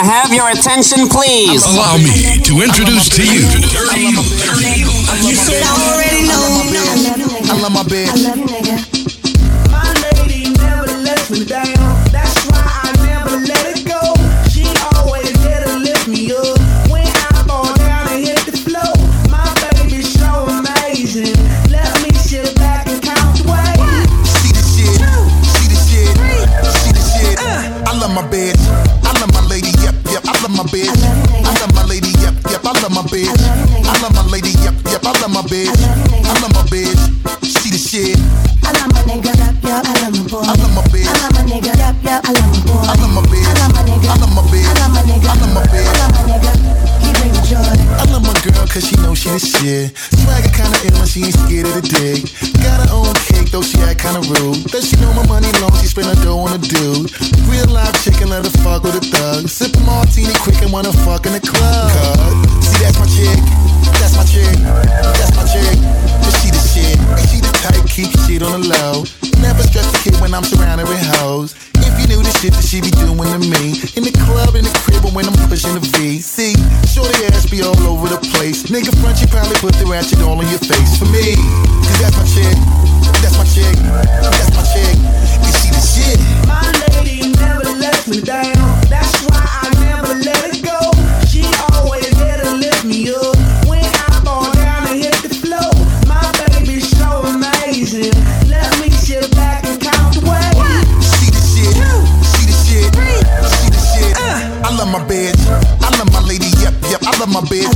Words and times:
I 0.00 0.04
have 0.04 0.32
your 0.32 0.48
attention, 0.48 1.12
please? 1.12 1.60
Allow 1.60 1.98
me 2.00 2.40
to 2.40 2.64
introduce 2.64 3.10
to 3.10 3.22
you. 3.22 3.44
You 5.20 5.36
should 5.36 5.60
already 5.60 6.24
know. 6.24 6.40
I 7.44 7.60
love 7.60 7.72
my 7.76 7.82
bitch. 7.84 8.69
She 49.38 49.50
the 49.50 49.92
shit. 49.92 49.96
Swagger 50.18 50.50
kinda 50.50 50.78
ill 50.90 50.98
and 50.98 51.08
she 51.08 51.24
ain't 51.24 51.34
scared 51.34 51.66
of 51.66 51.74
the 51.78 51.84
dick. 51.86 52.26
Got 52.62 52.82
her 52.82 52.90
own 52.94 53.14
cake 53.30 53.50
though 53.50 53.62
she 53.62 53.78
act 53.86 54.00
kinda 54.00 54.20
rude. 54.26 54.64
Does 54.66 54.88
she 54.88 54.96
know 54.96 55.12
my 55.12 55.26
money 55.26 55.52
long? 55.60 55.70
She 55.78 55.86
spend 55.86 56.08
her 56.08 56.18
dough 56.24 56.38
on 56.38 56.54
a 56.54 56.58
dude. 56.58 57.12
Real 57.46 57.66
life 57.70 57.94
chicken, 58.02 58.30
let 58.30 58.44
her 58.44 58.54
fuck 58.64 58.82
with 58.82 58.96
a 58.96 59.04
thug. 59.04 59.48
Sip 59.48 59.76
a 59.76 59.80
martini 59.80 60.34
quick 60.42 60.60
and 60.62 60.72
wanna 60.72 60.92
fuck 61.04 61.26
in 61.26 61.32
the 61.32 61.40
club. 61.40 61.90
See 62.62 62.82
that's 62.82 62.98
my 62.98 63.06
chick, 63.06 63.38
that's 64.00 64.16
my 64.16 64.24
chick, 64.24 64.56
that's 65.14 65.34
my 65.36 65.44
chick. 65.46 65.78
Cause 66.24 66.36
she 66.42 66.50
the 66.50 66.62
shit, 66.62 66.98
and 66.98 67.26
she 67.28 67.38
the 67.38 67.52
type 67.62 67.86
keep 67.86 68.10
shit 68.26 68.42
on 68.42 68.62
the 68.62 68.68
low. 68.68 69.04
Never 69.38 69.62
stress 69.62 69.86
the 69.92 69.98
kid 70.10 70.20
when 70.20 70.34
I'm 70.34 70.44
surrounded 70.44 70.88
with 70.88 71.02
hoes. 71.18 71.54
You 72.10 72.16
knew 72.16 72.26
the 72.26 72.34
shit 72.42 72.50
that 72.58 72.66
she 72.66 72.82
be 72.82 72.90
doing 72.90 73.22
to 73.22 73.38
me. 73.38 73.78
In 73.94 74.02
the 74.02 74.10
club, 74.26 74.58
in 74.58 74.66
the 74.66 74.74
crib, 74.82 75.06
or 75.06 75.14
when 75.14 75.30
I'm 75.30 75.36
pushing 75.46 75.78
the 75.78 75.82
V. 75.94 76.18
See, 76.18 76.58
shorty 76.82 77.22
ass 77.30 77.46
be 77.46 77.62
all 77.62 77.78
over 77.86 78.10
the 78.10 78.18
place. 78.34 78.66
Nigga 78.66 78.90
front, 78.98 79.22
she 79.22 79.30
probably 79.30 79.54
put 79.62 79.78
the 79.78 79.86
ratchet 79.86 80.18
all 80.18 80.34
on 80.34 80.42
your 80.50 80.58
face. 80.58 80.98
For 80.98 81.06
me, 81.06 81.38
cause 81.86 82.02
that's 82.02 82.18
my 82.18 82.26
chick. 82.26 82.58
That's 83.22 83.38
my 83.38 83.46
chick, 83.46 83.78
that's 84.26 84.50
my 84.58 84.64
chick. 84.74 84.98
And 85.38 85.54
she 85.54 85.70
the 85.70 85.78
shit. 85.78 86.18
My 86.50 86.66
lady 86.90 87.30
never 87.30 87.78
lets 87.78 88.10
me 88.10 88.18
down. 88.18 88.58
That's 88.90 89.14
why 89.30 89.46
I 89.46 89.70
never 89.78 90.18
let 90.18 90.49
it 90.49 90.49
love 107.20 107.28
my 107.28 107.40
bitch, 107.52 107.68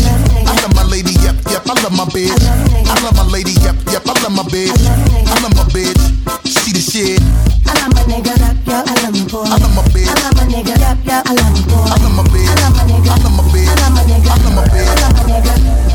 I 0.49 0.57
love 0.63 0.75
my 0.75 0.85
lady, 0.89 1.13
yep, 1.21 1.37
yep 1.53 1.69
I 1.69 1.77
love 1.85 1.93
my 1.93 2.09
bitch, 2.09 2.33
I 2.33 2.97
love 3.05 3.15
my 3.15 3.29
lady, 3.29 3.53
yep, 3.61 3.77
yep 3.93 4.01
I 4.09 4.17
love 4.25 4.33
my 4.33 4.43
bitch, 4.49 4.73
I 4.73 5.37
love 5.45 5.53
my 5.53 5.69
bitch, 5.69 6.01
she 6.49 6.73
the 6.73 6.81
shit 6.81 7.21
I 7.69 7.77
love 7.77 7.93
my 7.93 8.03
nigga. 8.09 8.33
Yup, 8.41 8.57
yup. 8.65 8.89
I 8.89 8.95
love 9.05 9.13
my 9.13 9.25
boy. 9.29 9.45
I 9.45 9.57
love 9.57 9.75
my 9.77 9.83
bitch. 9.93 10.09
I 10.09 10.17
love 10.21 10.37
my 10.37 10.45
nigga. 10.49 10.77
Yup, 10.81 11.01
yup. 11.05 11.25
I 11.25 11.33
love 11.33 11.53
my 11.53 11.61
boy. 11.65 11.85
I 11.85 11.97
love 12.01 12.15
my 12.17 12.25
bitch. 12.29 12.45
I 12.45 12.57
love 12.61 12.77
my 12.77 12.85
nigga. 12.85 13.09
I 13.09 13.17
love 13.25 13.37
my 13.37 13.45
bitch. 13.53 13.69
I 13.69 13.77
love 13.81 13.93
my 13.97 14.03
nigga. 14.05 14.29
I 14.29 14.37
love 14.45 14.55
my 14.55 14.65
bitch. 14.69 14.85
I 14.85 14.97
love 15.01 15.17
my 15.17 15.25
nigga. 15.29 15.55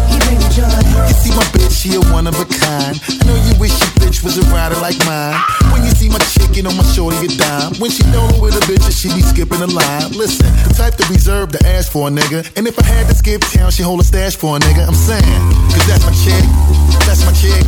He 0.09 0.15
bring 0.17 0.37
me 0.41 0.47
joy. 0.49 0.65
You 1.09 1.13
see 1.13 1.33
my 1.33 1.45
bitch, 1.53 1.73
she 1.73 1.95
a 1.95 2.01
one 2.13 2.25
of 2.25 2.37
a 2.41 2.45
kind. 2.45 2.97
I 2.97 3.25
know 3.25 3.37
you 3.37 3.53
wish 3.61 3.73
your 3.81 3.98
bitch 4.19 4.23
was 4.23 4.37
a 4.37 4.53
rider 4.53 4.75
like 4.75 4.97
mine. 5.05 5.35
When 5.71 5.83
you 5.83 5.91
see 5.91 6.09
my 6.09 6.19
chicken 6.19 6.67
on 6.67 6.75
my 6.75 6.83
shorty 6.83 7.17
a 7.25 7.27
dime. 7.37 7.73
When 7.79 7.91
she 7.91 8.03
rolling 8.11 8.41
with 8.41 8.55
a 8.55 8.63
bitch, 8.65 8.91
she 8.91 9.07
be 9.13 9.21
skipping 9.21 9.59
the 9.59 9.67
line. 9.67 10.11
Listen, 10.11 10.47
the 10.67 10.73
type 10.75 10.95
to 10.95 11.07
reserve 11.11 11.51
to 11.53 11.65
ask 11.67 11.91
for 11.91 12.07
a 12.07 12.11
nigga. 12.11 12.45
And 12.57 12.67
if 12.67 12.77
I 12.79 12.83
had 12.83 13.07
to 13.07 13.15
skip 13.15 13.41
town, 13.41 13.71
she 13.71 13.83
hold 13.83 13.99
a 14.01 14.03
stash 14.03 14.35
for 14.35 14.57
a 14.57 14.59
nigga. 14.59 14.87
I'm 14.87 14.95
saying, 14.95 15.23
cause 15.71 15.87
that's 15.87 16.05
my 16.05 16.13
chick, 16.13 16.43
that's 17.05 17.25
my 17.25 17.33
chick, 17.33 17.63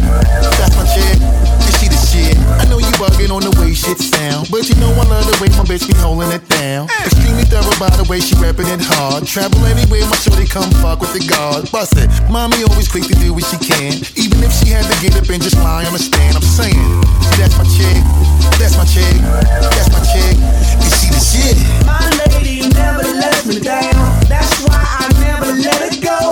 that's 0.57 0.75
my 0.75 0.85
chick. 0.93 1.70
She 1.81 1.89
the 1.89 1.97
shit. 1.97 2.37
I 2.61 2.69
know 2.69 2.77
you 2.77 2.93
bugging 3.01 3.33
on 3.33 3.41
the 3.41 3.49
way 3.57 3.73
shit 3.73 3.97
sound. 3.97 4.53
But 4.53 4.69
you 4.69 4.77
know 4.77 4.93
I 4.93 5.01
love 5.09 5.25
the 5.25 5.33
way 5.41 5.49
my 5.57 5.65
bitch 5.65 5.89
be 5.89 5.97
holding 5.97 6.29
it 6.29 6.45
down. 6.45 6.85
Extremely 7.01 7.41
thorough 7.49 7.73
by 7.81 7.89
the 7.97 8.05
way 8.05 8.21
she 8.21 8.37
rapping 8.37 8.69
it 8.69 8.85
hard. 8.85 9.25
Travel 9.25 9.65
anywhere, 9.65 10.05
my 10.05 10.13
shorty 10.21 10.45
come 10.45 10.69
fuck 10.85 11.01
with 11.01 11.17
the 11.17 11.25
guard. 11.25 11.65
Bust 11.73 11.97
it. 11.97 12.05
Mommy 12.29 12.61
always 12.69 12.85
quick 12.85 13.09
to 13.09 13.17
do 13.17 13.33
what 13.33 13.49
she 13.49 13.57
can. 13.57 13.97
Even 14.13 14.45
if 14.45 14.53
she 14.53 14.69
had 14.69 14.85
to 14.85 14.95
get 15.01 15.17
up 15.17 15.25
and 15.25 15.41
just 15.41 15.57
lie 15.57 15.89
on 15.89 15.93
the 15.97 16.03
stand. 16.03 16.37
I'm 16.37 16.45
saying, 16.45 16.77
that's 17.41 17.57
my 17.57 17.65
chick, 17.65 17.97
that's 18.61 18.77
my 18.77 18.85
chick, 18.85 19.17
that's 19.73 19.89
my 19.89 20.05
chick. 20.05 20.37
And 20.37 20.91
she 21.01 21.09
the 21.09 21.17
shit. 21.17 21.57
My 21.89 21.97
lady 22.29 22.69
never 22.69 23.09
lets 23.17 23.41
me 23.49 23.57
down. 23.57 23.97
That's 24.29 24.61
why 24.69 24.77
I 24.77 25.09
never 25.17 25.49
let 25.57 25.81
it 25.89 25.97
go. 25.97 26.30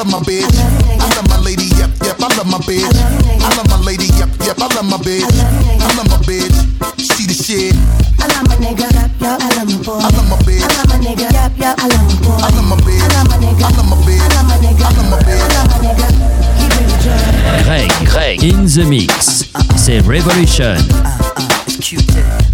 Love 0.00 0.12
my 0.12 0.18
bitch, 0.20 0.48
I 0.96 1.08
love 1.16 1.28
my 1.28 1.36
lady, 1.44 1.68
yep, 1.76 1.90
yep. 2.00 2.16
I 2.20 2.28
love 2.36 2.48
my 2.48 2.56
bitch, 2.64 2.88
I 2.88 3.52
love 3.56 3.68
my 3.68 3.76
lady, 3.84 4.08
yep, 4.16 4.30
yep. 4.40 4.56
I 4.56 4.66
love 4.72 4.88
my 4.88 4.96
bitch, 4.96 5.28
I 5.28 5.92
love 5.96 6.08
my 6.08 6.16
bitch. 6.24 6.56
She 6.96 7.26
the 7.28 7.36
shit, 7.36 7.76
I 8.16 8.24
love 8.32 8.48
my 8.48 8.56
nigga. 8.64 8.88
I 8.88 9.36
love 9.60 9.68
my 9.68 9.76
boy. 9.84 10.00
I 10.00 10.08
love 10.16 10.24
my 10.32 10.36
bitch, 10.48 10.64
I 10.64 10.72
love 10.72 10.88
my 10.88 10.96
nigga. 11.04 11.28
I 11.28 11.84
love 11.84 12.00
my 12.08 12.16
boy. 12.24 12.32
I 12.32 12.48
love 12.48 12.64
my 12.64 12.76
bitch, 12.80 12.96
I 12.96 13.12
love 13.12 13.28
my 13.28 13.36
nigga. 13.44 13.60
I 13.60 13.76
love 13.76 13.88
my 13.90 13.96
bitch, 14.00 14.24
I 14.24 14.32
love 14.32 14.48
my 14.48 14.56
nigga. 14.64 14.80
I 14.80 14.96
love 14.96 15.08
my 15.10 15.18
bitch. 15.20 15.36
I 15.36 15.52
love 15.52 15.68
my 15.68 15.84
nigga. 15.84 16.08
He 16.56 16.64
bring 16.72 16.88
me 16.88 16.96
joy. 17.04 17.20
Greg, 17.68 17.90
Greg, 18.08 18.42
in 18.42 18.64
the 18.64 18.84
mix. 18.88 19.44
C'est 19.76 20.00
Revolution. 20.00 20.76
It's 21.66 21.76
Q-tip. 21.76 22.49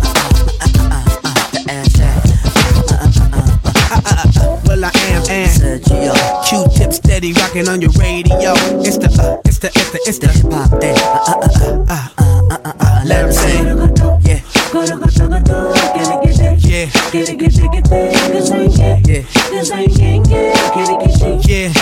Sergio. 5.79 6.15
Q-tip 6.45 6.93
steady 6.93 7.33
rocking 7.35 7.69
on 7.69 7.81
your 7.81 7.91
radio. 7.93 8.53
It's 8.81 8.99
the, 8.99 9.09
uh, 9.21 9.41
it's 9.45 9.59
the, 9.59 9.69
it's 9.69 9.91
the, 9.91 10.01
it's 10.07 10.19
the. 10.19 10.29
Hip 10.29 10.53
hop 10.53 10.81
thing. 10.81 10.97
Uh, 10.97 11.25
uh, 11.27 11.49
uh, 11.89 11.95
uh, 11.95 12.09
uh, 12.51 12.59
uh, 12.65 12.73
uh, 12.81 13.03
Let 13.05 13.25
'em 13.25 13.33
sing. 13.33 13.67
Yeah. 14.25 14.41
Yeah. 16.65 16.91
Yeah. 21.47 21.47
Yeah. 21.47 21.73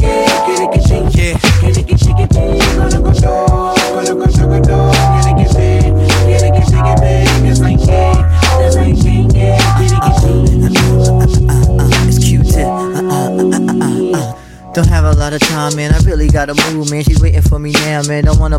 Yeah. 0.00 0.27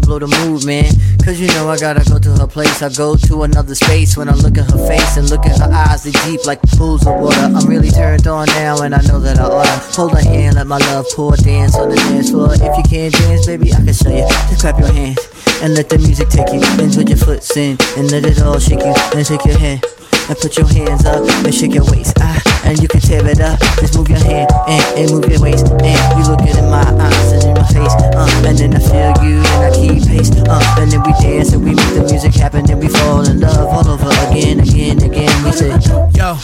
Blow 0.09 0.17
the 0.17 0.27
move, 0.41 0.65
man. 0.65 0.89
Cause 1.23 1.39
you 1.39 1.45
know 1.53 1.69
I 1.69 1.77
gotta 1.77 2.03
go 2.09 2.17
to 2.17 2.31
her 2.41 2.47
place. 2.47 2.81
I 2.81 2.89
go 2.89 3.15
to 3.15 3.44
another 3.44 3.75
space 3.75 4.17
when 4.17 4.27
I 4.27 4.33
look 4.33 4.57
at 4.57 4.65
her 4.71 4.81
face 4.88 5.17
and 5.17 5.29
look 5.29 5.45
at 5.45 5.59
her 5.59 5.71
eyes. 5.71 6.01
They 6.01 6.11
deep 6.25 6.47
like 6.47 6.59
pools 6.73 7.06
of 7.06 7.21
water. 7.21 7.38
I'm 7.38 7.67
really 7.67 7.91
turned 7.91 8.25
on 8.25 8.47
now, 8.47 8.81
and 8.81 8.95
I 8.95 9.01
know 9.01 9.19
that 9.19 9.38
I 9.38 9.45
oughta 9.45 9.77
hold 9.94 10.13
her 10.13 10.23
hand, 10.23 10.56
let 10.56 10.65
my 10.65 10.79
love 10.79 11.06
pour, 11.13 11.35
dance 11.38 11.75
on 11.75 11.89
the 11.89 11.95
dance 11.95 12.31
floor. 12.31 12.53
If 12.53 12.75
you 12.77 12.83
can't 12.89 13.13
dance, 13.13 13.45
baby, 13.45 13.71
I 13.71 13.83
can 13.85 13.94
show 13.94 14.09
you. 14.09 14.25
Just 14.50 14.61
clap 14.61 14.79
your 14.79 14.91
hands 14.91 15.19
and 15.61 15.75
let 15.75 15.89
the 15.89 16.00
music 16.00 16.29
take 16.29 16.51
you. 16.51 16.59
Then 16.59 16.91
put 16.91 17.07
your 17.07 17.17
foot 17.17 17.45
in 17.56 17.77
and 17.95 18.09
let 18.09 18.25
it 18.25 18.41
all 18.41 18.57
shake 18.57 18.81
you. 18.81 18.95
Then 19.13 19.23
shake 19.23 19.45
your 19.45 19.59
hand 19.59 19.85
and 20.30 20.38
put 20.38 20.56
your 20.58 20.68
hands 20.68 21.06
up 21.06 21.26
and 21.44 21.54
shake 21.54 21.74
your 21.74 21.84
waist. 21.86 22.14
Ah, 22.22 22.38
and 22.66 22.80
you 22.80 22.88
can 22.88 23.02
tear 23.02 23.26
it 23.26 23.42
up. 23.42 23.60
Just 23.81 23.98
move 23.98 24.10
your 24.10 24.20
hand 24.20 24.52
and, 24.68 24.84
and 25.00 25.12
move 25.12 25.26
your 25.26 25.42
waist. 25.42 25.66
And 25.81 25.98
you 26.18 26.24
looking 26.30 26.54
in 26.56 26.70
my 26.70 26.86
eyes 26.86 27.31
and 27.34 27.44
in 27.44 27.54
my 27.58 27.66
face. 27.66 27.96
Uh, 28.14 28.30
and 28.46 28.58
then 28.58 28.76
I 28.76 28.80
feel 28.80 29.14
you 29.26 29.42
and 29.42 29.66
I 29.66 29.72
keep 29.74 30.06
pace. 30.06 30.30
Uh, 30.46 30.62
and 30.78 30.92
then 30.92 31.02
we 31.02 31.14
dance 31.18 31.54
and 31.54 31.64
we 31.66 31.74
make 31.74 31.94
the 31.98 32.06
music 32.06 32.36
happen. 32.36 32.70
And 32.70 32.80
we 32.80 32.90
fall 32.90 33.26
in 33.28 33.40
love 33.40 33.74
all 33.74 33.88
over 33.90 34.12
again, 34.30 34.60
again, 34.60 35.02
again. 35.02 35.34
We 35.44 35.52
say, 35.52 35.74
Yo. 36.14 36.38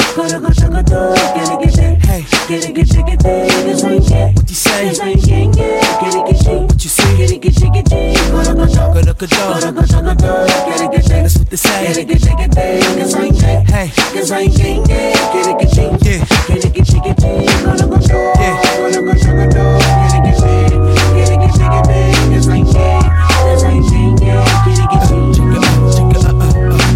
Hey. 2.05 2.25
What 6.65 6.83
you 6.83 6.89
say? 6.89 7.15
What 7.15 7.31
you 7.31 7.39
dog. 9.27 9.61
That's 9.61 11.37
what 11.37 11.49
they 11.49 11.57
say. 11.57 13.74
Hey. 13.75 13.91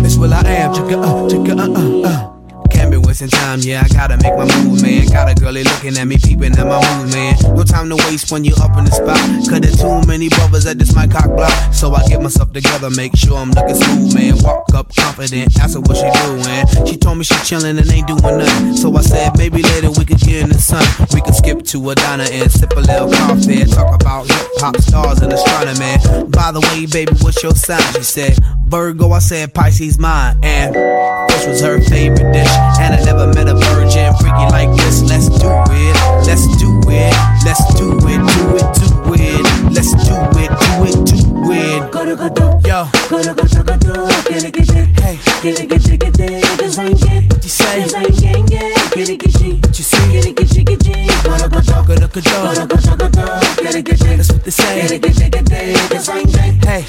That's 0.02 0.16
what 0.16 0.32
I 0.32 0.52
am. 0.52 0.74
Chicka, 0.74 0.96
uh, 1.04 1.28
chicka, 1.28 1.60
uh, 1.60 1.64
uh, 1.64 1.96
uh. 1.96 1.99
Wasting 3.20 3.40
time, 3.40 3.60
yeah, 3.62 3.84
I 3.84 3.88
gotta 3.90 4.18
make 4.18 4.36
my 4.36 4.46
move, 4.64 4.82
man. 4.82 5.08
Got 5.08 5.30
a 5.30 5.36
girlie 5.36 5.64
looking 5.64 5.98
at 5.98 6.06
me, 6.06 6.18
peeping 6.18 6.58
at 6.58 6.66
my 6.66 6.80
moves, 6.98 7.14
man. 7.14 7.36
No 7.56 7.64
time 7.64 7.90
to 7.90 7.96
waste 8.08 8.32
when 8.32 8.44
you 8.44 8.54
up 8.62 8.78
in 8.78 8.86
the 8.86 8.92
spot. 8.92 9.18
Cause 9.50 9.60
there's 9.60 9.80
too 9.82 10.08
many 10.08 10.30
brothers 10.30 10.66
at 10.66 10.80
this 10.80 10.96
my 10.96 11.08
cock 11.08 11.28
block. 11.36 11.52
So 11.74 11.94
I 11.94 12.06
get 12.08 12.22
myself 12.22 12.54
together, 12.54 12.90
make 12.92 13.16
sure 13.16 13.38
I'm 13.38 13.52
looking 13.52 13.76
smooth, 13.76 14.16
man. 14.16 14.36
Walk 14.44 14.74
up 14.74 14.94
confident, 14.96 15.60
ask 15.60 15.76
her 15.76 15.82
what 15.82 15.98
she 15.98 16.08
doing. 16.24 16.88
She 16.88 16.98
told 16.98 17.18
me 17.18 17.24
she 17.24 17.36
chillin' 17.44 17.80
and 17.80 17.90
ain't 17.92 18.08
doing 18.08 18.22
nothing. 18.22 18.76
So 18.76 18.96
I 18.96 19.02
said, 19.02 19.38
maybe 19.38 19.64
later 19.64 19.92
we 19.92 20.06
could 20.06 20.20
get 20.20 20.44
in 20.44 20.50
the 20.50 20.60
sun. 20.60 20.86
We 21.14 21.22
could 21.22 21.36
skip 21.36 21.64
to 21.76 21.90
a 21.90 21.96
diner 21.96 22.28
and 22.32 22.52
sip 22.52 22.72
a 22.72 22.80
little 22.80 23.12
coffee. 23.12 23.66
Talk 23.66 24.00
about 24.00 24.28
hip 24.28 24.48
hop 24.58 24.78
stars 24.78 25.22
and 25.22 25.34
astronomy. 25.34 26.00
By 26.30 26.52
the 26.52 26.62
way, 26.72 26.86
baby, 26.86 27.14
what's 27.22 27.42
your 27.44 27.56
sign? 27.56 27.82
She 27.94 28.04
said, 28.04 28.38
Virgo, 28.68 29.12
I 29.12 29.20
said 29.20 29.54
Pisces 29.54 30.00
mine. 30.00 30.40
And 30.44 31.29
fish 31.40 31.48
was 31.48 31.62
her 31.62 31.80
favorite 31.82 32.32
dish. 32.34 32.50
And 32.80 32.94
I 32.96 33.04
never 33.04 33.28
met 33.28 33.48
a 33.48 33.56
virgin 33.56 34.14
freaky 34.16 34.46
like 34.52 34.70
this. 34.78 35.02
Let's 35.04 35.30
do 35.30 35.50
it, 35.72 35.96
let's 36.28 36.48
do 36.58 36.82
it, 36.88 37.14
let's 37.46 37.64
do 37.76 37.98
it, 37.98 38.22
do 38.34 38.56
it, 38.56 38.68
do 38.76 39.14
it. 39.14 39.44
Let's 39.72 39.92
do 39.94 40.16
it, 40.40 40.52
do 40.60 40.84
it, 40.86 40.96
do 41.06 41.16
it. 41.52 41.80
Yo, 42.68 42.86
hey, 47.02 47.28
what 47.30 47.44
you 47.44 47.50
say? 47.50 47.82
What 49.62 49.78
you 49.78 49.84
see? 49.84 50.99
That's 54.18 54.32
what 54.32 54.44
they 54.44 54.52
say. 54.52 54.82
Hey, 56.66 56.86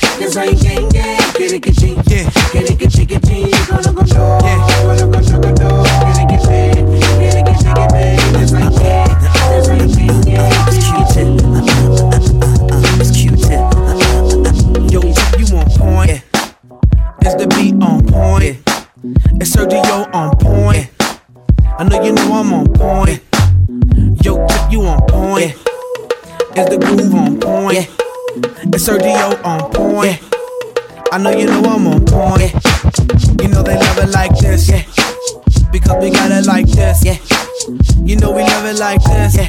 It's 13.00 13.11
Q-tip. 13.16 13.61
yo, 14.90 15.00
you 15.38 15.56
on 15.56 15.66
point? 15.78 16.23
Is 17.23 17.34
the 17.37 17.46
beat 17.56 17.75
on 17.82 18.06
point? 18.06 18.58
Is 19.40 19.55
Sergio 19.55 20.12
on 20.14 20.37
point? 20.37 20.90
I 21.78 21.84
know 21.84 22.02
you 22.02 22.12
know 22.12 22.32
I'm 22.34 22.52
on 22.52 22.66
point. 22.75 23.29
Yo, 24.22 24.46
Tip, 24.46 24.70
you 24.70 24.82
on 24.82 25.00
point? 25.08 25.56
Is 26.56 26.67
the 26.69 26.76
groove 26.78 27.14
on 27.14 27.40
point? 27.40 27.88
Is 28.75 28.87
Sergio 28.87 29.43
on 29.44 29.72
point? 29.72 30.20
I 31.11 31.17
know 31.17 31.31
you 31.31 31.46
know 31.46 31.62
I'm 31.64 31.87
on 31.87 32.05
point. 32.05 32.52
You 33.40 33.49
know 33.49 33.62
they 33.62 33.76
love 33.76 33.99
it 33.99 34.11
like 34.11 34.37
this, 34.38 34.69
yeah. 34.69 34.84
Because 35.72 35.96
we 36.02 36.11
got 36.11 36.31
it 36.31 36.44
like 36.46 36.67
this, 36.67 37.02
yeah. 37.02 37.17
You 38.05 38.17
know 38.17 38.32
we 38.32 38.43
love 38.43 38.67
it 38.67 38.78
like 38.78 39.02
this, 39.05 39.37
yeah. 39.37 39.49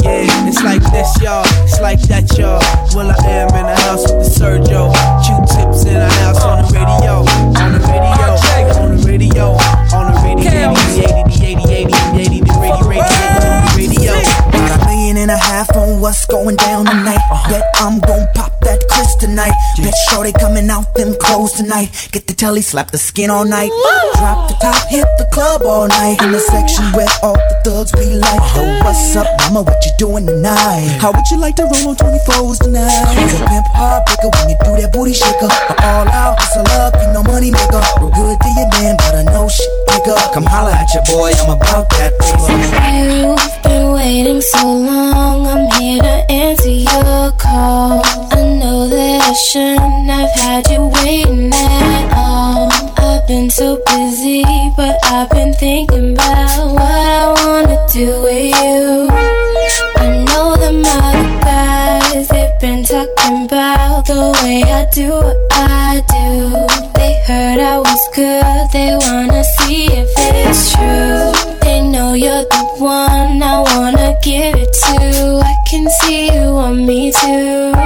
Yeah, 0.00 0.48
it's 0.48 0.62
like 0.62 0.82
this, 0.90 1.20
y'all. 1.20 1.44
It's 1.64 1.80
like 1.80 2.00
that, 2.08 2.24
y'all. 2.38 2.62
Well, 2.94 3.10
I 3.10 3.28
am 3.28 3.48
in 3.52 3.66
the 3.66 3.76
house 3.82 4.08
with 4.08 4.24
the 4.24 4.30
Sergio. 4.32 4.88
Q-tips 5.26 5.84
in 5.84 5.94
the 5.94 6.08
house 6.22 6.42
on 6.42 6.64
the 6.64 6.72
radio. 6.72 7.26
On 7.60 7.72
the 7.72 7.80
radio. 7.84 8.32
On 8.80 8.96
the 8.96 9.02
radio. 9.04 9.58
On 9.92 10.08
the 10.08 10.20
radio. 10.24 10.72
80, 10.72 11.04
80, 11.04 11.44
80, 11.44 11.47
what's 15.98 16.26
going 16.26 16.56
down 16.56 16.86
tonight. 16.86 17.20
Uh-huh. 17.30 17.50
Bet 17.50 17.64
I'm 17.76 17.98
gon' 18.00 18.26
pop 18.34 18.52
that 18.62 18.82
Chris 18.90 19.14
tonight. 19.16 19.52
Bet 19.76 19.94
sure 20.08 20.24
they 20.24 20.32
coming 20.32 20.70
out 20.70 20.94
them 20.94 21.14
clothes 21.18 21.52
tonight. 21.52 22.08
Get 22.12 22.26
the 22.26 22.34
telly, 22.34 22.62
slap 22.62 22.90
the 22.90 22.98
skin 22.98 23.30
all 23.30 23.44
night. 23.44 23.70
Drop 24.14 24.48
the 24.48 24.56
top, 24.60 24.88
hit 24.88 25.06
the 25.18 25.28
club 25.32 25.62
all 25.62 25.88
night. 25.88 26.22
In 26.22 26.32
the 26.32 26.40
section 26.40 26.84
where 26.92 27.08
all 27.22 27.34
the 27.34 27.60
thugs 27.64 27.92
be 27.92 28.14
like, 28.14 28.40
uh-huh. 28.40 28.62
Yo, 28.62 28.84
what's 28.84 29.16
up, 29.16 29.26
mama? 29.50 29.62
What 29.62 29.84
you 29.84 29.92
doing 29.98 30.26
tonight? 30.26 30.98
How 31.00 31.12
would 31.12 31.26
you 31.30 31.38
like 31.38 31.56
to 31.56 31.64
roll 31.64 31.90
on 31.90 31.96
24s 31.96 32.58
tonight? 32.62 33.14
It's 33.18 33.34
a 33.34 33.46
pimp 33.46 33.66
heartbreaker 33.74 34.30
when 34.38 34.50
you 34.50 34.56
do 34.64 34.72
that 34.78 34.90
booty 34.92 35.14
shaker. 35.14 35.50
All 35.82 36.08
out, 36.08 36.38
hustle 36.38 36.66
up, 36.78 36.94
you 36.98 37.12
know 37.12 37.22
money 37.22 37.50
maker. 37.50 37.82
Real 37.98 38.10
good 38.10 38.38
to 38.38 38.50
your 38.54 38.68
man, 38.78 38.96
but 38.98 39.14
I 39.14 39.22
know 39.24 39.48
shit 39.48 39.77
nigga. 39.98 40.32
Come 40.32 40.44
holla 40.46 40.72
at 40.72 40.92
your 40.94 41.02
boy, 41.04 41.32
I'm 41.38 41.50
about 41.50 41.88
that 41.90 42.12
paper. 42.18 42.52
You've 43.18 43.62
been 43.62 43.92
waiting 43.92 44.40
so 44.40 44.66
long, 44.66 45.46
I'm 45.46 45.70
here 45.80 46.00
to 46.02 46.30
answer 46.30 46.68
your 46.68 47.32
call. 47.32 48.02
I 48.32 48.58
know 48.58 48.88
that 48.88 49.22
I 49.22 49.32
shouldn't 49.32 50.10
have 50.10 50.30
had 50.34 50.68
you 50.70 50.90
waiting 51.02 51.52
at 51.52 52.12
all. 52.16 52.70
I've 52.98 53.26
been 53.26 53.50
so 53.50 53.80
busy, 53.86 54.44
but 54.76 54.96
I've 55.04 55.30
been 55.30 55.54
thinking 55.54 56.12
about 56.12 56.72
what 56.72 56.82
I 56.82 57.34
wanna 57.44 57.86
do 57.92 58.22
with 58.22 58.54
you. 58.62 59.08
I 59.96 60.24
know 60.24 60.56
them 60.56 60.84
other 60.84 61.40
guys, 61.42 62.28
they've 62.28 62.60
been 62.60 62.84
talking 62.84 63.44
about 63.44 64.06
the 64.06 64.32
way 64.42 64.62
I 64.62 64.86
do 64.92 65.10
what 65.10 65.36
I 65.52 66.02
do. 66.08 66.92
They 66.94 67.22
heard 67.26 67.60
I 67.60 67.78
was 67.78 68.08
good, 68.14 68.70
they 68.72 68.96
wanna 68.96 69.44
see 69.68 69.86
if 69.92 70.10
it's 70.16 70.72
true. 70.72 71.58
They 71.60 71.82
know 71.82 72.14
you're 72.14 72.44
the 72.54 72.64
one 72.78 73.42
I 73.42 73.60
wanna 73.74 74.18
give 74.22 74.54
it 74.56 74.72
to. 74.84 75.40
I 75.44 75.54
can 75.70 75.86
see 76.00 76.32
you 76.32 76.54
want 76.54 76.78
me 76.88 77.12
too. 77.12 77.77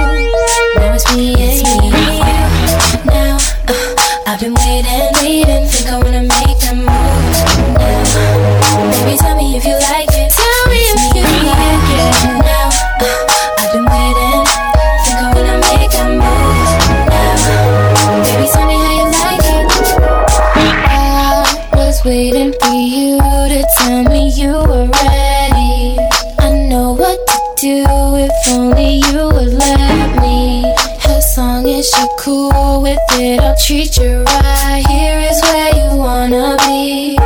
Treat 33.63 33.95
you 33.95 34.23
right. 34.23 34.83
Here 34.89 35.19
is 35.19 35.41
where 35.41 35.71
you 35.73 35.97
wanna 35.97 36.57
be. 36.67 37.17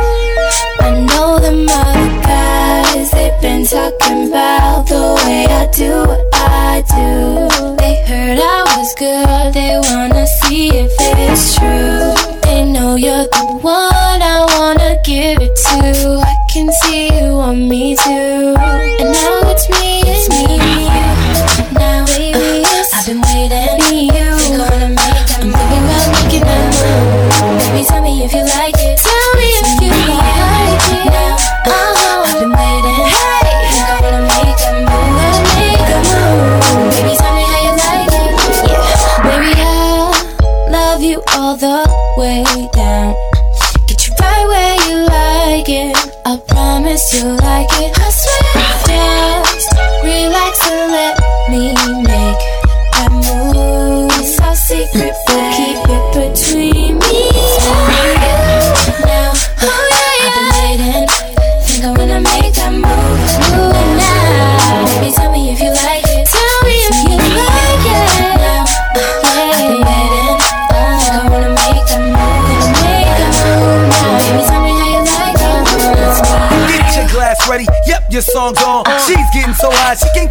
I 0.78 0.90
know 1.08 1.36
them 1.40 1.66
other 1.68 2.22
guys, 2.22 3.10
they've 3.10 3.40
been 3.42 3.66
talking 3.66 4.28
about 4.28 4.86
the 4.86 5.20
way 5.24 5.46
I 5.46 5.66
do 5.72 5.90
what 6.06 6.22
I 6.34 6.84
do. 6.94 7.74
They 7.78 8.04
heard 8.06 8.38
I 8.38 8.62
was 8.76 8.94
good, 8.94 9.52
they 9.52 9.80
wanna 9.90 10.26
see 10.40 10.68
if 10.68 10.92
it's 11.00 11.56
true. 11.56 12.14
They 12.42 12.64
know 12.64 12.94
you're 12.94 13.26
the 13.38 13.58
one 13.60 14.22
I 14.22 14.46
wanna 14.58 14.96
give 15.04 15.42
it 15.42 15.56
to. 15.56 16.20
I 16.24 16.36
can 16.52 16.70
see 16.82 17.06
you 17.18 17.34
want 17.34 17.58
me 17.58 17.96
too. 17.96 18.37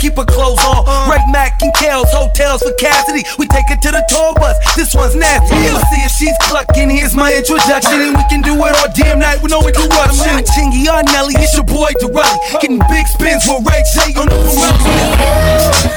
Keep 0.08 0.18
her 0.18 0.26
clothes 0.26 0.64
on. 0.64 0.88
Right 1.10 1.24
Mac 1.28 1.62
and 1.62 1.74
Kels, 1.76 2.08
hotels 2.08 2.64
for 2.64 2.72
Cassidy. 2.80 3.28
We 3.38 3.48
take 3.48 3.68
her 3.68 3.76
to 3.76 3.92
the 3.92 4.04
tour 4.08 4.34
bus. 4.40 4.56
This 4.76 4.96
one's 4.96 5.16
nasty. 5.16 5.56
Let's 5.68 5.84
see 5.92 6.02
if 6.08 6.12
she's 6.16 6.38
clucking. 6.48 6.90
Here's 6.90 7.14
my 7.14 7.36
introduction, 7.36 8.00
and 8.00 8.16
we 8.16 8.24
can 8.32 8.42
do 8.42 8.56
it 8.56 8.74
all 8.80 8.92
damn 8.96 9.20
night 9.20 9.44
with 9.44 9.52
no 9.52 9.60
interruption. 9.60 10.24
I'm 10.32 10.40
not 10.40 10.48
Chingy 10.56 10.88
or 10.88 11.04
Nelly, 11.12 11.36
it's 11.38 11.56
your 11.56 11.68
boy 11.68 11.92
Durelli. 12.00 12.40
Getting 12.62 12.80
big 12.88 13.08
spins 13.08 13.44
with 13.44 13.68
Ray 13.68 13.84
J 13.92 14.16
on 14.16 14.32
the 14.32 14.38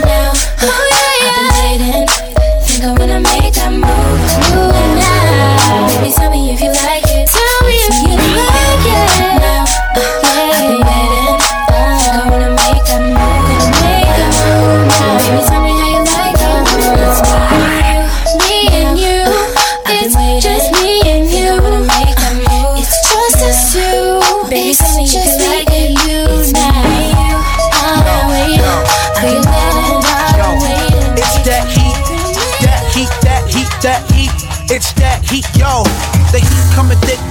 now. 0.02 0.34
Oh 0.62 0.84
yeah, 0.90 1.14
yeah. 1.22 1.30
I've 1.30 1.38
been 1.38 1.54
waiting. 1.54 2.08
Think 2.66 2.84
I 2.84 2.90
wanna 2.98 3.20
make 3.22 3.54
that 3.54 3.70
move. 3.70 4.18
Move 4.50 4.90
now. 4.98 5.86
Baby, 5.86 6.10
tell 6.12 6.30
me 6.30 6.50
if 6.50 6.60
you 6.60 6.72
like 6.82 7.06
it. 7.06 7.30
Tell 7.30 7.60
me 7.62 7.76
if 7.86 7.96
you 8.02 8.16
like 8.18 9.36
it. 9.36 9.39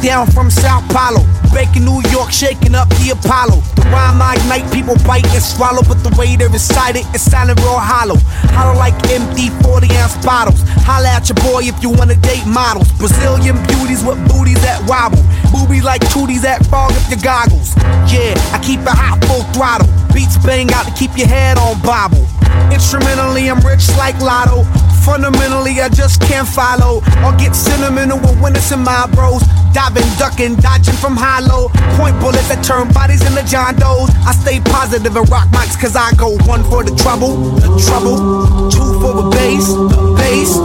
Down 0.02 0.28
from 0.32 0.50
Sao 0.50 0.82
Paulo. 0.90 1.26
Breaking 1.52 1.86
New 1.86 2.02
York, 2.12 2.32
shaking 2.32 2.76
up 2.76 2.90
the 3.02 3.12
Apollo. 3.12 3.62
The 3.76 3.84
rhyme 3.90 4.22
I 4.22 4.36
ignite, 4.36 4.72
people 4.72 4.96
bite 5.06 5.26
and 5.34 5.44
swallow. 5.44 5.82
But 5.88 6.04
the 6.04 6.14
way 6.18 6.36
they're 6.36 6.50
recited, 6.50 7.06
it 7.14 7.20
sounded 7.20 7.60
real 7.60 7.80
hollow. 7.80 8.18
Hollow 8.56 8.78
like 8.78 8.94
empty 9.10 9.50
40 9.64 9.90
ounce 9.98 10.18
bottles. 10.24 10.62
Holla 10.86 11.10
at 11.10 11.28
your 11.30 11.40
boy 11.44 11.64
if 11.66 11.82
you 11.82 11.90
wanna 11.90 12.16
date 12.16 12.46
models. 12.46 12.92
Brazilian 13.00 13.58
beauties 13.68 14.04
with 14.04 14.20
booties 14.30 14.62
that 14.62 14.80
wobble. 14.88 15.22
Boobies 15.52 15.84
like 15.84 16.02
tooties 16.10 16.42
that 16.42 16.66
fog 16.68 16.92
up 16.94 17.06
your 17.10 17.20
goggles. 17.22 17.76
Yeah, 18.08 18.38
I 18.54 18.60
keep 18.64 18.82
it 18.82 18.96
hot 18.96 19.24
full 19.26 19.44
throttle. 19.52 19.90
Beats 20.14 20.38
bang 20.38 20.72
out 20.74 20.86
to 20.86 20.94
keep 20.94 21.18
your 21.18 21.28
head 21.28 21.58
on 21.58 21.80
bobble. 21.82 22.26
Instrumentally, 22.72 23.50
I'm 23.50 23.60
rich 23.62 23.90
like 23.98 24.20
Lotto. 24.22 24.64
Fundamentally, 25.06 25.82
I 25.82 25.90
just 25.90 26.22
can't 26.22 26.48
follow. 26.48 27.02
Or 27.26 27.34
get 27.38 27.56
sentimental 27.56 28.20
when 28.42 28.56
it's 28.56 28.72
in 28.72 28.84
my 28.84 29.08
bros. 29.14 29.42
Diving, 29.74 30.10
ducking, 30.18 30.56
dodging 30.56 30.96
from 30.96 31.16
high 31.16 31.40
low. 31.42 31.70
Point 31.98 32.20
bullets 32.20 32.48
that 32.50 32.64
turn 32.64 32.92
bodies 32.92 33.22
into 33.26 33.44
John 33.46 33.76
Doe's. 33.76 34.10
I 34.26 34.34
stay 34.34 34.60
positive 34.60 35.16
and 35.16 35.30
rock 35.30 35.48
mics 35.50 35.80
cause 35.80 35.96
I 35.96 36.12
go 36.14 36.38
one 36.46 36.64
for 36.70 36.84
the 36.84 36.96
trouble, 36.96 37.38
the 37.60 37.70
trouble. 37.86 38.70
Two 38.70 39.00
for 39.02 39.14
the 39.14 39.30
bass, 39.30 39.68
the 39.68 40.16
bass. 40.18 40.56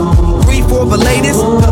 Three 0.45 0.61
for 0.61 0.85
the 0.85 0.97
latest. 0.97 1.64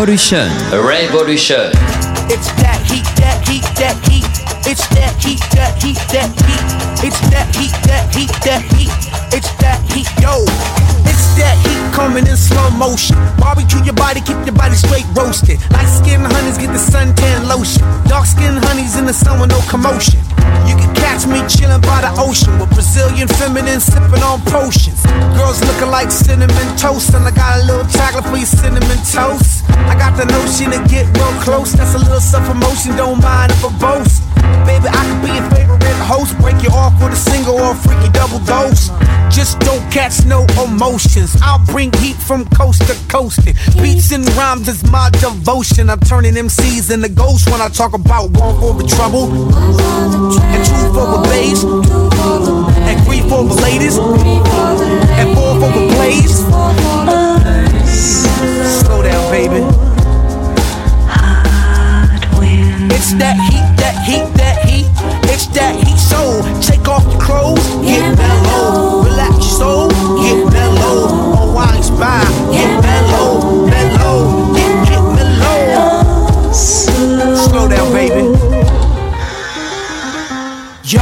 Revolution. 0.00 0.48
Revolution. 0.72 1.76
It's 2.32 2.48
that 2.56 2.80
heat, 2.88 3.04
that 3.20 3.36
heat, 3.44 3.60
that 3.76 4.00
heat. 4.08 4.24
It's 4.64 4.88
that 4.96 5.12
heat, 5.20 5.44
that 5.52 5.76
heat, 5.76 6.00
that 6.08 6.32
heat. 6.40 6.64
It's 7.04 7.20
that 7.28 7.44
heat, 7.52 7.68
that 7.84 8.08
heat, 8.08 8.32
that 8.48 8.64
heat. 8.72 8.96
It's 9.28 9.52
that 9.60 9.76
heat, 9.92 10.08
yo. 10.16 10.48
It's 11.04 11.36
that 11.36 11.52
heat 11.60 11.84
coming 11.92 12.24
in 12.24 12.32
slow 12.40 12.72
motion. 12.80 13.12
Barbecue 13.36 13.84
your 13.84 13.92
body, 13.92 14.24
keep 14.24 14.40
your 14.48 14.56
body 14.56 14.72
straight 14.72 15.04
roasted. 15.12 15.60
Light 15.68 15.84
skin 15.84 16.24
honeys 16.24 16.56
get 16.56 16.72
the 16.72 16.80
suntan 16.80 17.44
lotion. 17.44 17.84
Dark 18.08 18.24
skin 18.24 18.56
honeys 18.56 18.96
in 18.96 19.04
the 19.04 19.12
sun 19.12 19.36
with 19.36 19.52
no 19.52 19.60
commotion. 19.68 20.24
You 20.64 20.80
can 20.80 20.88
catch 20.96 21.28
me 21.28 21.44
chilling 21.44 21.84
by 21.84 22.00
the 22.00 22.12
ocean 22.16 22.56
with 22.56 22.72
Brazilian 22.72 23.28
feminine 23.36 23.84
sipping 23.84 24.24
on 24.24 24.40
potions. 24.48 24.99
Girls 25.36 25.60
looking 25.64 25.90
like 25.90 26.10
cinnamon 26.10 26.68
toast, 26.76 27.14
and 27.14 27.24
I 27.26 27.30
got 27.30 27.60
a 27.60 27.64
little 27.64 27.86
chocolate 27.86 28.24
for 28.24 28.36
your 28.36 28.46
cinnamon 28.46 29.00
toast. 29.10 29.64
I 29.90 29.94
got 29.98 30.16
the 30.16 30.26
notion 30.26 30.70
to 30.70 30.80
get 30.88 31.06
real 31.16 31.34
close. 31.42 31.72
That's 31.72 31.94
a 31.94 31.98
little 31.98 32.20
self 32.20 32.46
promotion, 32.46 32.96
don't 32.96 33.22
mind 33.22 33.52
if 33.52 33.64
I 33.64 33.70
boast. 33.78 34.22
Baby, 34.66 34.88
I 34.88 35.02
could 35.06 35.22
be 35.22 35.32
your 35.34 35.48
favorite 35.50 35.80
host. 36.10 36.36
Break 36.38 36.62
you 36.62 36.70
off 36.70 36.94
with 37.02 37.12
a 37.12 37.16
single 37.16 37.54
or 37.54 37.72
a 37.72 37.74
freaky 37.74 38.10
double 38.10 38.40
dose. 38.40 38.90
Just 39.30 39.60
don't 39.60 39.84
catch 39.92 40.24
no 40.26 40.44
emotions. 40.58 41.36
I'll 41.42 41.64
bring 41.66 41.92
heat 42.02 42.16
from 42.16 42.44
coast 42.50 42.82
to 42.88 42.96
coast. 43.08 43.44
Beats 43.80 44.10
and 44.12 44.26
rhymes 44.34 44.68
is 44.68 44.82
my 44.90 45.08
devotion. 45.10 45.88
I'm 45.88 46.00
turning 46.00 46.34
MCs 46.34 46.90
into 46.92 47.08
ghosts 47.08 47.48
when 47.48 47.60
I 47.60 47.68
talk 47.68 47.94
about 47.94 48.30
one 48.30 48.78
the 48.78 48.86
trouble, 48.86 49.30
and 49.30 50.62
two 50.66 50.84
for 50.94 51.06
the 51.14 51.20
bass, 51.30 51.62
and 52.90 53.04
three 53.04 53.20
for 53.20 53.44
the 53.44 53.54
ladies, 53.62 53.96
and 53.98 55.28
four 55.36 55.54
for 55.60 55.70
the 55.70 55.86
blaze. 55.94 56.38
Slow 58.82 59.02
down, 59.02 59.30
baby. 59.30 59.62
It's 62.92 63.14
that 63.14 63.36
heat, 63.46 63.66
that 63.78 63.96
heat, 64.04 64.26
that 64.34 64.56
heat. 64.66 64.86
It's 65.30 65.46
that 65.54 65.74
heat, 65.78 65.98
so 65.98 66.42
take 66.60 66.88
off 66.88 67.04
your 67.12 67.20
clothes, 67.20 67.64
get 67.86 68.02
mellow, 68.18 69.04
relax 69.04 69.36
your 69.36 69.58
soul, 69.60 69.88
get 70.22 70.52
mellow, 70.52 71.46
unwind 71.46 71.84
spine, 71.84 72.26
get 72.50 72.82
mellow, 72.82 73.66
mellow, 73.66 74.52
get 74.54 74.88
get 74.88 75.04
mellow. 75.14 76.52
Slow 76.52 77.68
down, 77.68 77.92
baby. 77.92 78.26
Yo, 80.82 81.00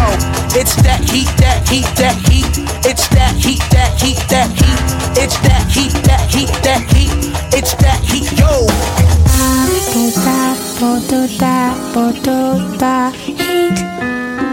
it's 0.52 0.76
that 0.83 1.00
heat, 1.09 1.28
that 1.38 1.58
heat, 1.70 1.87
that 1.96 2.16
heat. 2.28 2.46
It's 2.84 3.08
that 3.08 3.34
heat, 3.37 3.60
that 3.70 3.92
heat, 4.00 4.18
that 4.28 4.48
heat. 4.58 4.80
It's 5.22 5.37
that 5.46 5.64
heat, 5.70 5.92
that 6.08 6.25
heat, 6.32 6.52
that 6.64 6.82
heat. 6.92 7.12
It's 7.56 7.75
that 7.82 8.00
heat, 8.04 8.30
yo. 8.38 8.66
Potuta, 10.78 11.75
potuta, 11.92 13.10
heat. 13.12 13.78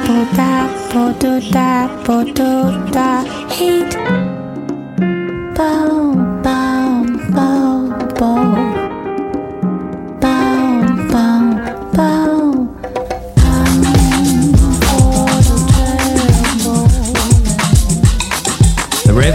Pota, 0.05 0.67
potuta, 0.91 1.89
potuta, 2.03 3.23
heat. 3.51 3.91
Boom, 5.55 6.41
boom, 6.41 7.05
boom. 7.31 7.75
Boom, 8.17 8.64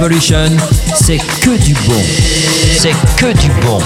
Revolution, 0.00 0.56
c'est 0.94 1.18
que 1.18 1.58
du 1.58 1.74
bon. 1.86 2.02
C'est 2.78 2.94
que 3.18 3.38
du 3.38 3.50
bon. 3.60 3.80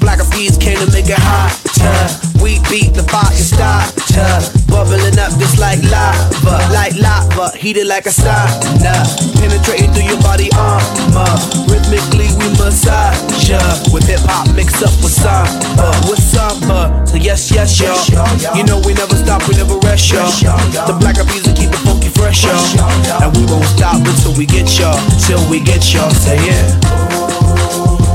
Black 0.00 0.20
Eyed 0.20 0.30
Peas 0.30 0.56
came 0.56 0.78
to 0.78 0.90
make 0.90 1.10
it 1.10 1.18
hotter. 1.18 2.42
We 2.42 2.60
beat 2.70 2.94
the 2.94 3.02
fire 3.02 3.30
starter. 3.34 4.47
Up 5.28 5.38
just 5.38 5.58
like 5.60 5.82
lava, 5.92 6.56
like 6.72 6.96
lava, 6.96 7.54
heated 7.54 7.86
like 7.86 8.06
a 8.06 8.08
sauna. 8.08 8.96
Penetrating 9.36 9.92
through 9.92 10.08
your 10.08 10.20
body 10.22 10.48
armor. 10.56 11.28
Rhythmically 11.68 12.32
we 12.40 12.48
massage 12.56 13.44
ya. 13.44 13.60
With 13.92 14.08
hip 14.08 14.24
hop 14.24 14.48
mixed 14.56 14.80
up 14.80 14.94
with 15.04 15.12
samba, 15.12 15.92
with 16.08 16.16
samba. 16.18 17.04
So 17.06 17.16
yes, 17.16 17.52
yes, 17.52 17.76
y'all. 17.78 18.00
You 18.56 18.64
know 18.64 18.80
we 18.86 18.94
never 18.94 19.16
stop, 19.16 19.46
we 19.48 19.56
never 19.56 19.76
rest, 19.84 20.10
y'all. 20.10 20.32
The 20.88 20.96
black 20.98 21.20
peas 21.28 21.44
keep 21.52 21.76
it 21.76 21.82
funky 21.84 22.08
fresh, 22.08 22.44
y'all. 22.44 23.20
And 23.20 23.36
we 23.36 23.44
won't 23.52 23.68
stop 23.68 24.00
until 24.00 24.32
we 24.32 24.46
get 24.46 24.78
y'all, 24.80 24.96
till 25.20 25.44
we 25.50 25.60
get 25.60 25.92
y'all. 25.92 26.08
Say 26.08 26.40
yeah. 26.40 28.07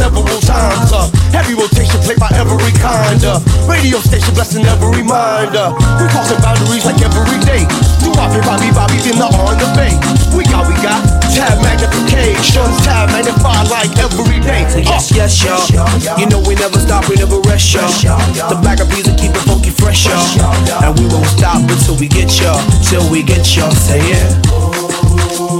Several 0.00 0.40
times. 0.40 0.88
Uh, 0.88 1.04
heavy 1.36 1.52
rotation 1.52 2.00
played 2.00 2.16
by 2.16 2.32
every 2.32 2.72
kind. 2.80 3.20
Uh, 3.20 3.36
radio 3.68 4.00
station 4.00 4.32
blessing 4.32 4.64
every 4.64 5.04
mind. 5.04 5.52
Uh, 5.52 5.76
we 6.00 6.08
crossing 6.08 6.40
boundaries 6.40 6.88
like 6.88 6.96
every 7.04 7.36
day. 7.44 7.68
Do 8.00 8.08
Bobby, 8.16 8.40
Bobby, 8.48 8.72
Bobby, 8.72 8.96
in 9.04 9.20
the 9.20 9.28
on 9.28 9.60
the 9.60 9.68
bay. 9.76 9.92
We 10.32 10.48
got, 10.48 10.64
we 10.64 10.74
got 10.80 11.04
tab 11.28 11.60
magnification, 11.60 12.64
tab 12.80 13.12
magnified 13.12 13.68
like 13.68 13.92
every 14.00 14.40
day. 14.40 14.64
Yes, 14.80 15.12
yes, 15.12 15.36
y'all. 15.44 15.60
You 16.16 16.24
know 16.32 16.40
we 16.48 16.56
never 16.56 16.80
stop, 16.80 17.04
we 17.08 17.20
never 17.20 17.36
rest, 17.44 17.68
y'all. 17.76 17.92
The 18.48 18.56
black 18.64 18.80
bees 18.88 19.04
will 19.04 19.20
keep 19.20 19.36
it 19.36 19.44
funky 19.44 19.70
fresh, 19.70 20.08
y'all. 20.08 20.24
And 20.80 20.96
we 20.96 21.04
won't 21.12 21.28
stop 21.28 21.60
until 21.60 22.00
we 22.00 22.08
get 22.08 22.32
y'all, 22.40 22.56
till 22.88 23.04
we 23.12 23.22
get 23.22 23.44
y'all. 23.52 23.70
Say 23.76 24.00
yeah. 24.08 25.59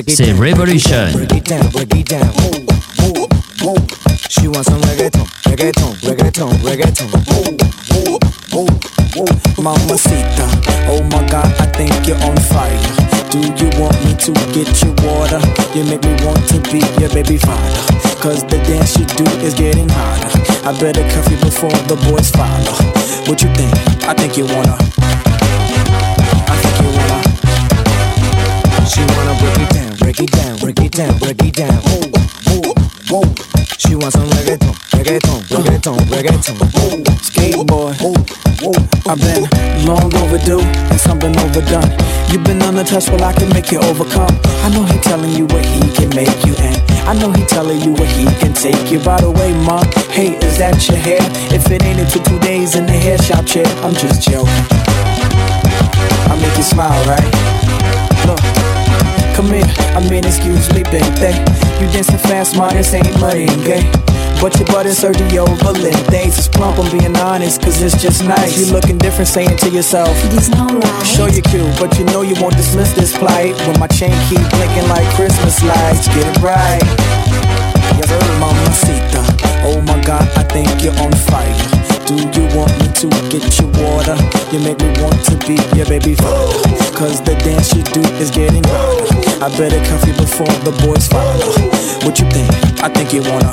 mix. 0.00 0.14
C'est 0.14 0.32
Revolution. 0.32 1.12
Break 1.12 1.32
it 1.32 1.44
down, 1.44 1.68
break 1.70 1.94
it 1.94 2.08
down. 2.08 2.28
Whoa, 2.38 2.66
whoa, 3.14 3.26
whoa. 3.62 3.76
She 4.28 4.48
wants 4.48 4.68
some 4.70 4.80
reggaeton, 4.82 5.26
reggaeton, 5.44 5.94
reggaeton, 6.02 6.50
reggaeton. 6.64 7.08
Whoa, 7.28 7.56
whoa, 7.90 8.18
whoa, 8.52 8.66
whoa. 9.14 9.62
Mamacita, 9.62 10.46
oh 10.88 11.02
my 11.12 11.22
God, 11.28 11.46
I 11.60 11.66
think 11.76 11.92
you're 12.06 12.16
on 12.24 12.36
fire. 12.36 12.80
Do 13.30 13.38
you 13.40 13.70
want 13.80 13.96
me 14.04 14.14
to 14.16 14.32
get 14.52 14.68
you 14.82 14.92
water? 15.04 15.40
You 15.74 15.84
make 15.84 16.02
me 16.04 16.14
want 16.24 16.46
to 16.48 16.60
be 16.70 16.80
your 17.00 17.10
baby 17.10 17.38
father. 17.38 17.82
Cause 18.20 18.44
the 18.44 18.58
dance 18.68 18.96
you 18.98 19.04
do 19.06 19.24
is 19.40 19.54
getting 19.54 19.88
harder. 19.88 20.30
I 20.68 20.78
better 20.78 21.02
cuff 21.10 21.28
you 21.30 21.38
before 21.38 21.70
the 21.88 21.96
boys 22.08 22.30
follow. 22.30 22.76
What 23.28 23.42
you 23.42 23.48
think? 23.54 23.72
I 24.06 24.14
think 24.14 24.36
you 24.36 24.44
wanna. 24.46 24.91
Down, 30.92 31.18
break 31.18 31.42
it 31.42 31.54
down. 31.54 31.72
Whoa, 31.88 32.04
whoa, 32.48 32.74
whoa. 33.08 33.34
She 33.78 33.94
wants 33.94 34.16
some 34.16 34.28
reggaeton, 34.36 34.74
reggaeton, 34.92 35.40
reggaeton, 35.48 35.98
reggaeton. 36.12 36.56
Whoa, 36.74 37.02
skateboard. 37.24 37.96
Whoa, 38.00 38.12
whoa. 38.60 38.76
I've 39.08 39.18
been 39.20 39.48
long 39.86 40.12
overdue 40.16 40.60
and 40.60 41.00
something 41.00 41.34
overdone. 41.38 41.88
You've 42.30 42.44
been 42.44 42.60
untouched, 42.62 43.08
well 43.10 43.24
I 43.24 43.32
can 43.32 43.48
make 43.50 43.70
you 43.72 43.80
overcome. 43.80 44.36
I 44.64 44.68
know 44.70 44.84
he 44.84 44.98
telling 44.98 45.32
you 45.32 45.46
what 45.46 45.64
he 45.64 45.80
can 45.92 46.10
make 46.14 46.44
you, 46.44 46.54
and 46.58 46.76
I 47.08 47.14
know 47.14 47.32
he 47.32 47.44
telling 47.46 47.80
you 47.80 47.92
what 47.92 48.08
he 48.08 48.24
can 48.40 48.52
take 48.52 48.90
you. 48.90 48.98
By 49.00 49.20
the 49.20 49.30
way, 49.30 49.52
mom, 49.64 49.86
hey, 50.10 50.36
is 50.44 50.58
that 50.58 50.88
your 50.88 50.98
hair? 50.98 51.20
If 51.52 51.70
it 51.70 51.82
ain't, 51.82 52.00
it 52.00 52.08
took 52.10 52.24
two 52.24 52.38
days 52.40 52.76
in 52.76 52.86
the 52.86 52.92
hair 52.92 53.18
shop 53.18 53.46
chair. 53.46 53.66
I'm 53.82 53.94
just 53.94 54.28
joking. 54.28 54.66
I 56.28 56.38
make 56.40 56.56
you 56.56 56.64
smile, 56.64 57.04
right? 57.06 57.51
Come 59.34 59.48
here, 59.48 59.64
I 59.96 60.00
mean, 60.10 60.24
excuse 60.24 60.68
me, 60.74 60.82
baby. 60.84 61.32
You 61.80 61.88
dancing 61.90 62.18
fast, 62.18 62.56
mine, 62.56 62.76
this 62.76 62.92
ain't 62.94 63.08
muddy 63.20 63.46
and 63.48 63.64
gay. 63.64 63.82
But 64.40 64.58
your 64.58 64.66
butt 64.66 64.86
is 64.86 64.98
Sergio 65.00 65.46
Valente. 65.62 66.24
Just 66.24 66.52
plump, 66.52 66.78
I'm 66.78 66.90
being 66.96 67.16
honest, 67.16 67.62
cause 67.62 67.80
it's 67.80 68.00
just 68.02 68.24
nice. 68.24 68.58
You 68.58 68.72
looking 68.72 68.98
different, 68.98 69.28
saying 69.28 69.56
to 69.58 69.70
yourself, 69.70 70.10
It's 70.34 70.48
no 70.48 70.66
right. 70.66 71.06
Show 71.06 71.26
you 71.26 71.42
cute, 71.42 71.70
but 71.78 71.96
you 71.98 72.04
know 72.06 72.22
you 72.22 72.34
won't 72.40 72.56
dismiss 72.56 72.92
this 72.92 73.16
plight. 73.16 73.54
When 73.66 73.78
my 73.78 73.86
chain 73.86 74.12
keep 74.28 74.42
blinking 74.50 74.88
like 74.88 75.06
Christmas 75.14 75.62
lights, 75.62 76.08
get 76.08 76.26
it 76.26 76.42
right. 76.42 76.82
Yes, 77.96 78.10
mamacita. 78.40 79.22
Oh 79.64 79.80
my 79.86 80.00
God, 80.04 80.26
I 80.36 80.42
think 80.44 80.68
you're 80.82 80.98
on 80.98 81.12
fire. 81.12 81.54
Do 82.04 82.16
you 82.18 82.44
want 82.58 82.72
me 82.82 82.88
to 82.98 83.08
get 83.30 83.46
you 83.60 83.66
water? 83.78 84.18
You 84.50 84.58
make 84.60 84.80
me 84.82 84.90
want 85.00 85.22
to 85.30 85.36
be 85.46 85.54
your 85.78 85.86
baby 85.86 86.16
father. 86.16 86.58
Cause 86.98 87.22
the 87.22 87.34
dance 87.44 87.72
you 87.74 87.82
do 87.84 88.02
is 88.18 88.30
getting 88.30 88.64
harder. 88.64 89.11
I 89.42 89.48
better 89.58 89.82
cuff 89.90 90.06
you 90.06 90.14
before 90.14 90.46
the 90.62 90.70
boys 90.86 91.08
follow. 91.08 91.50
What 92.06 92.14
you 92.20 92.30
think? 92.30 92.46
I 92.78 92.86
think 92.86 93.12
you 93.12 93.22
wanna. 93.26 93.50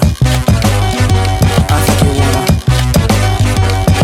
I 1.66 1.82
think 1.82 1.98
you 2.06 2.14
wanna. 2.14 2.46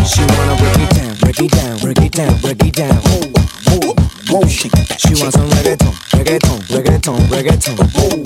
She 0.02 0.26
wanna 0.34 0.58
break 0.58 0.82
it 0.82 0.90
down, 0.98 1.14
break 1.22 1.38
it 1.38 1.52
down, 1.54 1.78
break 1.78 2.02
it 2.02 2.10
down, 2.10 2.34
break 2.42 2.58
it 2.66 2.74
down. 2.74 2.98
Whoa, 3.06 3.30
whoa, 3.70 3.94
whoa. 4.34 4.48
She, 4.50 4.66
she 4.98 5.14
wants 5.14 5.38
some 5.38 5.46
reggaeton, 5.54 5.94
reggaeton, 6.10 6.58
reggaeton, 6.74 7.22
reggaeton. 7.30 7.78
Whoa, 7.94 8.18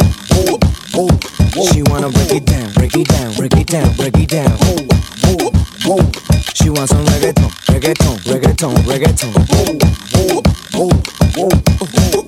whoa, 0.96 1.12
whoa. 1.52 1.68
She 1.68 1.82
wanna 1.84 2.08
break 2.08 2.40
it 2.40 2.46
down, 2.46 2.72
break 2.72 2.96
it 2.96 3.08
down, 3.08 3.34
break 3.36 3.52
it 3.60 3.66
down, 3.66 3.92
break 3.92 4.16
it 4.16 4.28
down. 4.30 4.56
Whoa, 4.56 4.88
whoa, 5.36 6.00
whoa. 6.00 6.10
She 6.56 6.70
wants 6.70 6.96
some 6.96 7.04
reggaeton, 7.12 7.52
reggaeton, 7.68 8.24
reggaeton, 8.24 8.72
reggaeton. 8.88 9.36
Whoa, 9.52 10.40
whoa, 10.72 10.88
whoa, 11.36 11.50
whoa. 11.52 12.19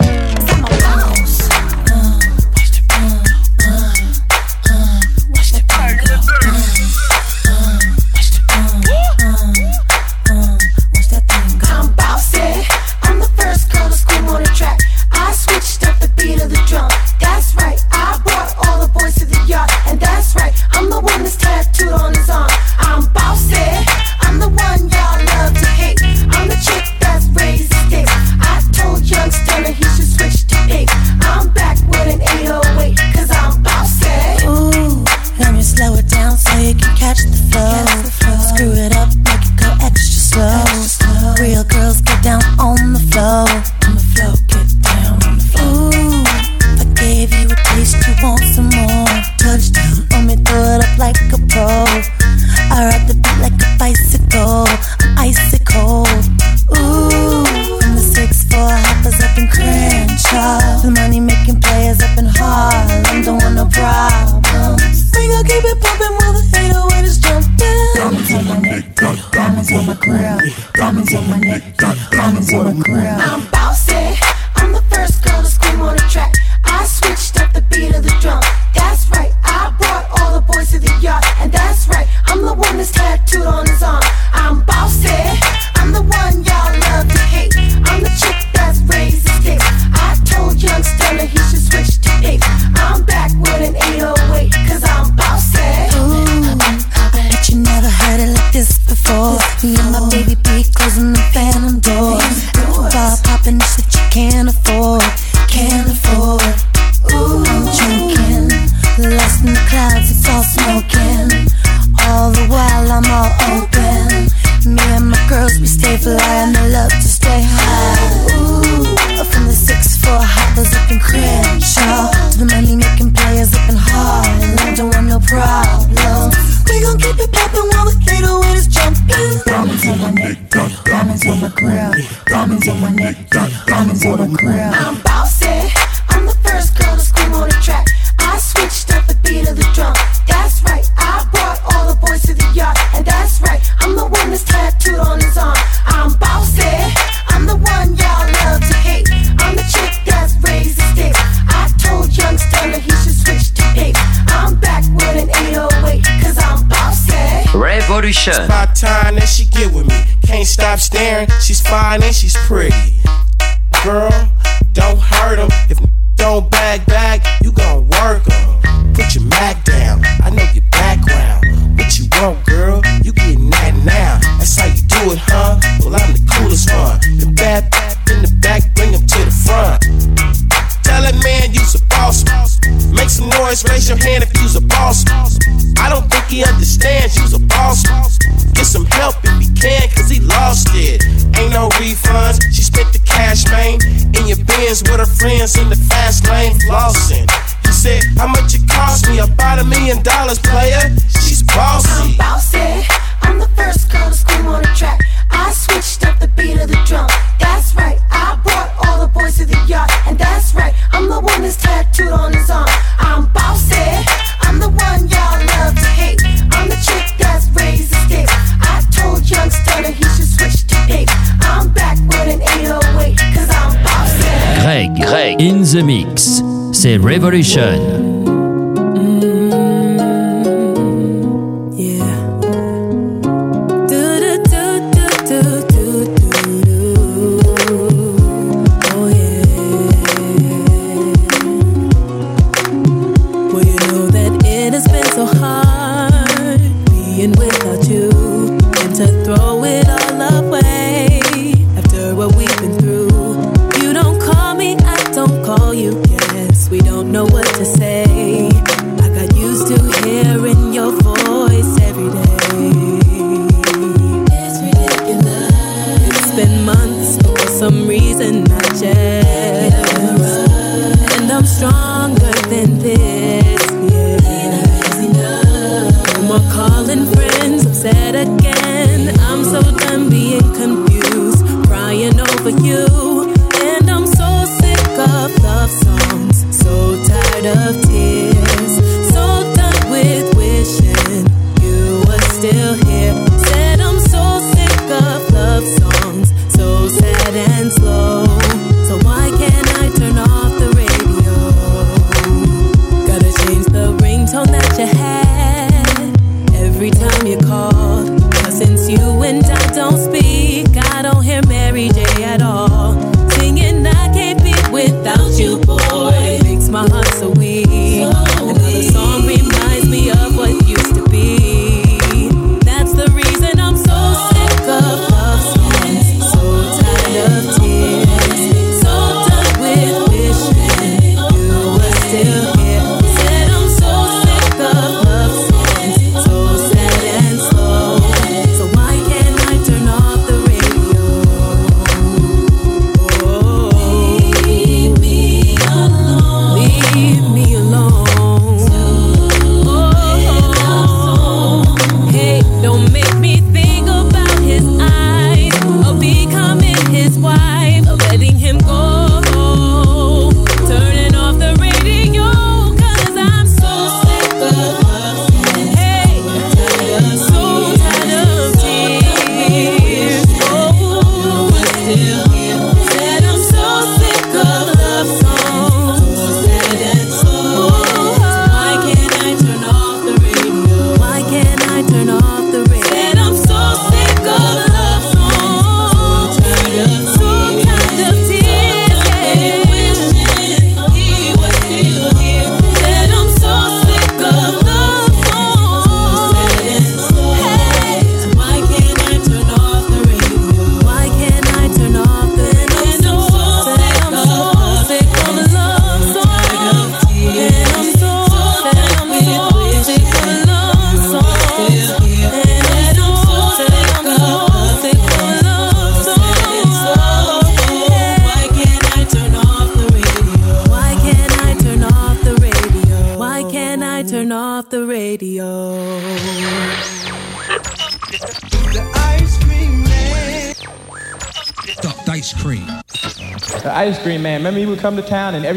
The 225.73 225.83
mix. 225.83 226.43
C'est 226.73 226.97
Revolution. 226.97 228.02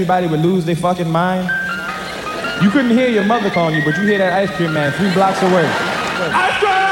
Everybody 0.07 0.27
would 0.27 0.45
lose 0.45 0.63
their 0.65 0.75
fucking 0.75 1.09
mind? 1.09 1.49
You 2.61 2.69
couldn't 2.69 2.91
hear 2.91 3.09
your 3.09 3.23
mother 3.23 3.49
calling 3.49 3.73
you, 3.73 3.83
but 3.83 3.97
you 3.97 4.03
hear 4.03 4.19
that 4.19 4.33
ice 4.33 4.55
cream 4.55 4.71
man 4.71 4.91
three 4.91 5.11
blocks 5.13 5.41
away. 5.41 5.65
Ice 5.65 6.59
cream! 6.59 6.84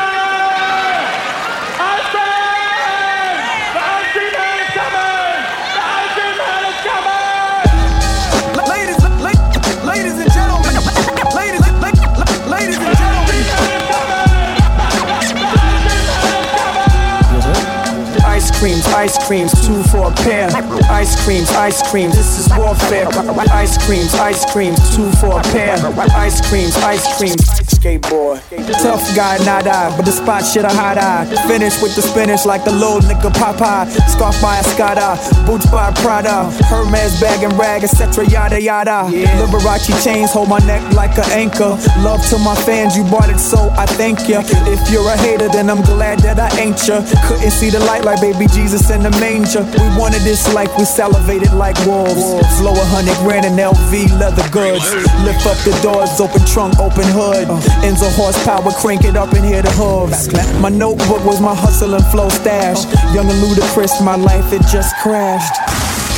Creams, 18.64 18.88
ice 18.96 19.28
creams, 19.28 19.52
two 19.68 19.84
for 19.92 20.08
a 20.08 20.12
pair. 20.24 20.48
Ice 20.90 21.22
creams, 21.26 21.50
ice 21.52 21.84
creams, 21.92 22.16
this 22.16 22.40
is 22.40 22.48
warfare. 22.58 23.10
Ice 23.52 23.78
creams, 23.86 24.14
ice 24.16 24.50
creams, 24.54 24.96
two 24.96 25.12
for 25.20 25.38
a 25.38 25.44
pair. 25.52 25.76
Ice 26.16 26.40
creams, 26.48 26.74
ice 26.78 27.18
creams, 27.18 27.63
skateboard. 27.84 28.40
Tough 28.80 29.04
guy, 29.16 29.38
not 29.44 29.68
I, 29.68 29.92
but 29.96 30.06
the 30.06 30.12
spot 30.12 30.46
shit 30.46 30.64
a 30.64 30.70
hot 30.70 30.98
eye. 30.98 31.28
Finish 31.48 31.82
with 31.84 31.96
the 31.96 32.02
spinach 32.02 32.46
like 32.46 32.64
the 32.64 32.72
little 32.72 33.04
nigga 33.04 33.30
Popeye. 33.36 33.92
Scarf 34.08 34.40
by 34.42 34.60
Escada, 34.64 35.20
boots 35.46 35.68
by 35.68 35.92
Prada. 36.00 36.48
Hermes 36.72 37.20
bag 37.20 37.44
and 37.44 37.52
rag, 37.60 37.84
etc. 37.84 38.26
Yada 38.30 38.62
yada. 38.62 39.04
Liberace 39.36 39.92
chains 40.04 40.32
hold 40.32 40.48
my 40.48 40.60
neck 40.60 40.82
like 40.94 41.18
an 41.18 41.30
anchor. 41.32 41.76
Love 42.00 42.24
to 42.32 42.38
my 42.40 42.56
fans, 42.64 42.96
you 42.96 43.04
bought 43.12 43.30
it, 43.30 43.40
so 43.40 43.70
I 43.76 43.86
thank 43.86 44.30
you. 44.30 44.40
If 44.72 44.80
you're 44.90 45.10
a 45.10 45.18
hater, 45.18 45.50
then 45.50 45.70
I'm 45.70 45.82
glad 45.84 46.20
that 46.20 46.40
I 46.40 46.50
ain't 46.60 46.80
ya. 46.88 47.04
Couldn't 47.28 47.52
see 47.52 47.70
the 47.70 47.80
light 47.80 48.06
like 48.06 48.22
baby 48.22 48.48
Jesus 48.48 48.90
in 48.90 49.04
the 49.04 49.12
manger. 49.20 49.64
We 49.76 49.88
wanted 50.00 50.24
this 50.24 50.48
life, 50.54 50.72
we 50.78 50.86
salivated 50.86 51.54
like 51.54 51.76
wolves. 51.86 52.24
Flow 52.60 52.72
a 52.72 52.86
hundred 52.96 53.18
grand 53.28 53.46
in 53.46 53.60
LV 53.60 53.92
leather 54.20 54.48
goods. 54.50 54.88
Lift 55.28 55.44
up 55.46 55.60
the 55.68 55.76
doors, 55.84 56.16
open 56.20 56.46
trunk, 56.46 56.80
open 56.80 57.04
hood. 57.12 57.48
Oh. 57.50 57.73
Enzo 57.82 58.10
horsepower, 58.16 58.72
crank 58.74 59.04
it 59.04 59.16
up 59.18 59.34
and 59.34 59.46
hear 59.46 59.62
the 59.62 59.72
hooves. 59.72 60.32
My 60.62 60.70
notebook 60.70 61.24
was 61.26 61.42
my 61.42 61.56
hustle 61.56 61.94
and 61.96 62.06
flow 62.08 62.30
stash. 62.30 62.86
Young 63.14 63.30
and 63.30 63.42
ludicrous, 63.42 64.02
my 64.02 64.16
life 64.16 64.54
it 64.54 64.62
just 64.72 64.96
crashed. 64.98 65.56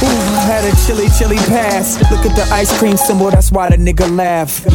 Ooh, 0.03 0.07
had 0.45 0.65
a 0.65 0.75
chilly, 0.85 1.07
chilly 1.17 1.37
past. 1.47 2.01
Look 2.11 2.25
at 2.25 2.35
the 2.35 2.43
ice 2.53 2.77
cream 2.77 2.97
symbol, 2.97 3.31
that's 3.31 3.51
why 3.51 3.69
the 3.69 3.77
nigga 3.77 4.13
laugh. 4.15 4.65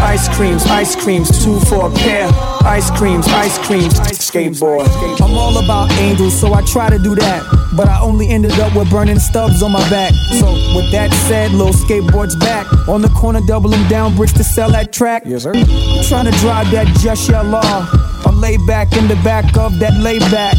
Ice 0.00 0.28
creams, 0.36 0.64
ice 0.66 0.96
creams, 0.96 1.44
two 1.44 1.60
for 1.60 1.86
a 1.86 1.90
pair. 1.90 2.47
Ice 2.68 2.90
creams, 2.90 3.26
ice 3.28 3.58
creams, 3.66 3.94
skateboard. 3.94 4.86
I'm 5.22 5.34
all 5.34 5.56
about 5.64 5.90
angels, 5.92 6.38
so 6.38 6.52
I 6.52 6.62
try 6.62 6.90
to 6.90 6.98
do 6.98 7.14
that. 7.14 7.42
But 7.74 7.88
I 7.88 7.98
only 8.00 8.28
ended 8.28 8.52
up 8.60 8.76
with 8.76 8.90
burning 8.90 9.18
stubs 9.18 9.62
on 9.62 9.72
my 9.72 9.88
back. 9.88 10.12
So, 10.38 10.52
with 10.76 10.92
that 10.92 11.10
said, 11.26 11.52
little 11.52 11.72
skateboard's 11.72 12.36
back. 12.36 12.66
On 12.86 13.00
the 13.00 13.08
corner, 13.08 13.40
doubling 13.46 13.88
down 13.88 14.14
bricks 14.14 14.34
to 14.34 14.44
sell 14.44 14.70
that 14.72 14.92
track. 14.92 15.22
Yes, 15.24 15.44
sir. 15.44 15.54
Trying 16.08 16.26
to 16.30 16.38
drive 16.40 16.70
that 16.72 16.86
just 17.00 17.28
your 17.28 17.42
law. 17.42 17.62
I 17.62 18.30
lay 18.34 18.58
back 18.66 18.94
in 18.96 19.08
the 19.08 19.16
back 19.24 19.56
of 19.56 19.78
that 19.78 19.94
layback. 19.94 20.54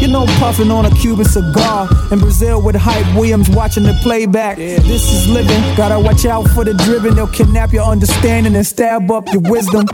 You 0.00 0.08
know, 0.08 0.26
puffing 0.38 0.70
on 0.70 0.84
a 0.84 0.90
Cuban 0.90 1.24
cigar. 1.24 1.88
In 2.10 2.18
Brazil 2.18 2.60
with 2.62 2.76
Hype 2.76 3.06
Williams 3.16 3.48
watching 3.50 3.84
the 3.84 3.98
playback. 4.02 4.56
This 4.56 5.12
is 5.12 5.28
living. 5.28 5.60
Gotta 5.76 5.98
watch 5.98 6.24
out 6.26 6.46
for 6.48 6.64
the 6.64 6.74
driven. 6.74 7.14
They'll 7.14 7.26
kidnap 7.26 7.72
your 7.72 7.84
understanding 7.84 8.54
and 8.54 8.66
stab 8.66 9.10
up 9.10 9.32
your 9.32 9.42
wisdom. 9.42 9.86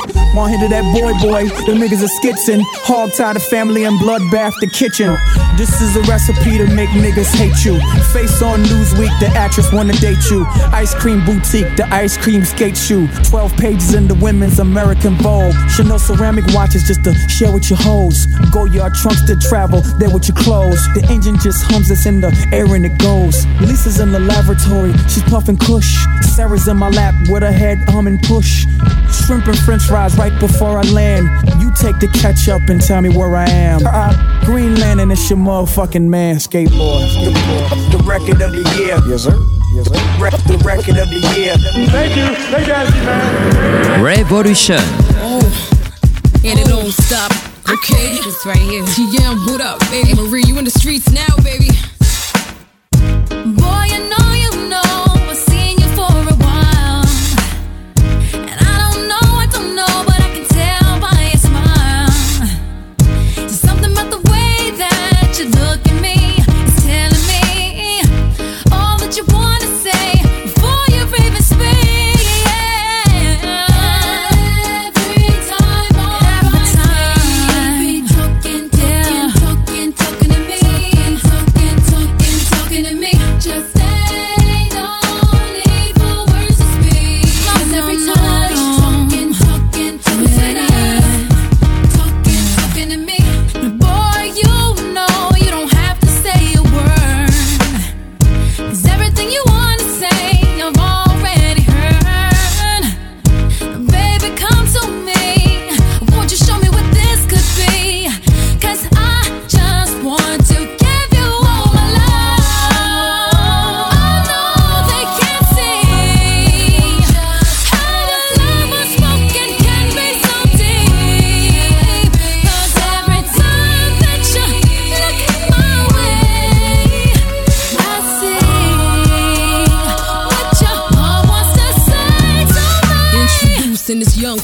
Hit 0.50 0.62
of 0.64 0.70
that 0.70 0.82
boy 0.90 1.12
boy. 1.22 1.44
The 1.66 1.78
niggas 1.78 2.02
are 2.02 2.10
skitsing. 2.18 2.62
Hog 2.82 3.12
tie 3.12 3.34
the 3.34 3.40
family 3.40 3.84
and 3.84 3.98
bloodbath 4.00 4.58
the 4.60 4.66
kitchen. 4.66 5.16
This 5.56 5.80
is 5.80 5.94
a 5.94 6.02
recipe 6.10 6.58
to 6.58 6.66
make 6.74 6.88
niggas 6.90 7.30
hate 7.36 7.64
you. 7.64 7.78
Face 8.10 8.42
on 8.42 8.64
Newsweek, 8.64 9.12
the 9.20 9.28
actress 9.36 9.70
wanna 9.72 9.92
date 9.94 10.30
you. 10.30 10.44
Ice 10.72 10.94
cream 10.94 11.24
boutique, 11.24 11.76
the 11.76 11.86
ice 11.92 12.16
cream 12.16 12.44
skate 12.44 12.76
shoe. 12.76 13.06
12 13.28 13.52
pages 13.58 13.94
in 13.94 14.08
the 14.08 14.14
women's 14.14 14.58
American 14.58 15.14
Vogue. 15.16 15.54
Chanel 15.68 15.98
ceramic 15.98 16.46
watches 16.48 16.82
just 16.88 17.04
to 17.04 17.14
share 17.28 17.52
with 17.52 17.68
your 17.70 17.78
hoes. 17.78 18.26
Goyard 18.50 18.94
trunks 18.94 19.22
to 19.26 19.36
travel, 19.36 19.84
there 19.98 20.10
with 20.10 20.28
your 20.28 20.36
clothes. 20.36 20.82
The 20.94 21.06
engine 21.10 21.38
just 21.38 21.62
hums, 21.64 21.90
it's 21.90 22.06
in 22.06 22.20
the 22.20 22.30
air 22.52 22.66
and 22.74 22.84
it 22.84 22.98
goes. 22.98 23.46
Lisa's 23.60 24.00
in 24.00 24.12
the 24.12 24.20
laboratory, 24.20 24.92
she's 25.08 25.22
puffing 25.24 25.56
kush. 25.56 25.96
Sarah's 26.34 26.68
in 26.68 26.76
my 26.76 26.88
lap 26.88 27.14
with 27.28 27.42
her 27.42 27.52
head 27.52 27.78
humming 27.88 28.18
push. 28.18 28.66
Shrimp 29.10 29.46
and 29.46 29.58
french 29.58 29.82
fries 29.84 30.16
right 30.16 30.38
before 30.40 30.78
I 30.78 30.82
land. 30.92 31.28
You 31.60 31.70
take 31.74 31.98
the 31.98 32.08
catch 32.08 32.48
up 32.48 32.68
and 32.68 32.80
tell 32.80 33.00
me 33.00 33.08
where 33.08 33.34
I 33.36 33.48
am. 33.48 33.80
Uh, 33.84 34.44
Greenland 34.44 35.00
and 35.00 35.10
it's 35.12 35.28
your 35.28 35.38
motherfucking 35.38 36.06
man, 36.06 36.36
skateboard. 36.36 37.02
The, 37.24 37.96
the 37.96 38.04
record 38.04 38.40
of 38.40 38.52
the 38.52 38.62
year. 38.78 38.98
Yes, 39.06 39.24
sir. 39.24 39.36
Yes, 39.74 39.86
sir. 39.86 40.22
Re- 40.22 40.30
the 40.30 40.62
record 40.64 40.96
of 40.98 41.08
the 41.10 41.20
year. 41.36 41.56
Thank 41.88 42.16
you. 42.16 42.34
Thank 42.50 42.66
you, 42.66 43.02
man. 43.02 44.02
Revolution. 44.02 44.78
Oh, 45.22 45.40
and 46.44 46.58
it 46.58 46.66
don't 46.66 46.92
stop. 46.92 47.49
Okay, 47.72 48.18
it's 48.26 48.44
right 48.44 48.56
here. 48.56 48.84
Yeah, 48.98 49.32
what 49.46 49.60
up, 49.60 49.78
baby? 49.90 50.12
Marie, 50.14 50.42
you 50.44 50.58
in 50.58 50.64
the 50.64 50.72
streets 50.72 51.08
now, 51.12 51.36
baby. 51.44 51.68
Boy, 52.98 53.84
you 53.86 54.08
know 54.08 54.10
you 54.10 54.10
know 54.10 54.19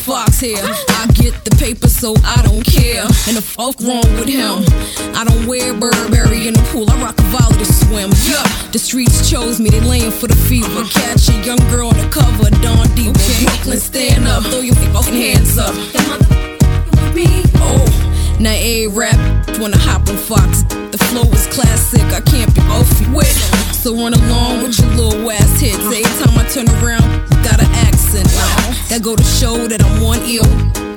fox 0.07 0.39
here. 0.39 0.63
I 0.63 1.11
get 1.19 1.35
the 1.45 1.51
paper, 1.59 1.89
so 1.89 2.15
I 2.23 2.41
don't 2.47 2.63
care. 2.63 3.03
And 3.27 3.35
the 3.35 3.43
fuck 3.43 3.75
wrong 3.83 4.07
with 4.15 4.31
him? 4.31 4.63
I 5.19 5.27
don't 5.27 5.47
wear 5.51 5.75
Burberry 5.75 6.47
in 6.47 6.55
the 6.55 6.63
pool. 6.71 6.89
I 6.89 6.95
rock 7.03 7.19
a 7.19 7.27
volley 7.35 7.59
to 7.59 7.67
swim. 7.67 8.15
Yeah, 8.23 8.47
the 8.71 8.79
streets 8.79 9.29
chose 9.29 9.59
me. 9.59 9.69
They 9.69 9.81
laying 9.81 10.13
for 10.13 10.29
the 10.29 10.39
fever. 10.47 10.87
Catch 10.87 11.29
a 11.31 11.37
young 11.43 11.59
girl 11.75 11.89
on 11.89 11.99
the 11.99 12.07
cover 12.09 12.51
Dawn 12.63 12.87
Deep. 12.95 13.19
Brooklyn, 13.43 13.79
stand 13.83 14.29
up. 14.29 14.45
Throw 14.45 14.61
your 14.61 14.79
fucking 14.95 15.19
hands 15.19 15.59
up. 15.59 15.75
Me, 17.13 17.27
oh, 17.59 17.83
now 18.39 18.55
a 18.55 18.87
rap 18.87 19.19
wanna 19.59 19.79
hop 19.79 20.07
on 20.09 20.17
Fox. 20.17 20.63
The 20.95 21.03
flow 21.11 21.27
is 21.35 21.51
classic. 21.51 22.07
I 22.15 22.21
can't 22.21 22.55
be 22.55 22.63
off 22.71 22.87
you 23.03 23.11
with. 23.11 23.27
Them. 23.27 23.75
So 23.75 23.91
run 23.97 24.15
along 24.15 24.63
with 24.63 24.79
your 24.79 24.91
little 24.95 25.31
ass 25.33 25.59
hits. 25.59 25.83
Every 25.83 26.07
time 26.23 26.39
I 26.39 26.47
turn 26.47 26.71
around, 26.79 27.03
got 27.43 27.59
an 27.59 27.71
accent. 28.17 28.33
Now 28.35 28.89
that 28.89 29.03
go 29.03 29.17
to 29.17 29.23
show 29.23 29.67
that 29.69 29.83
I'm 29.83 30.03
one 30.03 30.21
ill. 30.23 30.47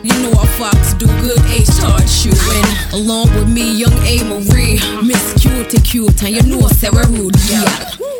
You 0.03 0.13
know 0.23 0.37
our 0.39 0.47
Fox 0.57 0.93
do 0.93 1.05
good 1.21 1.39
H 1.51 1.67
hard 1.83 2.07
shooting. 2.07 2.65
Along 2.93 3.33
with 3.35 3.49
me, 3.49 3.75
young 3.75 3.93
A 4.05 4.23
Marie, 4.23 4.79
Miss 5.03 5.33
Cute 5.41 5.83
Cute, 5.83 6.23
and 6.23 6.35
you 6.35 6.43
know 6.43 6.67
Sarah 6.67 7.07
Rude. 7.07 7.35
Yeah. 7.49 8.18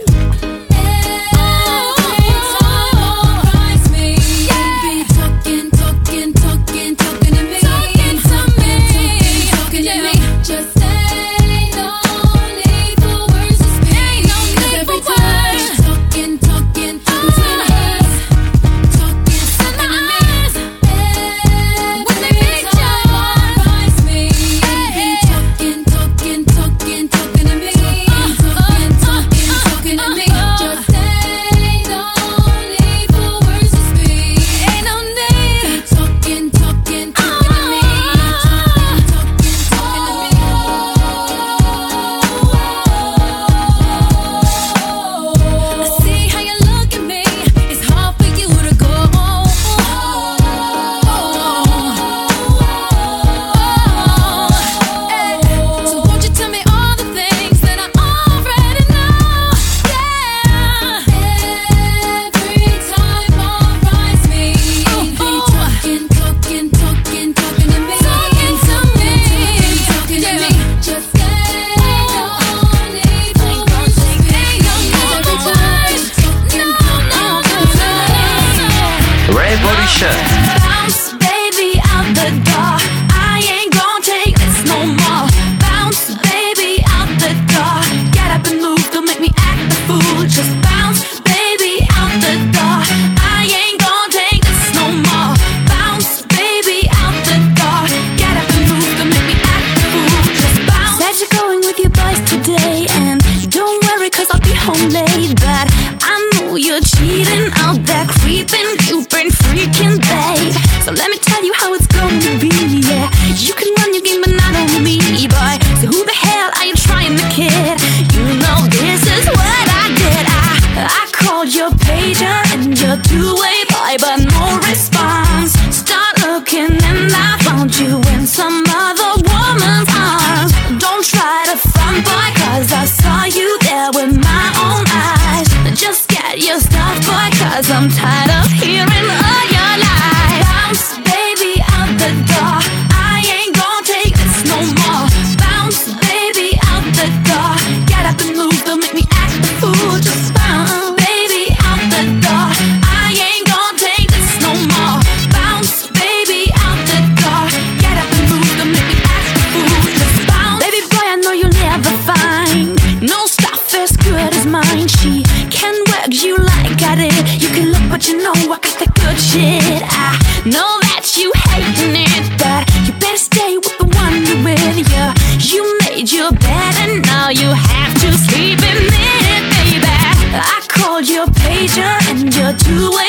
And 182.70 182.78
your 182.78 183.09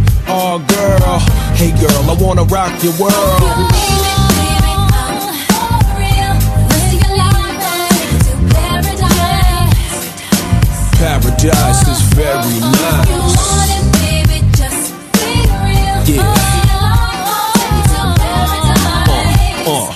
oh 0.33 0.59
girl, 0.59 1.19
hey 1.55 1.71
girl, 1.79 2.09
I 2.09 2.15
wanna 2.19 2.43
rock 2.43 2.71
your 2.83 2.93
world. 2.99 3.71
Paradise 10.97 11.87
is 11.87 12.01
very 12.13 12.59
nice. 12.59 13.51
Uh, 19.63 19.93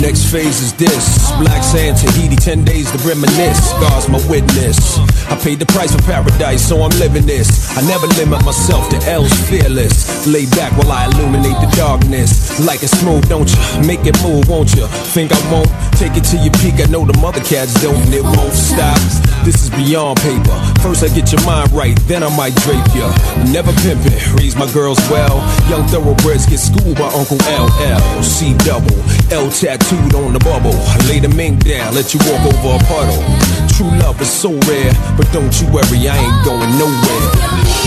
Next 0.00 0.30
phase 0.32 0.60
is 0.62 0.72
this. 0.74 1.19
Black 1.40 1.64
sand, 1.64 1.96
Tahiti, 1.96 2.36
10 2.36 2.64
days 2.64 2.90
to 2.92 2.98
reminisce. 3.08 3.72
God's 3.80 4.08
my 4.08 4.20
witness. 4.28 4.98
I 5.32 5.36
paid 5.40 5.58
the 5.58 5.64
price 5.64 5.94
for 5.94 6.02
paradise, 6.02 6.60
so 6.68 6.82
I'm 6.82 6.92
living 7.00 7.24
this. 7.24 7.48
I 7.76 7.80
never 7.88 8.06
limit 8.20 8.44
myself 8.44 8.90
to 8.90 8.96
L's 9.08 9.32
fearless. 9.48 10.26
Lay 10.26 10.44
back 10.52 10.76
while 10.76 10.92
I 10.92 11.06
illuminate 11.06 11.56
the 11.64 11.72
darkness. 11.76 12.60
Like 12.60 12.82
it 12.82 12.92
smooth, 12.92 13.26
don't 13.28 13.48
you? 13.48 13.86
Make 13.86 14.04
it 14.04 14.20
move, 14.22 14.48
won't 14.48 14.74
you? 14.76 14.86
Think 15.16 15.32
I 15.32 15.40
won't? 15.50 15.72
Take 15.96 16.16
it 16.20 16.24
to 16.28 16.36
your 16.36 16.52
peak. 16.60 16.76
I 16.76 16.90
know 16.92 17.06
the 17.06 17.16
mother 17.20 17.40
cats 17.40 17.72
don't, 17.80 17.96
and 17.96 18.12
it 18.12 18.22
won't 18.22 18.52
stop. 18.52 19.00
This 19.44 19.64
is 19.64 19.70
beyond 19.70 20.20
paper. 20.20 20.52
First, 20.82 21.02
I 21.02 21.08
get 21.08 21.32
your 21.32 21.40
mind 21.46 21.72
right, 21.72 21.96
then 22.04 22.22
I 22.22 22.28
might 22.36 22.54
drape 22.62 22.84
ya. 22.94 23.08
Never 23.50 23.72
pimp 23.80 24.04
it, 24.04 24.20
raise 24.34 24.54
my 24.54 24.70
girls 24.72 24.98
well. 25.08 25.40
Young 25.68 25.86
thoroughbreds 25.88 26.46
get 26.46 26.58
schooled 26.58 26.98
by 26.98 27.08
Uncle 27.16 27.40
LL. 27.48 28.22
C 28.22 28.52
double, 28.68 29.00
L 29.32 29.50
tattooed 29.50 30.14
on 30.14 30.32
the 30.32 30.40
bubble. 30.40 30.76
Lay 31.08 31.20
the 31.20 31.32
mink 31.34 31.64
down, 31.64 31.94
let 31.94 32.12
you 32.12 32.20
walk 32.28 32.42
over 32.52 32.76
a 32.76 32.80
puddle. 32.84 33.20
True 33.72 33.90
love 34.04 34.20
is 34.20 34.30
so 34.30 34.52
rare, 34.68 34.92
but 35.16 35.26
don't 35.32 35.52
you 35.60 35.66
worry, 35.72 36.08
I 36.08 36.16
ain't 36.20 36.44
going 36.44 36.70
nowhere. 36.76 37.80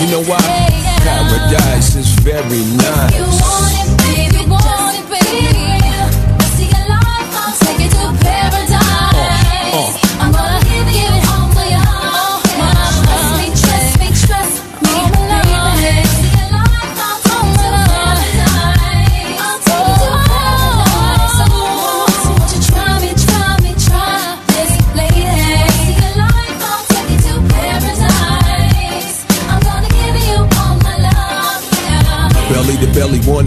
You 0.00 0.08
know 0.10 0.24
why? 0.24 0.40
Paradise 1.04 1.94
is 1.94 2.08
very 2.24 2.64
nice. 2.76 3.81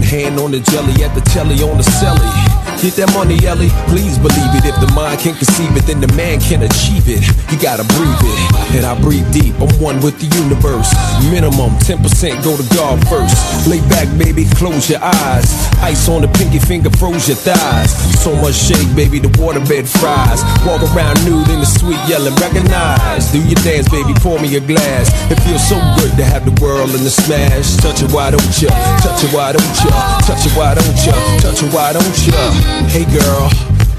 Hand 0.06 0.38
on 0.38 0.52
the 0.52 0.60
jelly, 0.60 1.02
at 1.02 1.14
the 1.14 1.20
telly 1.20 1.56
on 1.62 1.76
the 1.76 1.82
celly. 1.82 2.65
Get 2.76 2.92
that 3.00 3.08
money, 3.16 3.40
Ellie. 3.48 3.72
Please 3.88 4.20
believe 4.20 4.52
it. 4.52 4.68
If 4.68 4.76
the 4.84 4.92
mind 4.92 5.18
can 5.18 5.32
conceive 5.32 5.72
it, 5.74 5.88
then 5.88 6.04
the 6.04 6.12
man 6.12 6.38
can 6.44 6.60
achieve 6.60 7.08
it. 7.08 7.24
You 7.48 7.56
gotta 7.56 7.88
breathe 7.96 8.20
it. 8.20 8.38
And 8.76 8.84
I 8.84 8.92
breathe 9.00 9.24
deep. 9.32 9.56
I'm 9.56 9.72
one 9.80 9.96
with 10.04 10.20
the 10.20 10.28
universe. 10.44 10.92
Minimum 11.32 11.80
10% 11.88 12.04
go 12.44 12.52
to 12.52 12.66
God 12.76 13.00
first. 13.08 13.32
Lay 13.64 13.80
back, 13.88 14.06
baby, 14.20 14.44
close 14.60 14.92
your 14.92 15.00
eyes. 15.00 15.48
Ice 15.80 16.04
on 16.12 16.20
the 16.20 16.28
pinky 16.36 16.60
finger, 16.60 16.92
froze 17.00 17.26
your 17.26 17.40
thighs. 17.40 17.96
So 18.20 18.36
much 18.44 18.54
shake, 18.54 18.86
baby, 18.92 19.24
the 19.24 19.32
waterbed 19.40 19.88
fries. 19.88 20.44
Walk 20.68 20.84
around 20.92 21.16
nude 21.24 21.48
in 21.48 21.64
the 21.64 21.68
sweet 21.68 21.98
yelling, 22.04 22.36
recognize. 22.36 23.32
Do 23.32 23.40
your 23.40 23.58
dance, 23.64 23.88
baby, 23.88 24.12
pour 24.20 24.36
me 24.36 24.52
a 24.52 24.60
glass. 24.60 25.08
It 25.32 25.40
feels 25.48 25.64
so 25.64 25.80
good 25.96 26.12
to 26.20 26.24
have 26.28 26.44
the 26.44 26.52
world 26.60 26.92
in 26.92 27.02
the 27.02 27.10
smash. 27.10 27.80
Touch 27.80 28.04
it, 28.04 28.12
why 28.12 28.30
don't 28.30 28.54
you? 28.60 28.68
Touch 29.00 29.24
it, 29.24 29.32
why 29.32 29.56
don't 29.56 29.76
you? 29.80 29.90
Touch 30.28 30.44
it, 30.44 30.52
why 30.52 30.76
don't 30.76 30.98
you? 31.00 31.16
Touch 31.40 31.62
it, 31.64 31.72
why 31.72 31.96
don't 31.96 32.18
you? 32.28 32.65
Hey 32.88 33.04
girl, 33.12 33.48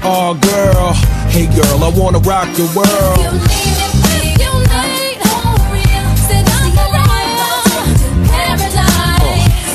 oh 0.02 0.34
girl, 0.40 0.92
hey 1.30 1.46
girl, 1.54 1.84
I 1.84 1.90
wanna 1.96 2.18
rock 2.20 2.48
your 2.58 2.68
world. 2.74 3.48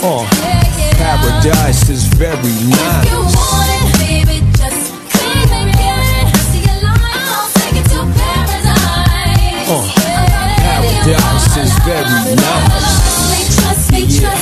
Uh, 0.05 0.27
paradise 0.99 1.89
is 1.89 2.03
very 2.19 2.35
nice. 2.37 3.09
You 3.09 3.19
want 3.23 3.69
it, 3.71 3.97
baby, 3.99 4.37
just 4.57 4.91
come 5.09 5.51
and 5.51 5.71
get 5.71 5.99
it. 6.03 6.27
I'll 6.83 7.49
take 7.55 7.75
you 7.75 8.03
Uh, 9.69 9.87
paradise 10.59 11.57
is 11.57 11.71
very 11.85 12.35
nice. 12.35 12.93
Yeah. 14.09 14.35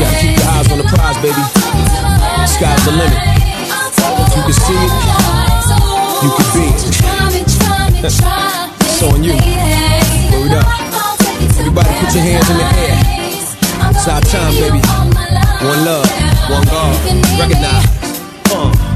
Gotta 0.00 0.16
keep 0.20 0.38
your 0.38 0.48
eyes 0.48 0.72
on 0.72 0.78
the 0.78 0.84
prize, 0.84 1.18
baby. 1.20 1.89
Sky's 2.56 2.84
the 2.84 2.92
limit. 2.92 3.20
You 4.34 4.42
can 4.42 4.52
see 4.52 4.76
it, 4.76 4.92
you 6.22 6.30
can 6.36 6.48
be 6.54 6.64
it. 6.70 8.04
it's 8.04 9.02
on 9.02 9.22
you. 9.24 9.32
Word 10.32 10.54
up. 10.58 10.66
Everybody 11.58 11.88
put 12.00 12.14
your 12.14 12.24
hands 12.24 12.50
in 12.50 12.56
the 12.56 12.64
air. 12.64 12.98
It's 13.90 14.08
our 14.08 14.20
time, 14.20 14.52
baby. 14.54 14.80
One 15.62 15.84
love, 15.84 16.08
one 16.50 16.64
God. 16.66 16.94
Recognize. 17.38 17.86
Uh. 18.52 18.89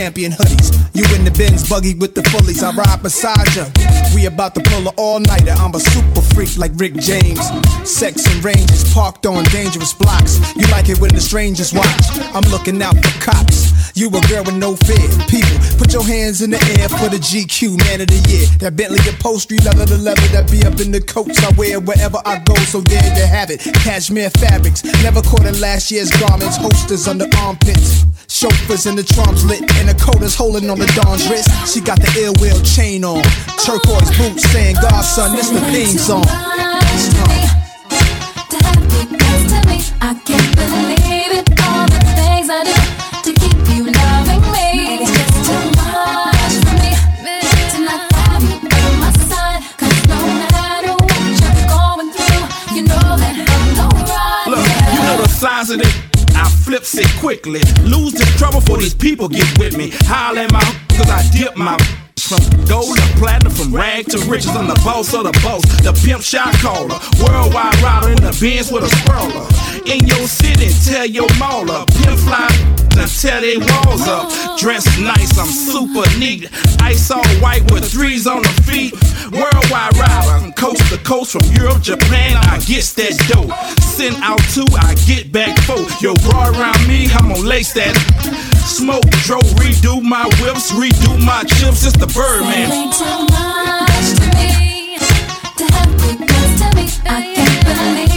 Champion 0.00 0.32
hoodies. 0.32 0.72
You 0.94 1.04
in 1.14 1.24
the 1.26 1.30
Benz 1.30 1.68
buggy 1.68 1.92
with 1.92 2.14
the 2.14 2.22
fullies, 2.32 2.62
I 2.62 2.72
ride 2.72 3.02
beside 3.02 3.52
you. 3.54 3.66
We 4.16 4.24
about 4.24 4.54
to 4.54 4.62
pull 4.62 4.88
a 4.88 4.92
all 4.96 5.20
nighter. 5.20 5.52
I'm 5.52 5.74
a 5.74 5.80
super 5.80 6.22
freak 6.32 6.56
like 6.56 6.72
Rick 6.76 6.94
James. 6.94 7.44
Sex 7.84 8.24
and 8.24 8.42
ranges 8.42 8.94
parked 8.94 9.26
on 9.26 9.44
dangerous 9.52 9.92
blocks. 9.92 10.40
You 10.56 10.64
like 10.72 10.88
it 10.88 10.98
when 11.00 11.12
the 11.12 11.20
strangers 11.20 11.74
watch. 11.74 12.06
I'm 12.32 12.48
looking 12.50 12.80
out 12.80 12.96
for 12.96 13.12
cops. 13.20 13.69
You 13.94 14.08
a 14.08 14.20
girl 14.28 14.44
with 14.44 14.56
no 14.56 14.76
fear. 14.76 15.08
People, 15.26 15.56
put 15.78 15.92
your 15.92 16.04
hands 16.04 16.42
in 16.42 16.50
the 16.50 16.60
air 16.78 16.88
for 16.88 17.08
the 17.08 17.18
GQ 17.18 17.78
Man 17.84 18.00
of 18.00 18.08
the 18.08 18.20
Year. 18.30 18.46
That 18.58 18.76
Bentley 18.76 19.00
upholstery, 19.08 19.58
leather 19.58 19.86
to 19.86 19.96
leather, 19.96 20.28
that 20.32 20.50
be 20.50 20.64
up 20.64 20.80
in 20.80 20.92
the 20.92 21.00
coats 21.00 21.42
I 21.42 21.50
wear 21.56 21.80
wherever 21.80 22.18
I 22.24 22.38
go. 22.40 22.54
So 22.70 22.80
there 22.80 23.02
you 23.16 23.26
have 23.26 23.50
it. 23.50 23.60
Cashmere 23.82 24.30
fabrics, 24.30 24.84
never 25.02 25.22
caught 25.22 25.46
in 25.46 25.60
last 25.60 25.90
year's 25.90 26.10
garments. 26.10 26.56
Holsters 26.56 27.08
under 27.08 27.26
armpits. 27.38 28.04
Chauffeurs 28.28 28.86
in 28.86 28.94
the 28.94 29.02
trumps 29.02 29.44
lit, 29.44 29.60
and 29.60 29.88
the 29.88 29.94
coda's 29.94 30.36
holding 30.36 30.70
on 30.70 30.78
the 30.78 30.86
Don's 31.02 31.28
wrist. 31.28 31.50
She 31.72 31.80
got 31.80 32.00
the 32.00 32.10
ill 32.16 32.34
will 32.40 32.60
chain 32.62 33.04
on. 33.04 33.22
Turquoise 33.58 34.16
boots 34.16 34.48
saying, 34.50 34.76
God, 34.76 35.02
son, 35.02 35.34
this 35.34 35.50
the 35.50 35.60
theme 35.72 35.98
song. 35.98 36.24
flips 56.70 56.94
it 56.98 57.10
quickly. 57.18 57.60
Lose 57.82 58.12
this 58.12 58.32
trouble 58.36 58.60
for 58.60 58.78
these 58.78 58.94
people 58.94 59.28
get 59.28 59.58
with 59.58 59.76
me. 59.76 59.90
Holler 60.06 60.46
my 60.52 60.62
cause 60.94 61.10
I 61.10 61.20
dip 61.36 61.56
my 61.56 61.76
from 62.14 62.38
gold 62.64 62.96
to 62.96 63.02
platinum, 63.18 63.52
from 63.52 63.74
rag 63.74 64.06
to 64.06 64.18
riches. 64.30 64.54
I'm 64.54 64.68
the 64.68 64.80
boss 64.84 65.12
of 65.12 65.24
the 65.24 65.32
boss, 65.42 65.62
the 65.82 65.92
pimp 66.06 66.22
shot 66.22 66.54
caller, 66.62 66.94
worldwide 67.18 67.74
rider 67.82 68.10
in 68.10 68.22
the 68.22 68.30
bins 68.40 68.70
with 68.70 68.84
a 68.84 68.90
sprawler 69.02 69.69
in 69.86 70.06
your 70.06 70.26
city. 70.26 70.68
Tell 70.84 71.06
your 71.06 71.28
mall 71.38 71.70
up, 71.70 71.88
pimp 72.02 72.20
now, 72.96 73.06
tear 73.06 73.40
they 73.40 73.56
walls 73.56 74.06
up. 74.08 74.58
Dressed 74.58 75.00
nice, 75.00 75.38
I'm 75.38 75.46
super 75.46 76.06
neat. 76.18 76.48
Ice 76.82 77.10
all 77.10 77.26
white 77.40 77.70
with 77.70 77.90
threes 77.90 78.26
on 78.26 78.42
the 78.42 78.48
feet. 78.66 78.92
Worldwide 79.32 79.96
ride 79.96 80.40
from 80.40 80.52
coast 80.54 80.82
to 80.90 80.98
coast, 80.98 81.32
from 81.32 81.46
Europe, 81.54 81.82
Japan, 81.82 82.36
I 82.36 82.58
get 82.66 82.84
that 82.96 83.14
dope. 83.28 83.52
Send 83.80 84.16
out 84.22 84.40
two, 84.52 84.66
I 84.76 84.94
get 85.06 85.32
back 85.32 85.56
four. 85.62 85.86
Yo, 86.00 86.14
bra 86.28 86.50
around 86.50 86.86
me, 86.88 87.08
I'ma 87.12 87.36
lace 87.36 87.72
that. 87.74 87.94
Smoke, 88.66 89.08
drove, 89.24 89.42
redo 89.60 90.02
my 90.02 90.24
whips, 90.40 90.72
redo 90.72 91.24
my 91.24 91.44
chips. 91.44 91.86
It's 91.86 91.96
the 91.96 92.06
Birdman. 92.06 92.70
Too 92.92 93.26
much 93.30 94.08
to 94.18 94.26
me, 94.36 94.98
to 95.56 95.64
have 95.74 95.92
good 95.98 96.18
to 96.18 96.76
me. 96.76 96.88
I 97.06 97.34
can't 97.34 97.64
believe. 97.64 98.09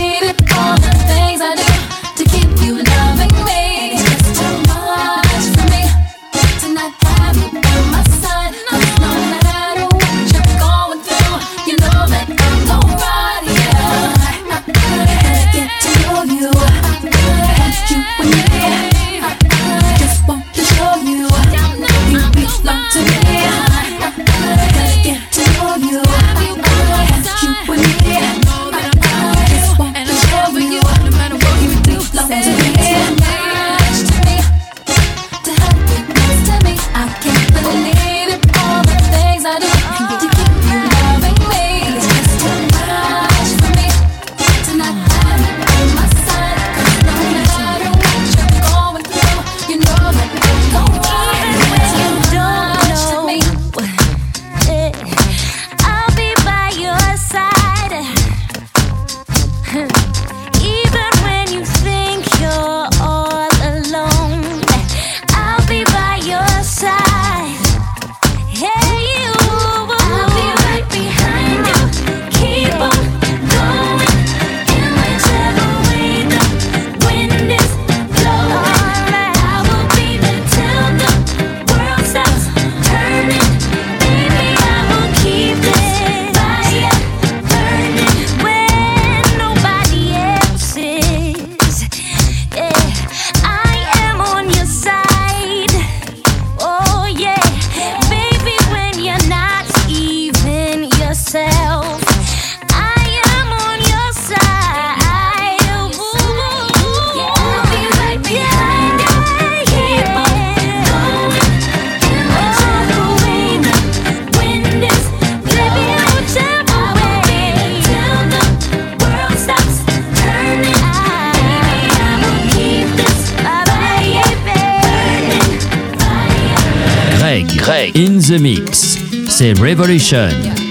the 128.34 128.40
mix. 128.40 128.98
C'est 129.30 129.54
Revolution. 129.60 130.63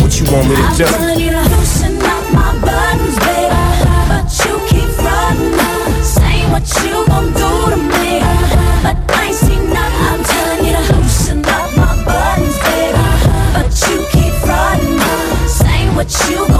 what 0.00 0.18
you 0.20 0.26
want 0.32 0.48
me 0.48 0.54
to 0.56 0.62
do? 0.76 0.84
Loosen 1.56 2.02
up 2.02 2.24
my 2.32 2.58
buttons, 2.60 3.18
baby. 3.20 3.54
But 4.08 4.28
you 4.44 4.58
keep. 4.68 4.88
Say 6.02 6.38
what 6.52 6.66
you 6.84 7.06
gon' 7.06 7.32
do 7.32 7.50
to 7.72 7.76
me. 7.76 8.20
But 8.82 8.96
I 9.06 9.30
nothing. 9.32 10.06
I'm 10.08 10.22
to 10.24 10.94
loosen 10.94 11.44
up 11.44 11.76
my 11.76 12.04
buttons, 12.04 12.58
baby. 12.66 13.06
But 13.54 13.70
you 13.88 13.98
keep. 14.12 14.34
Say 15.48 15.88
what 15.94 16.10
you 16.30 16.57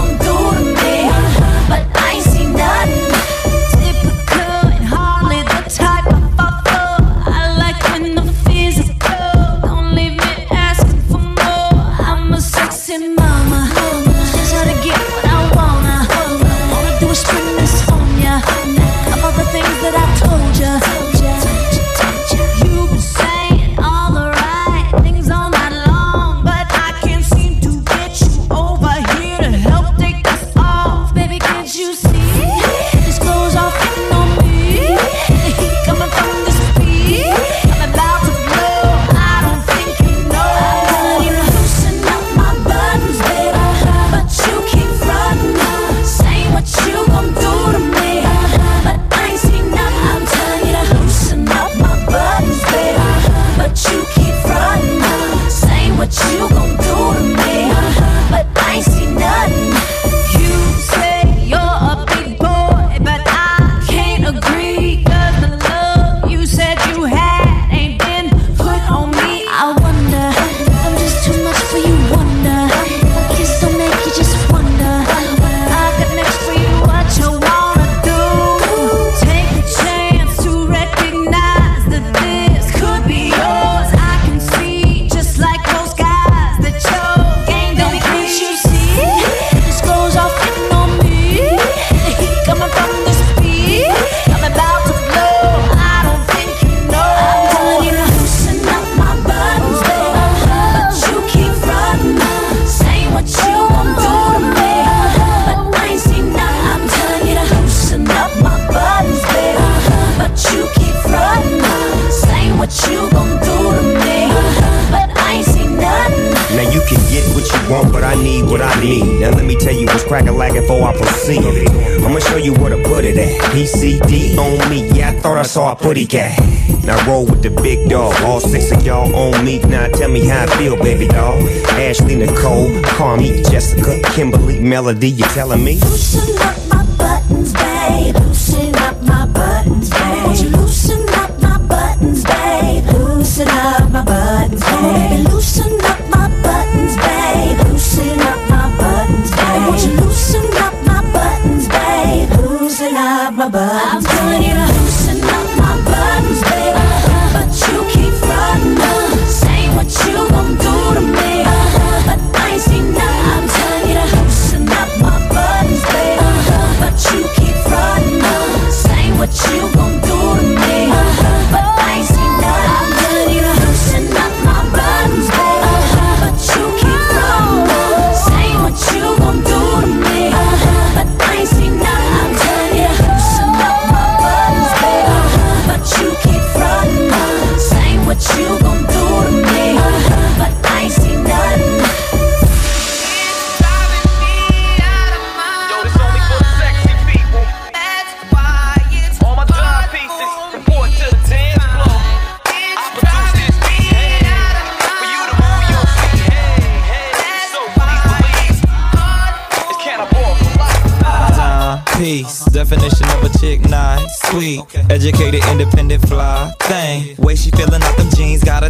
Shorty 125.99 126.07
cat. 126.07 126.85
Now 126.85 127.05
roll 127.05 127.25
with 127.25 127.43
the 127.43 127.49
big 127.49 127.89
dog. 127.89 128.15
All 128.21 128.39
six 128.39 128.71
of 128.71 128.85
y'all 128.85 129.13
on 129.13 129.43
me. 129.43 129.59
Now 129.59 129.87
tell 129.87 130.09
me 130.09 130.25
how 130.25 130.43
I 130.43 130.57
feel, 130.57 130.77
baby 130.77 131.07
doll. 131.07 131.37
Ashley, 131.71 132.15
Nicole, 132.15 132.69
Carmi, 132.83 133.43
Jessica, 133.51 133.99
Kimberly, 134.13 134.59
Melody, 134.61 135.09
you 135.09 135.25
telling 135.25 135.63
me? 135.63 135.77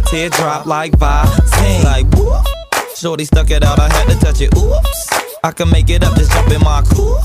a 0.00 0.10
teardrop 0.10 0.66
like 0.66 0.92
Visine. 0.92 1.84
Like, 1.84 2.06
whoop. 2.14 2.44
Shorty 2.96 3.24
stuck 3.24 3.50
it 3.50 3.64
out, 3.64 3.78
I 3.78 3.88
had 3.92 4.08
to 4.08 4.18
touch 4.18 4.40
it. 4.40 4.54
Oops. 4.56 5.10
I 5.42 5.52
can 5.52 5.70
make 5.70 5.88
it 5.90 6.04
up, 6.04 6.14
just 6.16 6.32
jump 6.32 6.50
in 6.50 6.60
my 6.60 6.82
coupe. 6.82 7.24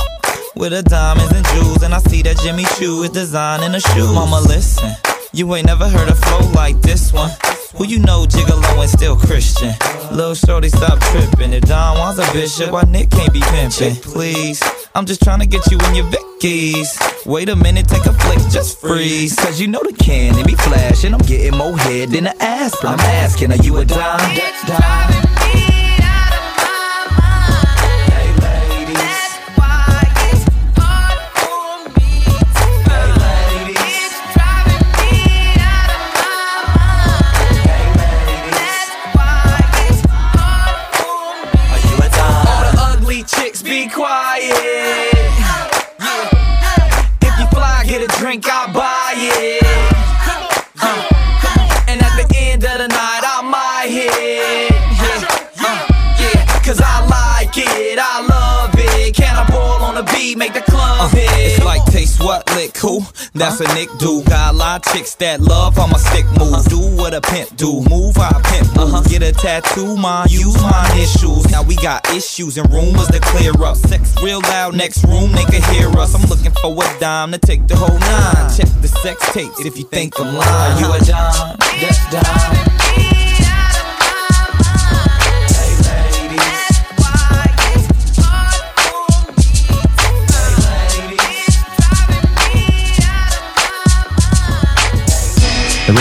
With 0.55 0.71
the 0.71 0.83
diamonds 0.83 1.33
and 1.33 1.45
jewels, 1.47 1.83
and 1.83 1.93
I 1.93 1.99
see 1.99 2.21
that 2.23 2.37
Jimmy 2.39 2.63
Choo 2.77 3.03
is 3.03 3.09
designing 3.09 3.75
a 3.75 3.79
shoe. 3.79 4.13
Mama, 4.13 4.39
listen, 4.47 4.89
you 5.33 5.53
ain't 5.55 5.67
never 5.67 5.87
heard 5.89 6.07
a 6.07 6.15
flow 6.15 6.49
like 6.51 6.81
this 6.81 7.11
one. 7.11 7.29
Who 7.77 7.85
you 7.85 7.99
know 7.99 8.25
gigolo 8.25 8.81
and 8.81 8.89
still 8.89 9.17
Christian? 9.17 9.73
Little 10.11 10.33
shorty, 10.33 10.69
stop 10.69 10.99
tripping. 11.11 11.51
If 11.51 11.63
Don 11.63 11.97
Juan's 11.97 12.19
a 12.19 12.31
bishop, 12.31 12.71
why 12.71 12.83
Nick 12.83 13.09
can't 13.09 13.33
be 13.33 13.41
pimping? 13.41 13.95
Please, 13.95 14.63
I'm 14.95 15.05
just 15.05 15.21
trying 15.21 15.39
to 15.39 15.45
get 15.45 15.69
you 15.69 15.77
in 15.89 15.95
your 15.95 16.05
Vickies. 16.05 17.25
Wait 17.25 17.49
a 17.49 17.55
minute, 17.55 17.87
take 17.87 18.05
a 18.05 18.13
flick, 18.13 18.39
just 18.49 18.79
freeze. 18.79 19.35
Cause 19.35 19.59
you 19.59 19.67
know 19.67 19.83
the 19.83 19.93
cannon 19.93 20.45
be 20.45 20.55
flashing. 20.55 21.13
I'm 21.13 21.21
getting 21.21 21.57
more 21.57 21.77
head 21.77 22.09
than 22.09 22.27
an 22.27 22.33
aspirin. 22.39 22.93
I'm 22.93 22.99
asking, 22.99 23.51
are 23.51 23.57
you 23.57 23.77
a 23.77 23.85
dime? 23.85 24.19
It's 24.31 24.65
driving 24.65 25.74
what 62.25 62.49
lick 62.55 62.75
who? 62.77 63.01
That's 63.33 63.59
a 63.59 63.67
Nick 63.75 63.89
do. 63.99 64.23
Got 64.23 64.55
a 64.55 64.57
lot 64.57 64.85
of 64.85 64.93
chicks 64.93 65.13
that 65.15 65.39
love 65.39 65.75
how 65.75 65.85
my 65.85 65.97
stick 65.97 66.25
moves. 66.39 66.65
Do 66.65 66.79
what 66.97 67.13
a 67.13 67.21
pimp 67.21 67.55
do, 67.55 67.85
move 67.87 68.15
how 68.15 68.39
a 68.39 68.41
pimp 68.41 68.75
moves. 68.75 69.07
Get 69.07 69.21
a 69.21 69.31
tattoo, 69.31 69.95
mine, 69.95 70.27
use 70.29 70.59
my 70.63 70.89
issues. 70.97 71.49
Now 71.51 71.61
we 71.61 71.75
got 71.75 72.09
issues 72.09 72.57
and 72.57 72.67
rumors 72.73 73.07
to 73.09 73.19
clear 73.19 73.53
up. 73.63 73.77
Sex 73.77 74.15
real 74.23 74.41
loud, 74.41 74.75
next 74.75 75.03
room 75.05 75.31
they 75.33 75.45
can 75.45 75.61
hear 75.73 75.87
us. 75.99 76.15
I'm 76.15 76.27
looking 76.27 76.51
for 76.61 76.73
a 76.73 76.99
dime 76.99 77.31
to 77.31 77.37
take 77.37 77.67
the 77.67 77.75
whole 77.75 77.99
nine. 77.99 78.49
Check 78.57 78.69
the 78.81 78.87
sex 78.87 79.31
tapes 79.31 79.63
if 79.63 79.77
you 79.77 79.85
think 79.85 80.19
I'm 80.19 80.35
lying. 80.35 80.79
You 80.79 80.91
a 80.91 80.99
dime, 80.99 81.57
that's 81.79 82.11
dime. 82.11 82.74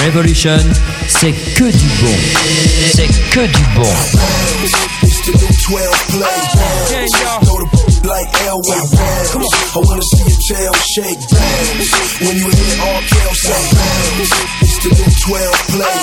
Revolution, 0.02 0.58
c'est 1.08 1.32
que 1.54 1.64
du 1.64 1.86
bon. 2.00 2.14
C'est 2.92 3.08
que 3.30 3.46
du 3.46 3.64
bon. 3.74 3.88
It's 5.02 5.20
the 5.26 5.32
new 5.32 5.48
12 5.48 6.06
play. 6.08 6.40
Throw 7.44 7.58
the 7.58 7.68
like 8.06 8.28
Elway 8.46 8.82
bounce. 8.92 9.30
I 9.74 9.78
wanna 9.78 10.02
see 10.02 10.24
your 10.24 10.40
tail 10.48 10.74
shake. 10.84 11.20
When 12.20 12.36
you 12.36 12.48
hear 12.50 12.76
all 12.82 13.00
Kel 13.08 13.34
say. 13.34 13.62
It's 14.60 14.78
the 14.82 14.90
new 14.92 15.10
12 15.24 15.54
play. 15.72 15.96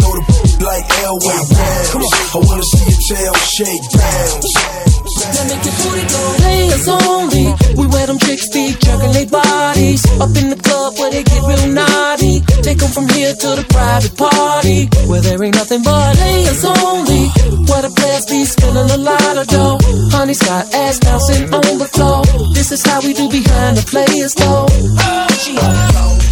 Throw 0.00 0.12
the 0.14 0.64
like 0.64 0.86
Elway 1.04 1.40
bounce. 1.50 1.94
I 2.34 2.38
wanna 2.38 2.62
see 2.62 2.84
your 2.86 3.00
tail 3.06 3.34
shake 3.34 4.97
your 5.34 6.34
players 6.40 6.88
only. 6.88 7.54
We 7.76 7.86
wear 7.86 8.06
them 8.06 8.18
chicks 8.18 8.48
feet 8.48 8.80
jerking 8.80 9.12
their 9.12 9.26
bodies 9.26 10.04
up 10.20 10.32
in 10.36 10.50
the 10.50 10.56
club 10.56 10.98
where 10.98 11.10
they 11.10 11.22
get 11.22 11.42
real 11.44 11.66
naughty. 11.68 12.40
Take 12.62 12.82
'em 12.82 12.90
from 12.90 13.08
here 13.08 13.34
to 13.34 13.48
the 13.56 13.64
private 13.68 14.16
party 14.16 14.88
where 15.06 15.20
there 15.20 15.42
ain't 15.42 15.54
nothing 15.54 15.82
but 15.82 16.16
players 16.16 16.64
only. 16.64 17.24
Where 17.68 17.82
the 17.82 17.90
players 17.90 18.26
be 18.26 18.44
spending 18.44 18.90
a 18.90 18.96
lot 18.96 19.36
of 19.36 19.46
dough. 19.48 19.78
Honey's 20.12 20.38
got 20.38 20.64
ass 20.74 20.98
bouncing 20.98 21.44
on 21.54 21.78
the 21.78 21.88
floor. 21.94 22.22
This 22.54 22.72
is 22.72 22.82
how 22.84 23.00
we 23.00 23.12
do 23.12 23.28
behind 23.28 23.76
the 23.76 23.84
players 23.92 24.34
though. 24.34 24.66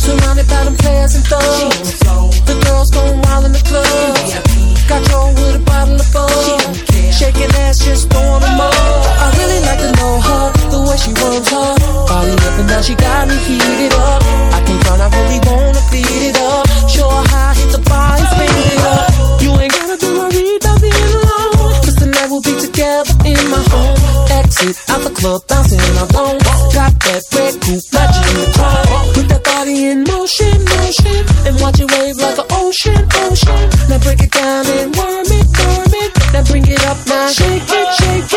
Surrounded 0.05 0.49
by 0.49 0.65
them 0.65 0.77
players 0.77 1.15
and. 1.15 1.25
The 2.47 2.55
girls 2.65 2.91
going 2.91 3.21
wild 3.23 3.45
in 3.45 3.53
the 3.53 3.63
club. 3.69 3.87
Got 4.89 5.03
Joe 5.09 5.33
with 5.37 5.57
a 5.57 5.63
bottle 5.71 6.01
of. 6.01 6.87
Shaking 7.19 7.51
ass, 7.65 7.79
just 7.79 8.11
way 10.97 11.03
she 11.05 11.13
works 11.23 11.49
her 11.51 11.75
body 12.09 12.33
up 12.33 12.59
and 12.59 12.69
down. 12.69 12.83
She 12.83 12.95
got 12.95 13.29
me 13.29 13.37
heated 13.37 13.93
up. 13.93 14.23
I 14.53 14.63
can't 14.65 14.83
front, 14.85 15.01
I 15.01 15.09
really 15.13 15.41
wanna 15.45 15.83
beat 15.93 16.09
it 16.09 16.37
up. 16.37 16.67
Show 16.89 17.09
her 17.09 17.25
how 17.29 17.53
hit 17.55 17.71
the 17.73 17.81
and 17.85 18.27
spin 18.33 18.57
it 18.73 18.81
up. 18.81 19.43
You 19.43 19.51
ain't 19.61 19.73
gotta 19.73 19.97
do 19.97 20.11
a 20.21 20.27
read 20.29 20.61
being 20.81 21.13
alone. 21.21 21.75
Cause 21.85 21.97
tonight 21.97 22.29
we'll 22.31 22.43
be 22.43 22.55
together 22.59 23.13
in 23.25 23.41
my 23.51 23.63
home. 23.73 23.97
Exit 24.31 24.77
out 24.91 25.03
the 25.03 25.13
club, 25.13 25.43
bouncing 25.49 25.81
I 25.81 26.07
don't 26.13 26.41
Got 26.77 26.93
that 27.09 27.23
red 27.33 27.55
coupe, 27.63 27.87
matching 27.93 28.37
the 28.41 28.49
car. 28.57 28.85
Put 29.15 29.29
that 29.29 29.45
body 29.45 29.91
in 29.91 30.05
motion, 30.05 30.59
motion. 30.77 31.19
And 31.47 31.61
watch 31.61 31.81
it 31.81 31.91
wave 31.93 32.17
like 32.17 32.39
an 32.39 32.49
ocean, 32.53 33.01
ocean. 33.25 33.63
Now 33.89 33.99
break 34.01 34.21
it 34.21 34.33
down 34.33 34.67
and 34.67 34.95
worm 34.97 35.25
it, 35.25 35.47
worm 35.57 35.93
it. 36.05 36.11
Now 36.33 36.45
bring 36.45 36.67
it 36.67 36.85
up 36.85 36.99
now, 37.07 37.29
shake 37.29 37.65
it, 37.65 37.89
shake 37.97 38.33
it. 38.33 38.36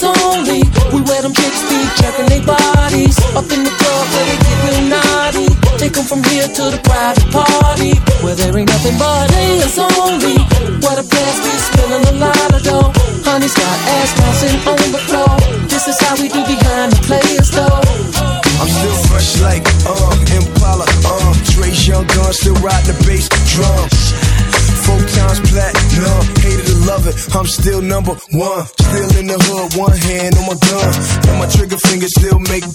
Players 0.00 0.16
only. 0.24 0.62
We 0.92 1.02
wear 1.02 1.20
them 1.20 1.34
chicks 1.34 1.60
feet, 1.68 1.88
jerking 2.00 2.26
their 2.26 2.44
bodies. 2.46 3.16
Up 3.36 3.44
in 3.52 3.64
the 3.64 3.70
club 3.70 4.04
where 4.12 4.24
they 4.24 4.38
get 4.40 4.56
real 4.64 4.82
naughty. 4.88 5.48
Take 5.76 5.96
'em 5.96 6.04
from 6.04 6.24
here 6.24 6.48
to 6.48 6.62
the 6.70 6.80
private 6.88 7.28
party. 7.30 7.92
Where 8.22 8.34
there 8.34 8.56
ain't 8.56 8.70
nothing 8.70 8.96
but 8.96 9.28
players 9.28 9.76
only. 9.78 10.38
Where 10.80 10.96
the 10.96 11.04
players 11.04 11.38
be 11.44 11.52
spilling 11.68 12.04
a 12.12 12.14
lot 12.24 12.50
of 12.54 12.62
dough. 12.62 12.92
Honey's 13.24 13.52
got 13.52 13.76
ass 13.96 14.10
bouncing 14.16 14.56
on 14.66 14.90
the 14.94 15.02
floor. 15.06 15.36
This 15.68 15.86
is 15.88 15.98
how 16.00 16.14
we 16.16 16.28
do 16.28 16.42
behind 16.46 16.92
the 16.92 17.00
players 17.08 17.50
though. 17.50 17.80
I'm 18.60 18.70
still 18.78 18.96
fresh 19.08 19.36
like 19.40 19.68
um 19.84 20.16
Impala, 20.32 20.86
um 21.12 21.34
Dre's 21.52 21.86
young 21.86 22.06
gun, 22.14 22.32
still 22.32 22.56
riding 22.64 22.88
the 22.92 22.96
bass 23.04 23.28
drum. 23.52 23.88
Four 24.84 25.00
times 25.16 25.40
platinum, 25.50 26.24
hated 26.40 26.69
love 26.90 27.06
it. 27.06 27.14
I'm 27.36 27.46
still 27.46 27.80
number 27.80 28.14
one. 28.34 28.62
Still 28.66 29.10
in 29.22 29.26
the 29.30 29.38
hood, 29.38 29.78
one 29.78 29.94
hand 29.94 30.34
on 30.34 30.44
my 30.50 30.58
gun. 30.58 30.90
And 31.30 31.36
my 31.38 31.46
trigger 31.46 31.78
finger 31.78 32.10
still 32.10 32.40
make. 32.50 32.66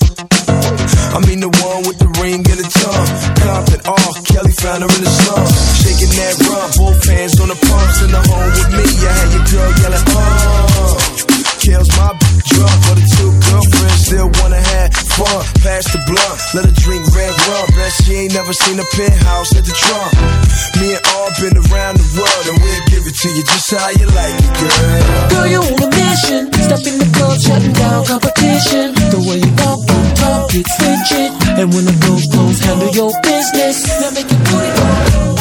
I 1.16 1.20
mean 1.28 1.40
the 1.44 1.52
one 1.52 1.84
with 1.84 2.00
the 2.00 2.10
ring 2.24 2.40
and 2.48 2.60
the 2.64 2.68
tongue. 2.80 3.08
Compton, 3.44 3.82
oh, 3.92 4.12
Kelly 4.24 4.56
found 4.56 4.88
her 4.88 4.92
in 4.96 5.04
the 5.04 5.12
slum. 5.12 5.48
Shaking 5.84 6.14
that 6.16 6.34
rum, 6.48 6.68
both 6.80 7.00
hands 7.04 7.36
on 7.44 7.48
the 7.52 7.60
pumps 7.60 7.98
in 8.04 8.10
the 8.16 8.22
home 8.24 8.52
with 8.56 8.72
me. 8.80 8.88
I 8.88 9.12
had 9.20 9.30
your 9.36 9.46
girl 9.52 9.72
yelling, 9.84 10.06
oh. 10.16 11.36
Kills 11.60 11.90
my 11.98 12.12
drunk, 12.56 12.78
but 12.88 12.96
the 12.96 13.06
two 13.20 13.32
girlfriends 13.52 14.02
still 14.06 14.30
wanna 14.40 14.62
have 14.62 14.90
fun. 15.18 15.42
Pass 15.60 15.92
the 15.92 16.00
blunt, 16.08 16.38
let 16.56 16.64
her 16.64 16.76
drink 16.78 17.04
red 17.12 17.34
rum. 17.52 17.75
She 17.92 18.14
ain't 18.14 18.34
never 18.34 18.54
seen 18.54 18.80
a 18.80 18.86
penthouse 18.98 19.56
at 19.56 19.66
the 19.66 19.74
trunk. 19.74 20.14
Me 20.82 20.98
and 20.98 21.06
all 21.14 21.30
been 21.38 21.58
around 21.70 21.98
the 21.98 22.08
world, 22.18 22.46
and 22.50 22.58
we'll 22.62 22.86
give 22.90 23.06
it 23.06 23.14
to 23.14 23.30
you 23.30 23.44
just 23.44 23.70
how 23.70 23.90
you 23.90 24.06
like 24.10 24.34
it, 24.34 24.54
girl. 24.58 25.30
Girl, 25.30 25.48
you 25.48 25.60
on 25.62 25.84
a 25.84 25.90
mission. 25.94 26.54
Step 26.54 26.82
in 26.86 26.98
the 26.98 27.10
club, 27.14 27.38
shutting 27.38 27.74
down 27.74 28.06
competition. 28.06 28.94
The 29.14 29.22
way 29.22 29.38
you 29.38 29.52
walk, 29.62 29.86
you 29.86 30.02
talk, 30.18 30.50
get 30.50 30.66
switching. 30.66 31.34
And 31.62 31.74
when 31.74 31.86
the 31.86 31.96
doors 32.02 32.26
close, 32.26 32.60
handle 32.60 32.90
your 32.90 33.14
business. 33.22 33.86
Now 34.02 34.12
make 34.12 34.30
your 34.30 34.42
booty 34.50 34.72
go. 34.78 35.35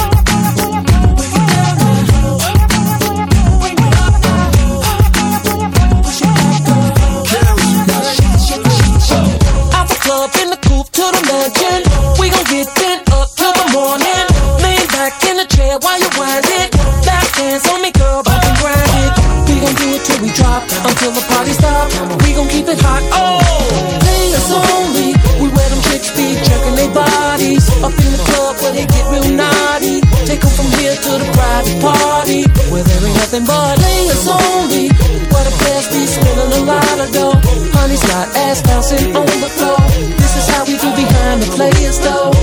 But 33.47 33.79
players 33.79 34.27
only. 34.29 34.89
Where 35.33 35.45
the 35.45 35.55
players 35.61 35.89
be 35.89 36.07
spilling 36.07 36.53
a 36.53 36.65
lot 36.65 36.99
of 37.01 37.11
dough. 37.13 37.41
Honey's 37.77 38.03
got 38.03 38.35
ass 38.37 38.63
bouncing 38.63 39.17
on 39.17 39.27
the 39.27 39.51
floor. 39.57 39.79
This 40.19 40.37
is 40.37 40.49
how 40.49 40.65
we 40.65 40.77
do 40.77 40.91
behind 40.95 41.43
the 41.43 41.51
players 41.57 41.99
though. 42.01 42.34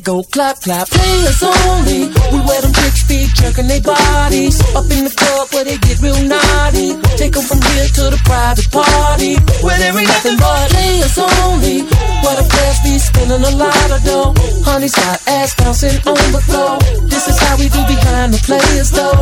Go 0.00 0.22
clap 0.22 0.60
clap. 0.60 0.88
Players 0.88 1.42
only. 1.42 2.08
We 2.32 2.38
wear 2.46 2.60
them 2.60 2.72
chicks 2.72 3.02
feet, 3.02 3.30
jerking 3.34 3.68
their 3.68 3.80
bodies 3.80 4.60
up 4.74 4.84
in 4.90 5.04
the 5.04 5.14
club 5.14 5.48
where 5.52 5.64
they 5.64 5.78
get 5.78 6.00
real 6.00 6.20
naughty. 6.22 6.96
Take 7.16 7.36
'em 7.36 7.44
from 7.44 7.60
here 7.62 7.88
to 7.88 8.10
the 8.10 8.20
private 8.24 8.70
party 8.70 9.36
where 9.62 9.78
there 9.78 9.96
ain't 9.98 10.08
nothing 10.08 10.36
but 10.36 10.72
layers 10.72 11.18
only. 11.18 11.82
What 12.22 12.38
a 12.38 12.44
players 12.44 12.80
be 12.82 12.98
spending 12.98 13.44
a 13.44 13.54
lot 13.56 13.90
of 13.90 14.02
dough. 14.04 14.34
Honey's 14.64 14.94
got 14.94 15.20
ass 15.26 15.54
bouncing 15.54 15.98
on 16.06 16.32
the 16.32 16.42
floor. 16.48 16.78
This 17.08 17.28
is 17.28 17.38
how 17.38 17.56
we 17.56 17.68
do 17.68 17.82
behind 17.86 18.34
the 18.34 18.40
players 18.48 18.90
though. 18.90 19.20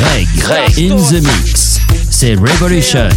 Greg, 0.00 0.28
Greg, 0.44 0.78
in 0.78 0.96
the 0.96 1.20
mix. 1.22 1.80
C'est 2.10 2.34
Revolution. 2.36 3.08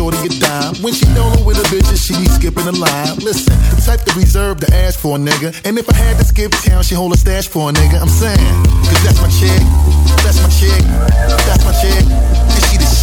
Shoulder, 0.00 0.22
you 0.22 0.30
dime. 0.40 0.74
When 0.80 0.94
she 0.94 1.04
dolo 1.12 1.44
with 1.44 1.58
a 1.58 1.66
bitch, 1.68 1.92
she 2.00 2.14
be 2.16 2.26
skipping 2.26 2.64
the 2.64 2.72
line. 2.72 3.16
Listen, 3.18 3.52
the 3.76 3.82
type 3.84 4.00
to 4.06 4.12
reserve 4.16 4.60
to 4.60 4.68
ask 4.74 4.98
for 4.98 5.16
a 5.16 5.18
nigga. 5.18 5.48
And 5.66 5.78
if 5.78 5.86
I 5.90 5.94
had 5.94 6.16
to 6.16 6.24
skip 6.24 6.52
town, 6.52 6.82
she 6.82 6.94
hold 6.94 7.12
a 7.12 7.18
stash 7.18 7.48
for 7.48 7.68
a 7.68 7.72
nigga. 7.72 8.00
I'm 8.00 8.08
saying, 8.08 8.54
cause 8.88 9.02
that's 9.04 9.20
my 9.20 9.28
chick. 9.28 9.60
That's 10.24 10.40
my 10.40 10.48
chick. 10.48 10.82
That's 11.44 11.64
my 11.64 11.74
chick. 11.82 12.49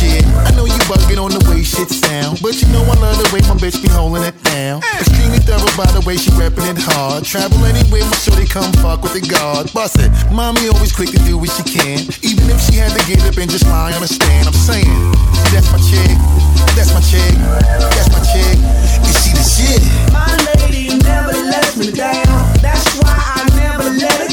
And 0.08 0.24
she 0.24 0.24
the 0.24 0.24
shit. 0.24 0.26
I 0.48 0.52
know 0.56 0.66
you 0.66 0.80
bugging 0.88 1.20
on 1.20 1.32
the 1.32 1.44
way 1.50 1.64
shit 1.64 1.90
sound. 1.90 2.40
But 2.42 2.62
you 2.62 2.68
know 2.70 2.84
I 2.84 2.96
love 3.00 3.18
the 3.18 3.30
way 3.34 3.42
my 3.48 3.56
bitch 3.60 3.82
be 3.82 3.90
holding 3.90 4.24
it 4.24 4.38
down. 4.44 4.82
Extremely 5.00 5.40
thorough 5.40 5.70
by 5.76 5.90
the 5.92 6.02
way 6.06 6.18
she 6.18 6.32
repping 6.32 6.68
it 6.70 6.80
hard. 6.80 7.24
Travel 7.24 7.64
anywhere, 7.66 8.06
my 8.06 8.16
sure 8.18 8.36
they 8.36 8.46
come 8.48 8.72
fuck 8.84 9.04
with 9.04 9.14
the 9.14 9.22
Goyard. 9.22 9.72
Bust 9.74 10.00
it. 10.00 10.12
Mommy 10.32 10.68
always 10.70 10.92
quick 10.92 11.10
to 11.12 11.20
do 11.28 11.38
what 11.38 11.52
she 11.52 11.64
can. 11.64 12.00
Even 12.24 12.50
if 12.50 12.60
she 12.64 12.80
had 12.80 12.92
to 12.96 13.02
get 13.06 13.24
up 13.26 13.38
and 13.38 13.50
just 13.50 13.66
lie 13.68 13.94
on 13.94 14.02
the 14.02 14.08
stand. 14.08 14.48
I'm 14.48 14.54
saying, 14.56 14.88
that's 15.52 15.70
my 15.72 15.80
chick. 15.84 16.16
That's 16.76 16.94
my 16.94 17.02
chick. 17.02 17.36
That's 17.96 18.10
my 18.14 18.22
chick. 18.24 18.58
And 19.04 19.14
she 19.20 19.32
the 19.36 19.44
shit. 19.44 19.82
My 20.14 20.30
lady 20.56 20.98
never 21.04 21.34
lets 21.34 21.78
me 21.78 21.92
down. 21.92 22.26
That's 22.62 22.86
why 23.02 23.16
I 23.16 23.44
never 23.56 23.90
let 23.92 24.18
her 24.22 24.27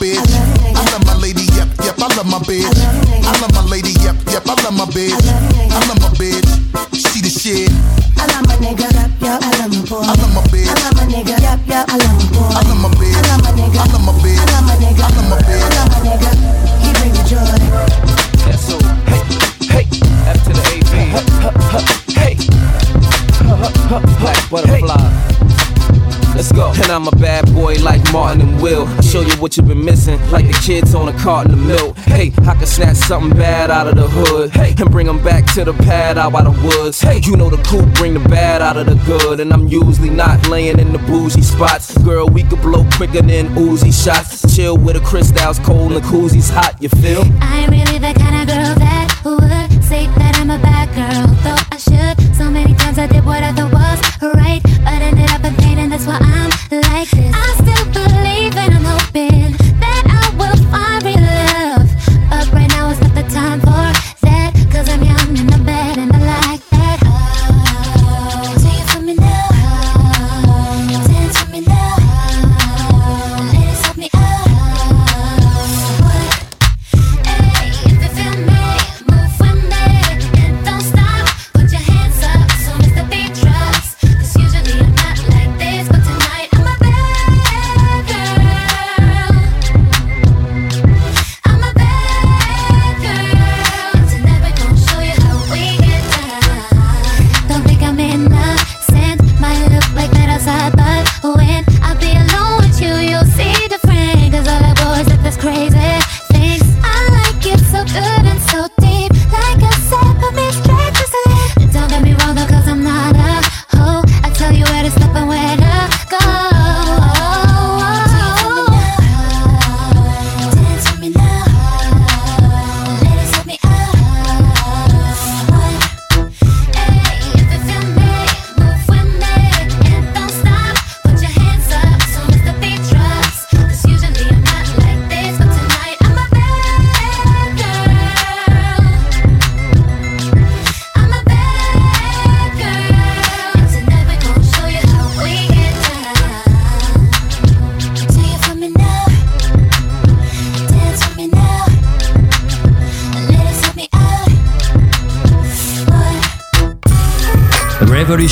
yep. 0.00 0.18
I 0.78 0.78
love 0.78 0.78
my 0.78 0.78
bed. 0.78 0.78
I 0.78 0.82
love 0.92 1.04
my 1.04 1.14
lady. 1.18 1.42
Yep, 1.54 1.68
yep. 1.82 1.98
I 1.98 2.06
love 2.16 2.26
my 2.26 2.38
bed. 2.46 2.64
I 3.24 3.32
love 3.40 3.52
my 3.54 3.62
lady. 3.66 3.92
Yep, 4.00 4.16
yep. 4.30 4.46
I 4.46 4.54
love 4.62 4.74
my 4.76 4.86
bed. 4.94 5.12
I 5.12 5.78
love 5.88 6.00
my 6.00 6.10
bed. 6.18 6.44
She 6.94 7.20
the 7.20 7.30
shit. 7.30 7.70
I 8.18 8.26
love 8.26 8.46
my 8.46 8.54
nigga, 8.58 8.90
yep, 8.90 9.10
yeah, 9.20 9.38
I 9.40 9.50
love 9.58 9.70
my 9.70 9.82
boy. 9.86 10.02
I 10.02 10.14
love 10.18 10.34
my 10.34 10.42
bed. 10.50 10.68
I 10.68 10.74
love 10.82 10.94
my 10.98 11.04
nigga, 11.06 11.38
yep, 11.40 11.60
yeah, 11.66 11.84
I 11.86 11.96
love 11.98 12.14
my 12.18 12.26
boy. 12.30 12.50
I 12.50 12.62
love 12.66 12.80
my 12.82 12.90
bed. 12.98 13.14
I 13.14 13.22
love 13.30 13.42
my 13.42 13.50
nigga. 13.54 13.78
I 13.78 13.86
love 13.92 14.04
my 14.06 14.12
bed. 14.22 14.38
I 14.38 14.46
love 14.50 14.66
my 14.66 14.74
nigga. 14.78 15.02
I 15.02 15.10
love 15.14 15.28
my 15.30 15.38
bed. 15.42 15.62
I 15.62 15.70
love 15.78 15.90
my 15.90 15.98
nigga. 16.06 16.30
He 16.82 16.88
bring 16.98 17.12
me 17.14 17.22
joy. 17.26 17.42
Yeah, 18.46 18.58
so, 18.58 18.76
hey, 19.06 19.22
hey, 19.66 19.86
F 20.26 20.38
to 20.44 20.50
the 20.54 20.62
A, 20.68 20.74
B. 20.90 20.94
Hey, 22.14 22.34
black 24.18 24.42
butterfly. 24.50 25.17
Let's 26.38 26.52
go. 26.52 26.70
And 26.70 26.92
I'm 26.92 27.08
a 27.08 27.16
bad 27.16 27.52
boy 27.52 27.74
like 27.82 28.00
Martin 28.12 28.40
and 28.42 28.62
Will. 28.62 28.86
I 28.86 29.00
Show 29.00 29.22
you 29.22 29.34
what 29.42 29.56
you've 29.56 29.66
been 29.66 29.84
missing, 29.84 30.20
like 30.30 30.46
the 30.46 30.52
kids 30.64 30.94
on 30.94 31.08
a 31.08 31.18
carton 31.18 31.52
of 31.52 31.66
milk. 31.66 31.96
Hey, 31.96 32.32
I 32.46 32.54
can 32.54 32.64
snatch 32.64 32.94
something 32.94 33.36
bad 33.36 33.72
out 33.72 33.88
of 33.88 33.96
the 33.96 34.06
hood. 34.06 34.52
Hey, 34.52 34.72
and 34.78 34.88
bring 34.88 35.08
them 35.08 35.20
back 35.20 35.52
to 35.54 35.64
the 35.64 35.72
pad 35.72 36.16
out 36.16 36.32
by 36.32 36.42
the 36.42 36.52
woods. 36.52 37.00
Hey, 37.00 37.20
you 37.24 37.36
know 37.36 37.50
the 37.50 37.60
cool 37.64 37.84
bring 37.94 38.14
the 38.14 38.20
bad 38.28 38.62
out 38.62 38.76
of 38.76 38.86
the 38.86 38.94
good. 39.04 39.40
And 39.40 39.52
I'm 39.52 39.66
usually 39.66 40.10
not 40.10 40.48
laying 40.48 40.78
in 40.78 40.92
the 40.92 41.00
bougie 41.00 41.42
spots. 41.42 41.98
Girl, 42.04 42.28
we 42.28 42.44
could 42.44 42.62
blow 42.62 42.88
quicker 42.92 43.20
than 43.20 43.48
Uzi 43.56 43.90
shots. 43.92 44.54
Chill 44.54 44.76
with 44.78 44.94
a 44.94 45.00
crystals 45.00 45.58
cold 45.58 45.90
and 45.90 45.96
the 45.96 46.06
koozies 46.06 46.52
hot, 46.52 46.80
you 46.80 46.88
feel? 46.88 47.24
I 47.40 47.62
ain't 47.62 47.70
really 47.72 47.98
the 47.98 48.14
kind 48.16 48.36
of 48.38 48.46
girl 48.46 48.74
that 48.78 49.22
would 49.24 49.82
say 49.82 50.06
that 50.06 50.36
I'm 50.38 50.50
a 50.50 50.58
bad 50.60 50.86
girl. 50.94 51.26
Though 51.42 51.62
I 51.72 51.78
should. 51.78 52.36
So 52.36 52.48
many 52.48 52.74
times 52.76 52.96
I 52.96 53.08
did 53.08 53.24
what 53.24 53.42
I 53.42 53.52
thought 53.52 53.77
I'm 56.20 56.50
like 56.90 57.10
this. 57.10 57.34
I 57.34 57.54
still 57.54 57.92
believe 57.92 58.17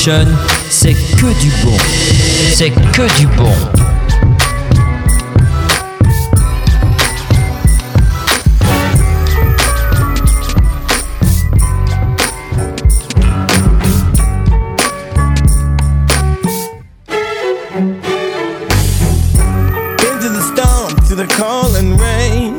Revolution, 0.07 0.37
c'est 0.71 0.95
que 0.95 1.41
du 1.41 1.51
bon. 1.65 1.77
C'est 2.55 2.71
que 2.71 3.19
du 3.19 3.27
bon. 3.27 3.51
Into 19.99 20.29
the 20.29 20.41
storm, 20.41 20.95
to 21.09 21.17
the 21.17 21.27
cold 21.35 21.75
and 21.77 21.99
rain. 22.01 22.57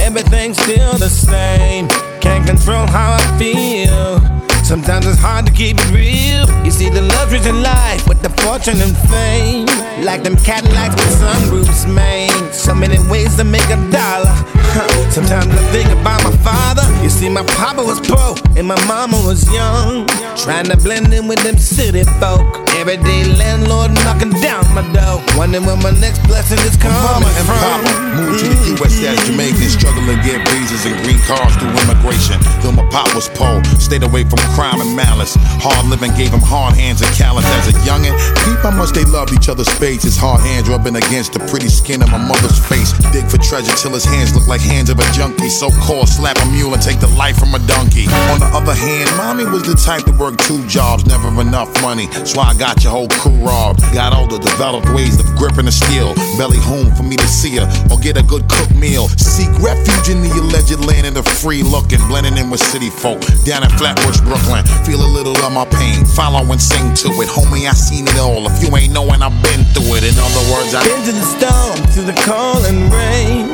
Everything's 0.00 0.58
still 0.60 0.92
the 0.98 1.08
same. 1.08 1.88
Can't 2.20 2.46
control 2.46 2.86
how 2.86 3.16
I 3.18 3.38
feel. 3.38 4.45
Sometimes 4.66 5.06
it's 5.06 5.20
hard 5.20 5.46
to 5.46 5.52
keep 5.52 5.76
it 5.78 5.90
real. 5.92 6.64
You 6.64 6.72
see 6.72 6.88
the 6.88 7.02
luxuries 7.02 7.46
in 7.46 7.62
life 7.62 8.08
with 8.08 8.20
the 8.20 8.30
fortune 8.42 8.80
and 8.80 8.96
fame. 9.08 9.85
Like 10.04 10.22
them 10.22 10.36
Cadillacs 10.36 10.94
with 10.94 11.16
sunroofs, 11.16 11.88
man. 11.92 12.52
So 12.52 12.74
many 12.74 12.98
ways 13.08 13.36
to 13.36 13.44
make 13.44 13.64
a 13.70 13.80
dollar. 13.90 14.36
Huh. 14.76 15.10
Sometimes 15.10 15.48
I 15.48 15.64
think 15.72 15.88
about 15.88 16.22
my 16.22 16.36
father. 16.44 16.84
You 17.02 17.08
see, 17.08 17.30
my 17.30 17.42
papa 17.56 17.80
was 17.82 17.98
poor 18.04 18.36
and 18.60 18.68
my 18.68 18.76
mama 18.84 19.16
was 19.24 19.48
young. 19.48 20.06
Trying 20.36 20.68
to 20.68 20.76
blend 20.76 21.14
in 21.14 21.28
with 21.28 21.40
them 21.42 21.56
city 21.56 22.04
folk. 22.20 22.44
Everyday 22.76 23.24
landlord 23.40 23.96
knocking 24.04 24.36
down 24.44 24.68
my 24.76 24.84
door. 24.92 25.24
Wondering 25.32 25.64
where 25.64 25.80
my 25.80 25.96
next 25.96 26.20
blessing 26.28 26.60
is 26.68 26.76
coming 26.76 27.00
Mama 27.00 27.32
and 27.32 27.46
from. 27.48 27.56
Papa 27.56 28.20
moved 28.20 28.44
to 28.44 28.48
the 28.52 28.54
mm-hmm. 28.54 28.84
U.S. 28.84 29.00
as 29.00 29.16
Jamaicans, 29.24 29.72
struggling 29.72 30.12
to 30.12 30.16
get 30.20 30.44
visas 30.44 30.84
and 30.84 30.92
green 31.08 31.16
cards 31.24 31.56
through 31.56 31.72
immigration. 31.72 32.36
Though 32.60 32.76
my 32.76 32.84
pop 32.92 33.08
was 33.16 33.32
poor, 33.32 33.64
stayed 33.80 34.04
away 34.04 34.28
from 34.28 34.44
crime 34.52 34.84
and 34.84 34.92
malice. 34.92 35.40
Hard 35.64 35.88
living 35.88 36.12
gave 36.20 36.36
him 36.36 36.44
hard 36.44 36.76
hands 36.76 37.00
and 37.00 37.08
callous 37.16 37.48
as 37.56 37.72
a 37.72 37.74
youngin'. 37.88 38.12
How 38.60 38.74
much 38.74 38.90
they 38.92 39.04
loved 39.04 39.32
each 39.32 39.48
other's 39.48 39.70
faces. 39.86 40.18
Hard 40.18 40.42
hands 40.42 40.66
rubbing 40.68 40.96
against 40.98 41.30
the 41.30 41.38
pretty 41.46 41.70
skin 41.70 42.02
of 42.02 42.10
my 42.10 42.18
mother's 42.18 42.58
face. 42.58 42.90
Dig 43.14 43.22
for 43.30 43.38
treasure 43.38 43.70
till 43.78 43.94
his 43.94 44.02
hands 44.02 44.34
look 44.34 44.50
like 44.50 44.58
hands 44.58 44.90
of 44.90 44.98
a 44.98 45.06
junkie. 45.14 45.46
So 45.46 45.70
called 45.86 46.08
slap 46.10 46.34
a 46.42 46.46
mule 46.50 46.74
and 46.74 46.82
take 46.82 46.98
the 46.98 47.06
life 47.14 47.38
from 47.38 47.54
a 47.54 47.62
donkey. 47.70 48.10
On 48.34 48.42
the 48.42 48.50
other 48.50 48.74
hand, 48.74 49.06
mommy 49.14 49.46
was 49.46 49.62
the 49.62 49.78
type 49.78 50.02
to 50.10 50.14
work 50.18 50.42
two 50.42 50.58
jobs, 50.66 51.06
never 51.06 51.30
enough 51.40 51.70
money. 51.86 52.10
So 52.26 52.42
I 52.42 52.58
got 52.58 52.82
your 52.82 52.98
whole 52.98 53.06
crew 53.22 53.38
robbed. 53.38 53.78
Got 53.94 54.10
older, 54.10 54.42
developed 54.42 54.90
ways 54.90 55.22
of 55.22 55.26
gripping 55.38 55.70
the 55.70 55.74
steel. 55.74 56.18
Belly 56.34 56.58
home 56.58 56.90
for 56.98 57.06
me 57.06 57.14
to 57.14 57.28
see 57.30 57.54
her 57.62 57.66
or 57.86 58.02
get 58.02 58.18
a 58.18 58.26
good 58.26 58.42
cooked 58.50 58.74
meal. 58.74 59.06
Seek 59.14 59.54
refuge 59.62 60.10
in 60.10 60.18
the 60.18 60.34
alleged 60.34 60.82
land 60.82 61.06
of 61.06 61.14
the 61.14 61.22
free 61.22 61.62
looking, 61.62 62.02
blending 62.10 62.34
in 62.34 62.50
with 62.50 62.58
city 62.58 62.90
folk. 62.90 63.22
Down 63.46 63.62
in 63.62 63.70
Flatbush, 63.78 64.18
Brooklyn, 64.26 64.66
feel 64.82 64.98
a 64.98 65.10
little 65.14 65.38
of 65.46 65.52
my 65.54 65.64
pain. 65.78 66.02
Follow 66.18 66.42
and 66.50 66.58
sing 66.58 66.90
to 67.06 67.08
it. 67.22 67.30
Homie, 67.30 67.70
I 67.70 67.74
seen 67.78 68.10
it 68.10 68.18
all. 68.18 68.50
If 68.50 68.58
you 68.58 68.74
ain't 68.74 68.90
knowing, 68.90 69.22
I've 69.22 69.38
been 69.46 69.62
through 69.82 69.96
it. 69.96 70.16
Words, 70.52 70.74
I 70.74 70.82
Into 70.96 71.12
the 71.12 71.26
storm, 71.36 71.76
to 71.94 72.02
the 72.02 72.16
cold 72.24 72.64
and 72.66 72.92
rain. 72.92 73.50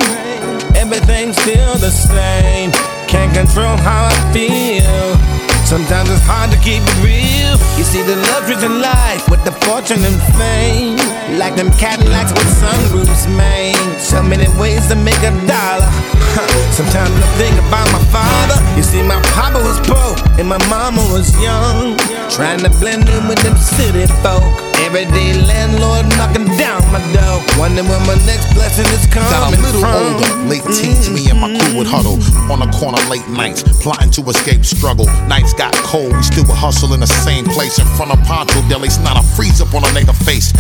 Everything's 0.77 1.37
still 1.37 1.75
the 1.77 1.91
same. 1.91 2.71
Can't 3.09 3.33
control 3.35 3.77
how 3.79 4.09
I 4.11 4.33
feel. 4.33 5.17
Sometimes 5.65 6.11
it's 6.11 6.23
hard 6.23 6.51
to 6.51 6.59
keep 6.59 6.83
it 6.83 6.97
real. 7.03 7.57
You 7.79 7.85
see 7.85 8.03
the 8.03 8.17
luxuries 8.33 8.63
in 8.63 8.81
life 8.81 9.29
with 9.29 9.45
the 9.45 9.53
fortune 9.65 10.05
and 10.05 10.21
fame. 10.37 11.12
Like 11.31 11.57
them 11.57 11.71
Cadillacs 11.73 12.33
with 12.33 12.49
sunroofs, 12.61 13.27
man. 13.37 13.75
So 13.99 14.23
many 14.23 14.47
ways 14.61 14.87
to 14.89 14.97
make 14.97 15.19
a 15.23 15.33
dollar. 15.47 15.89
Huh. 16.35 16.49
Sometimes 16.73 17.11
I 17.13 17.29
think 17.37 17.57
about 17.69 17.89
my 17.93 18.03
father. 18.13 18.57
You 18.77 18.83
see, 18.83 19.03
my 19.03 19.21
papa 19.33 19.59
was 19.61 19.79
poor 19.85 20.17
and 20.39 20.49
my 20.49 20.59
mama 20.69 21.01
was 21.13 21.33
young. 21.41 21.97
Trying 22.31 22.61
to 22.61 22.71
blend 22.81 23.09
in 23.09 23.29
with 23.29 23.39
them 23.41 23.57
city 23.57 24.07
folk. 24.25 24.43
Everyday 24.83 25.39
landlord 25.47 26.09
knocking 26.19 26.49
down 26.59 26.83
my 26.93 27.01
door. 27.15 27.39
Wondering 27.57 27.87
where 27.89 28.01
my 28.09 28.17
next 28.27 28.53
blessing 28.53 28.89
is 28.93 29.07
coming 29.07 29.31
Got 29.31 29.55
a 29.55 29.61
little 29.61 29.81
from. 29.81 29.95
older, 29.95 30.29
late 30.49 30.65
teens, 30.75 31.09
me 31.09 31.31
and 31.31 31.39
my 31.41 31.49
crew 31.49 31.79
would 31.79 31.87
huddle 31.87 32.19
on 32.51 32.61
the 32.61 32.69
corner 32.77 32.99
late 33.09 33.27
nights, 33.29 33.63
plotting 33.81 34.11
to 34.13 34.23
escape 34.29 34.65
struggle. 34.65 35.07
Nights 35.29 35.53
got 35.55 35.73
cold, 35.87 36.13
we 36.13 36.23
still 36.23 36.45
would 36.49 36.57
hustle 36.57 36.93
in 36.95 37.01
the 37.01 37.07
same 37.07 37.45
place 37.45 37.79
in 37.79 37.87
front 37.95 38.11
of 38.11 38.19
Poncho 38.25 38.61
Deli's, 38.69 38.99
not 38.99 39.17
a 39.17 39.23
freeze 39.37 39.61
up 39.61 39.73
on 39.75 39.85
a 39.85 39.91
nigga 39.95 40.17
face. 40.25 40.53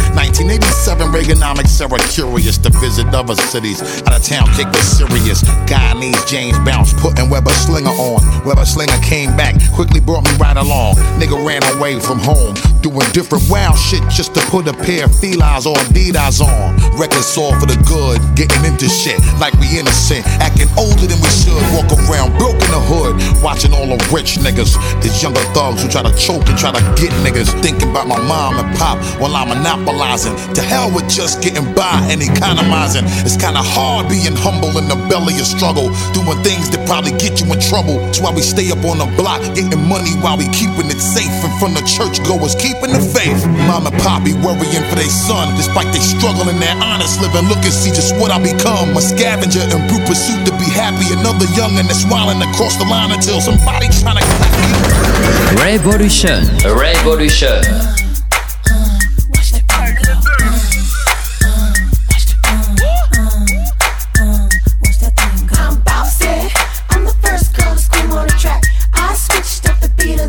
1987 0.52 1.08
Reaganomics 1.16 1.80
era 1.80 1.96
curious 2.12 2.58
to 2.58 2.68
visit 2.76 3.08
other 3.14 3.34
cities. 3.34 3.80
Out 4.04 4.12
of 4.12 4.22
town, 4.22 4.44
kick 4.52 4.68
was 4.68 4.84
serious. 4.84 5.40
Guyanese 5.64 6.20
James 6.28 6.58
bounce, 6.60 6.92
putting 6.92 7.30
Weber 7.30 7.56
Slinger 7.64 7.88
on. 7.88 8.20
Weber 8.44 8.66
Slinger 8.66 9.00
came 9.00 9.34
back, 9.34 9.56
quickly 9.72 10.00
brought 10.00 10.24
me 10.24 10.36
right 10.36 10.56
along. 10.56 10.96
Nigga 11.16 11.40
ran 11.40 11.64
away 11.76 11.98
from 12.00 12.18
home, 12.18 12.52
doing 12.84 13.08
different 13.16 13.48
wild 13.48 13.78
shit 13.78 14.04
just 14.12 14.34
to 14.34 14.40
put 14.52 14.68
a 14.68 14.74
pair 14.74 15.06
of 15.06 15.14
felines 15.16 15.64
or 15.64 15.72
Adidas 15.88 16.44
on. 16.44 16.76
Records 17.00 17.32
all 17.38 17.56
for 17.56 17.64
the 17.64 17.78
good, 17.88 18.20
getting 18.36 18.60
into 18.68 18.88
shit 18.92 19.16
like 19.40 19.56
we 19.56 19.80
innocent, 19.80 20.26
acting 20.44 20.68
older 20.76 21.08
than 21.08 21.16
we 21.16 21.32
should. 21.32 21.56
Walk 21.72 21.88
around 21.96 22.36
broke 22.36 22.60
in 22.60 22.72
the 22.76 22.82
hood, 22.92 23.16
watching 23.40 23.72
all 23.72 23.88
the 23.88 23.96
rich 24.12 24.36
niggas. 24.36 24.76
These 25.00 25.22
younger 25.22 25.40
thugs 25.56 25.80
who 25.80 25.88
try 25.88 26.02
to 26.04 26.12
choke 26.20 26.44
and 26.44 26.58
try 26.58 26.76
to 26.76 26.82
get 27.00 27.08
niggas. 27.24 27.48
Thinking 27.64 27.88
about 27.88 28.06
my 28.06 28.20
mom 28.28 28.60
and 28.60 28.68
pop 28.76 29.00
while 29.16 29.32
I'm 29.32 29.48
monopolizing. 29.48 30.41
To 30.54 30.60
hell 30.60 30.90
with 30.92 31.08
just 31.08 31.42
getting 31.42 31.72
by 31.74 32.04
and 32.10 32.20
economizing. 32.22 33.04
It's 33.24 33.36
kinda 33.36 33.62
hard 33.62 34.08
being 34.08 34.36
humble 34.36 34.76
in 34.78 34.88
the 34.88 34.96
belly 35.08 35.38
of 35.40 35.46
struggle, 35.46 35.88
doing 36.12 36.42
things 36.44 36.68
that 36.70 36.84
probably 36.86 37.12
get 37.12 37.40
you 37.40 37.46
in 37.52 37.60
trouble. 37.60 37.98
That's 38.06 38.20
why 38.20 38.30
we 38.30 38.42
stay 38.42 38.70
up 38.70 38.84
on 38.84 38.98
the 38.98 39.08
block, 39.16 39.40
getting 39.54 39.88
money 39.88 40.12
while 40.20 40.36
we 40.36 40.48
keeping 40.48 40.90
it 40.90 41.00
safe. 41.00 41.32
And 41.44 41.54
from 41.58 41.72
the 41.74 41.82
churchgoers, 41.82 42.54
keeping 42.54 42.92
the 42.92 43.00
faith. 43.00 43.46
Mom 43.68 43.86
and 43.86 43.96
pop 44.02 44.24
be 44.24 44.34
worrying 44.34 44.84
for 44.90 44.96
their 44.96 45.08
son, 45.08 45.54
despite 45.56 45.88
they 45.92 46.00
struggle 46.00 46.48
in 46.48 46.58
their 46.60 46.76
honest 46.82 47.20
living. 47.20 47.48
Look 47.48 47.64
and 47.64 47.72
see 47.72 47.90
just 47.90 48.14
what 48.16 48.30
I 48.30 48.38
become. 48.38 48.96
A 48.96 49.00
scavenger 49.00 49.62
in 49.62 49.80
brute 49.88 50.06
pursuit 50.06 50.44
to 50.46 50.52
be 50.58 50.68
happy. 50.68 51.06
Another 51.12 51.46
youngin' 51.56 51.86
that's 51.88 52.04
wildin' 52.04 52.42
across 52.42 52.76
the 52.76 52.84
line 52.84 53.12
until 53.12 53.40
somebody 53.40 53.88
trying 53.88 54.18
to 54.18 54.24
clap 54.36 54.52
me. 54.60 55.62
Revolution. 55.62 56.44
Revolution. 56.64 58.01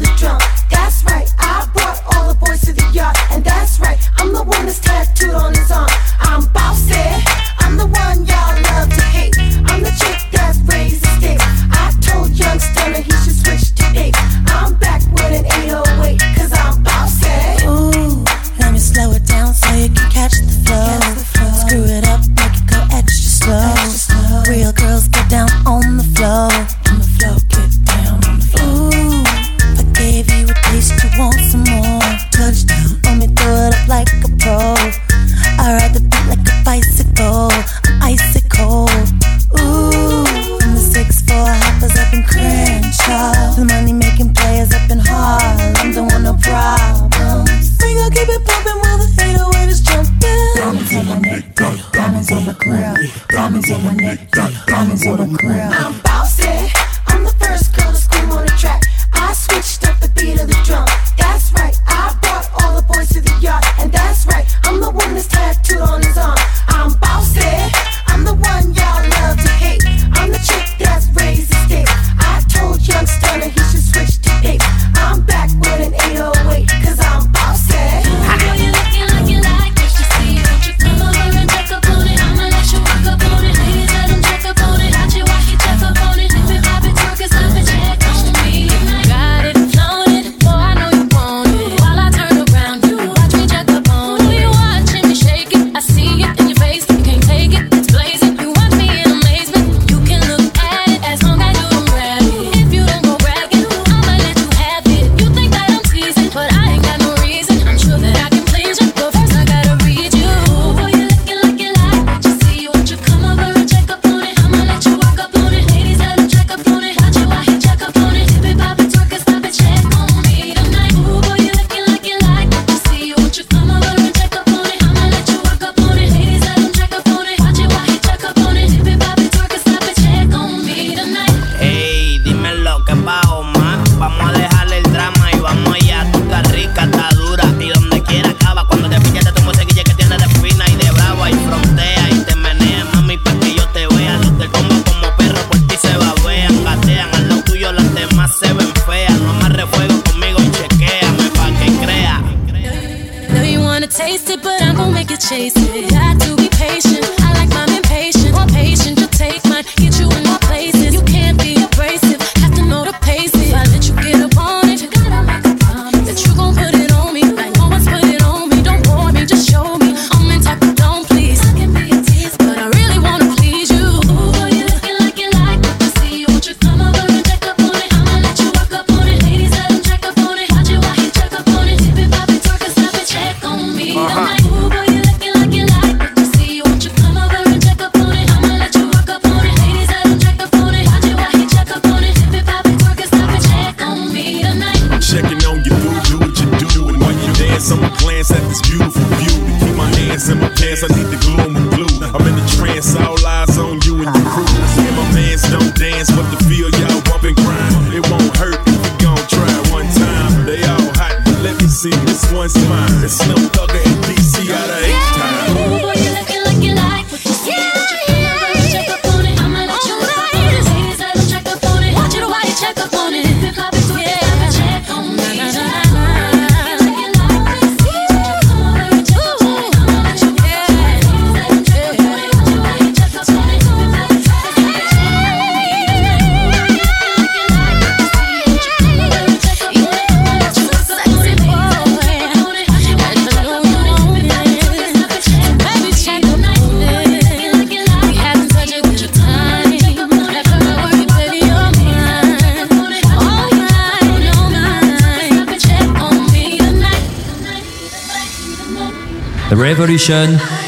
The 0.03 0.13
drum. 0.17 0.39
That's 0.69 1.03
right. 1.05 1.27
I 1.39 1.67
brought 1.73 1.99
all 2.15 2.27
the 2.27 2.35
boys 2.35 2.61
to 2.61 2.73
the 2.73 2.88
yard, 2.91 3.15
and 3.31 3.43
that's 3.43 3.80
right. 3.80 3.97
I'm 4.17 4.34
the 4.34 4.43
one 4.43 4.65
that's 4.65 4.80
tattooed 4.80 5.34
on 5.34 5.53
his 5.53 5.62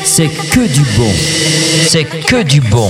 C'est 0.06 0.30
que 0.30 0.66
du 0.66 0.82
bon. 0.96 1.12
C'est 1.88 2.06
que 2.06 2.42
du 2.42 2.62
bon. 2.62 2.90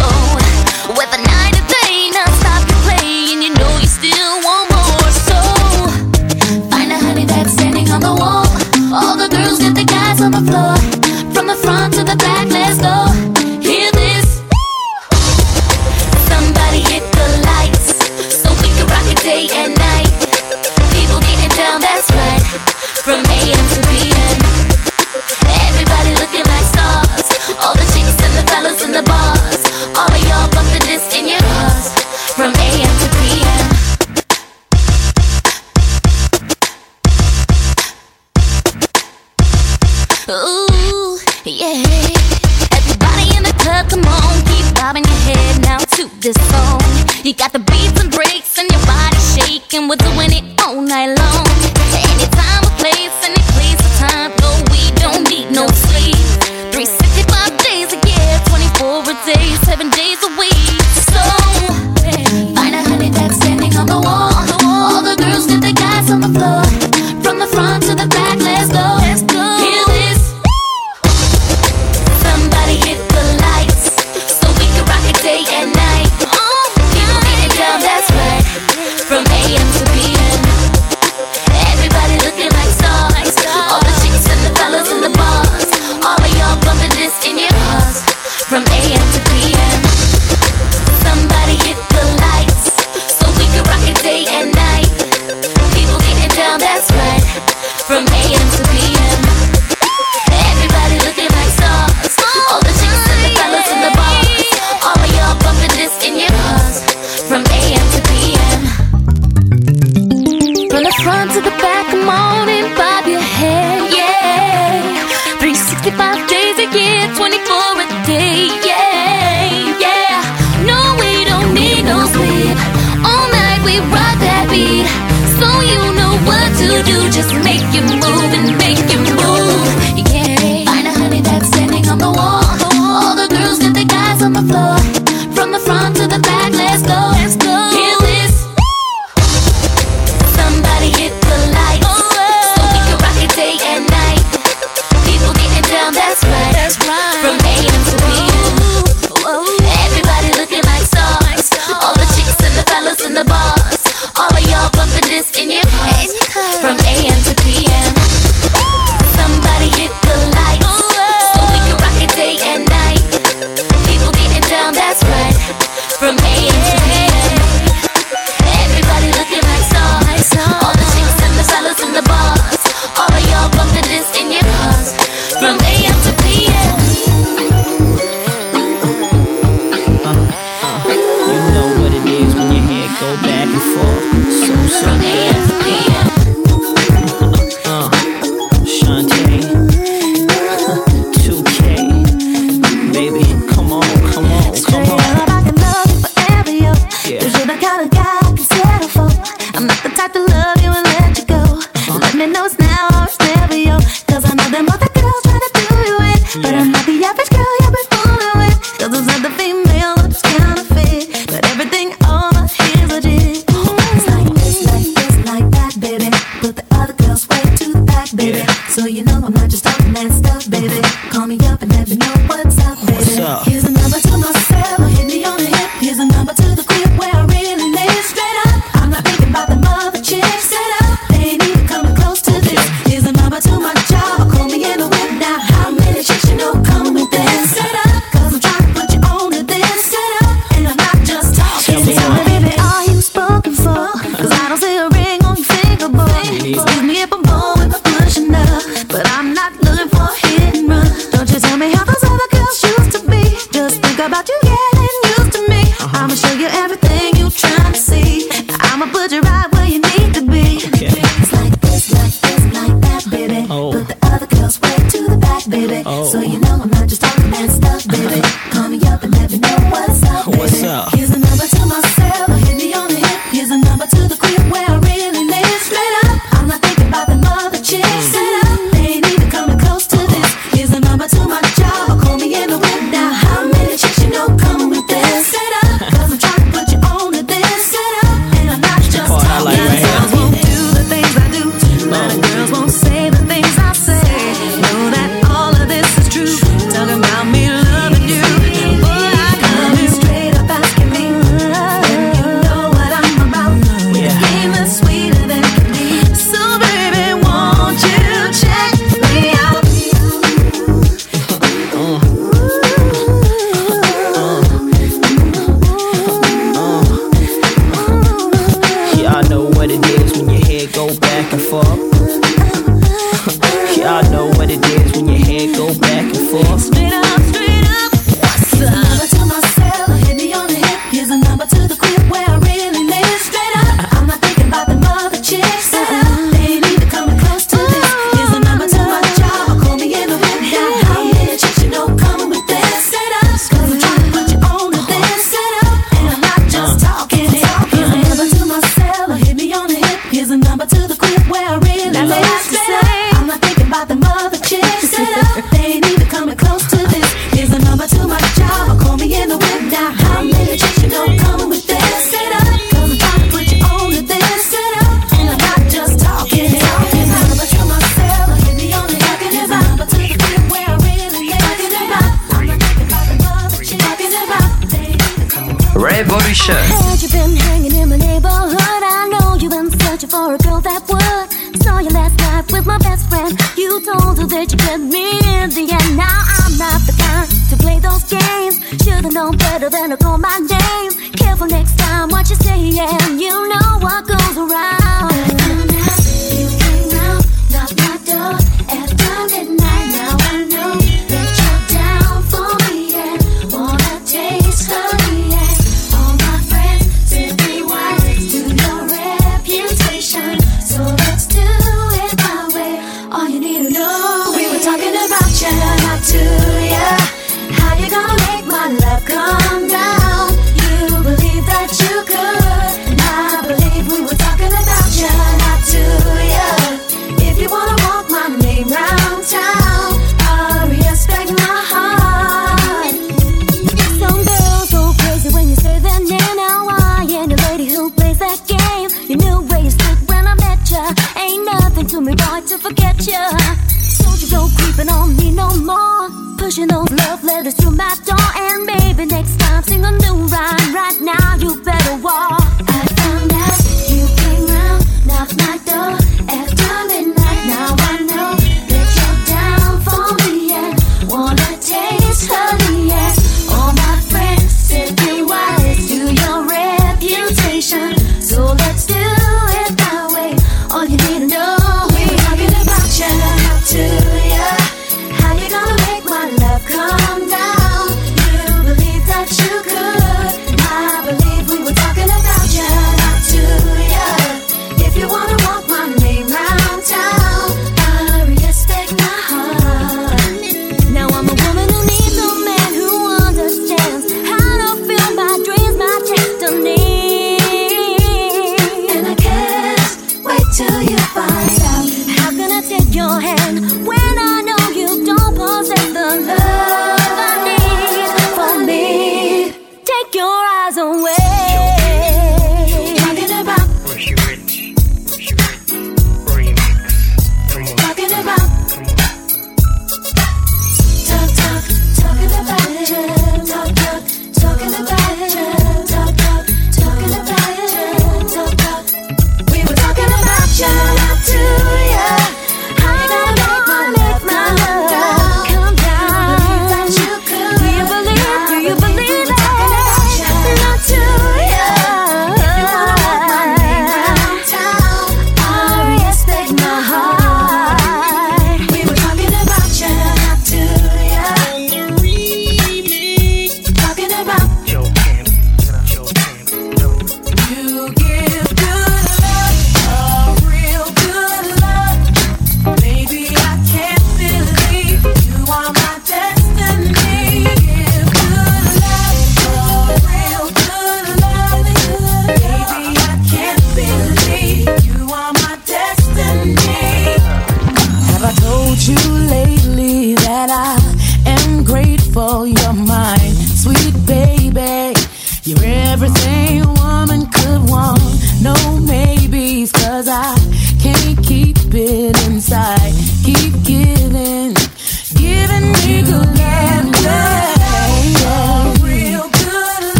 letters 447.43 447.55
to 447.55 447.71
my 447.71 447.95
door, 448.05 448.17
and 448.35 448.65
maybe 448.65 449.05
next 449.05 449.39
time 449.39 449.63
sing 449.63 449.83
a 449.83 449.91
new 449.91 450.27
rhyme. 450.27 450.75
Right 450.75 450.99
now, 451.01 451.35
you 451.37 451.59
better 451.63 451.97
walk. 451.97 452.30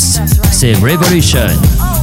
Save 0.00 0.82
Revolution. 0.82 1.99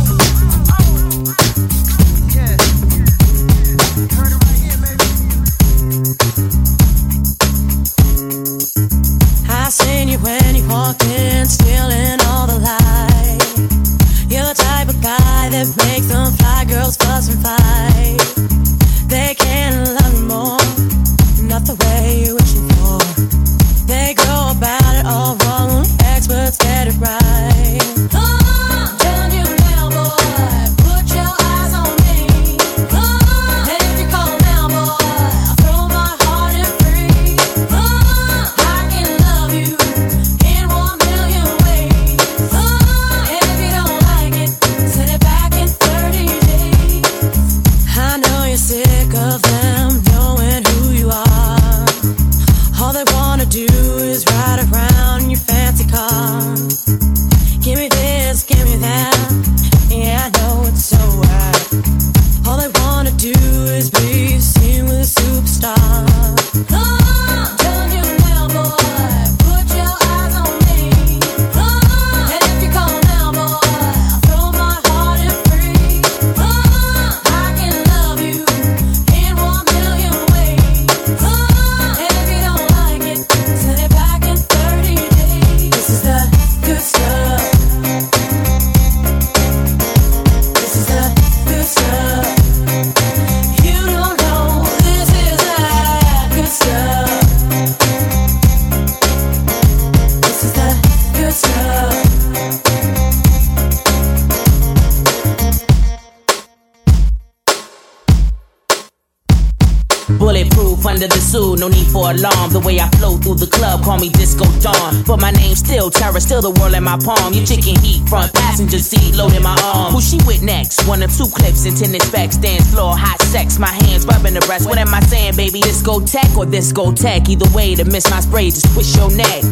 my 116.87 116.97
palm. 117.03 117.33
your 117.33 117.45
chicken 117.45 117.75
heat, 117.83 118.07
front 118.07 118.33
passenger 118.33 118.79
seat, 118.79 119.13
loading 119.13 119.43
my 119.43 119.57
arm. 119.61 119.91
Who 119.93 119.99
she 119.99 120.17
with 120.25 120.41
next? 120.41 120.87
One 120.87 121.03
or 121.03 121.07
two 121.07 121.27
clips 121.27 121.65
and 121.65 121.75
tennis 121.75 122.09
back. 122.11 122.31
dance 122.39 122.71
floor, 122.71 122.95
hot 122.95 123.21
sex. 123.21 123.59
My 123.59 123.67
hands 123.83 124.05
rubbing 124.05 124.33
the 124.33 124.39
breast. 124.41 124.65
What 124.65 124.77
am 124.77 124.93
I 124.93 125.01
saying, 125.01 125.35
baby? 125.35 125.59
Disco 125.59 125.99
tech 125.99 126.37
or 126.37 126.45
disco 126.45 126.93
tech? 126.93 127.27
Either 127.27 127.49
way, 127.53 127.75
to 127.75 127.83
miss 127.83 128.09
my 128.09 128.21
spray, 128.21 128.49
just 128.49 128.71
twist 128.73 128.95
your 128.95 129.11
neck. 129.11 129.43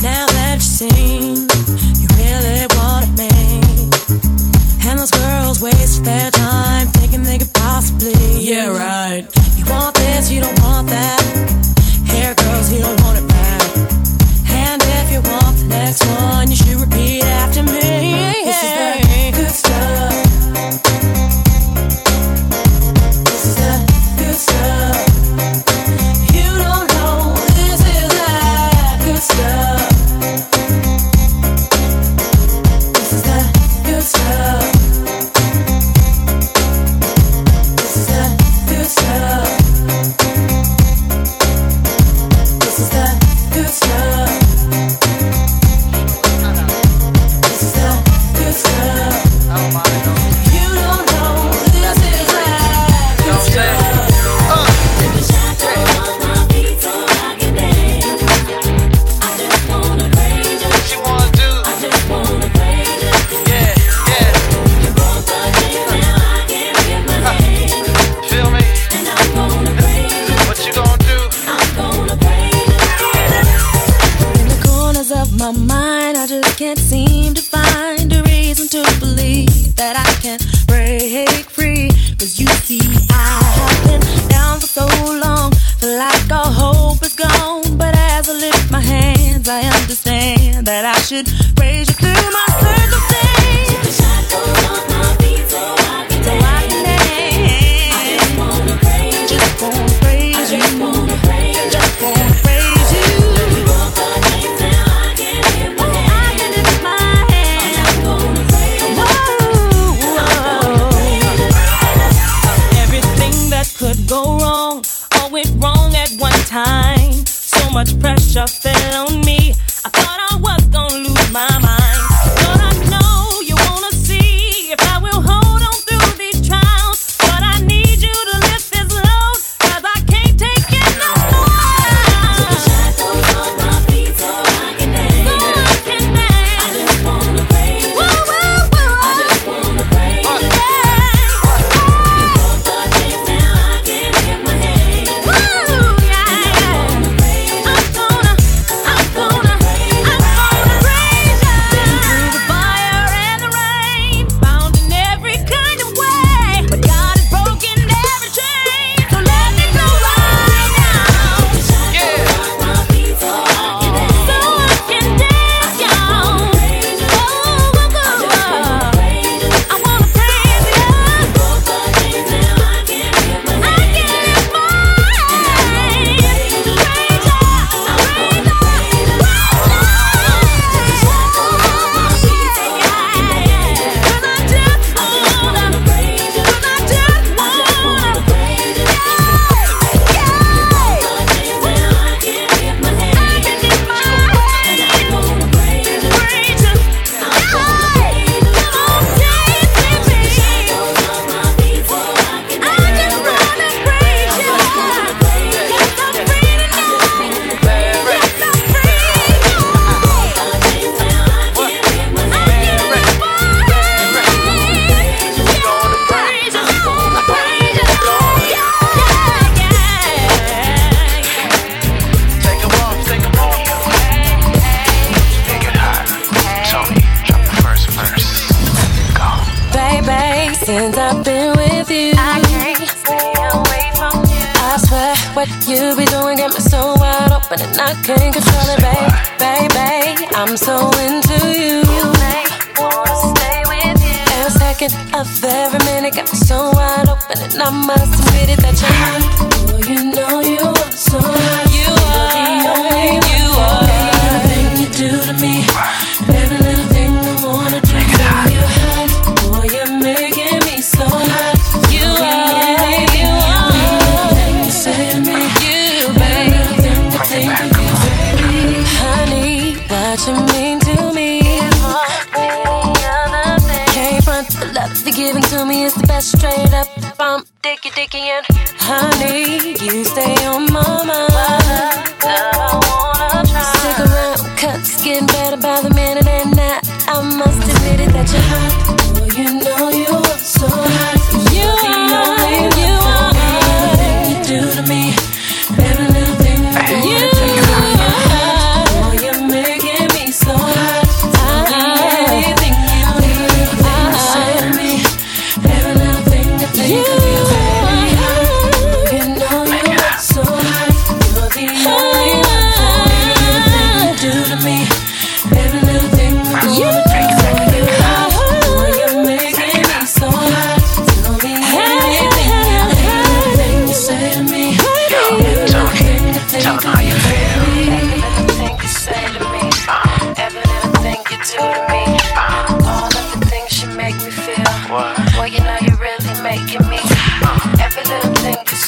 Now 0.00 0.26
that 0.26 0.54
you 0.54 0.70
seen, 0.78 1.36
you 1.98 2.08
really 2.16 2.66
want. 2.76 2.99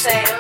say 0.02 0.31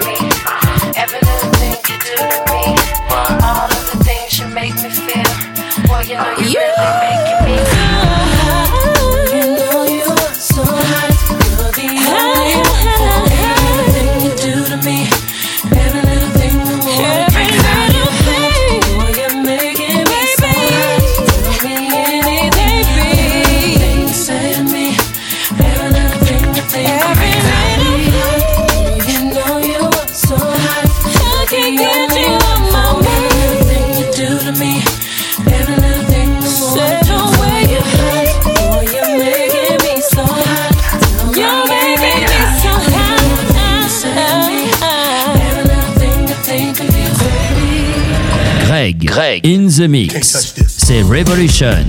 the 49.78 49.88
Mix. 49.88 50.54
C'est 50.66 51.02
Revolution. 51.02 51.86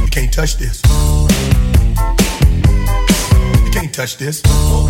You 0.00 0.06
can't 0.10 0.32
touch 0.32 0.56
this. 0.56 0.80
You 3.64 3.70
can't 3.72 3.92
touch 3.92 4.16
this. 4.18 4.42
You 4.44 4.88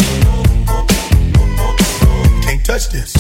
can't 2.43 2.65
touch 2.65 2.89
this. 2.91 3.14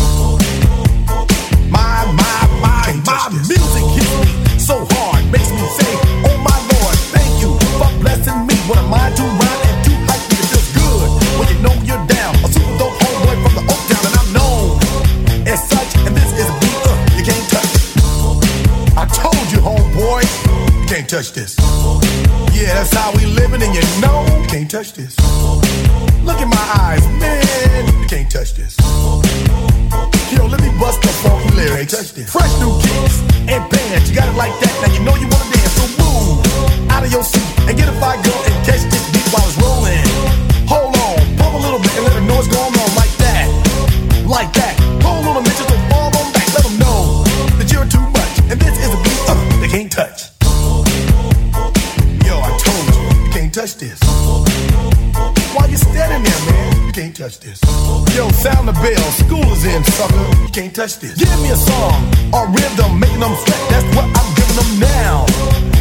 can't 60.54 60.72
touch 60.72 61.00
this. 61.00 61.18
Give 61.18 61.42
me 61.42 61.50
a 61.50 61.56
song 61.56 62.14
a 62.32 62.46
rhythm, 62.46 63.00
making 63.00 63.18
them 63.18 63.34
sweat. 63.34 63.62
That's 63.70 63.86
what 63.96 64.06
I'm 64.06 64.34
giving 64.38 64.54
them 64.54 64.70
now. 64.78 65.26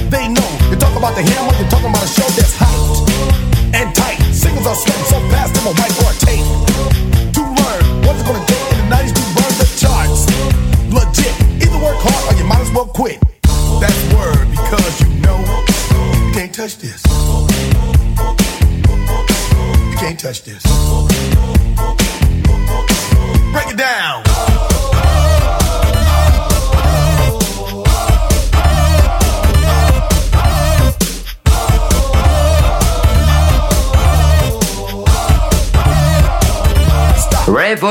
They 0.10 0.28
know 0.28 0.50
you 0.72 0.76
talk 0.78 0.98
about 0.98 1.14
the 1.14 1.22
hammer. 1.22 1.53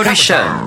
Revolution. 0.03 0.67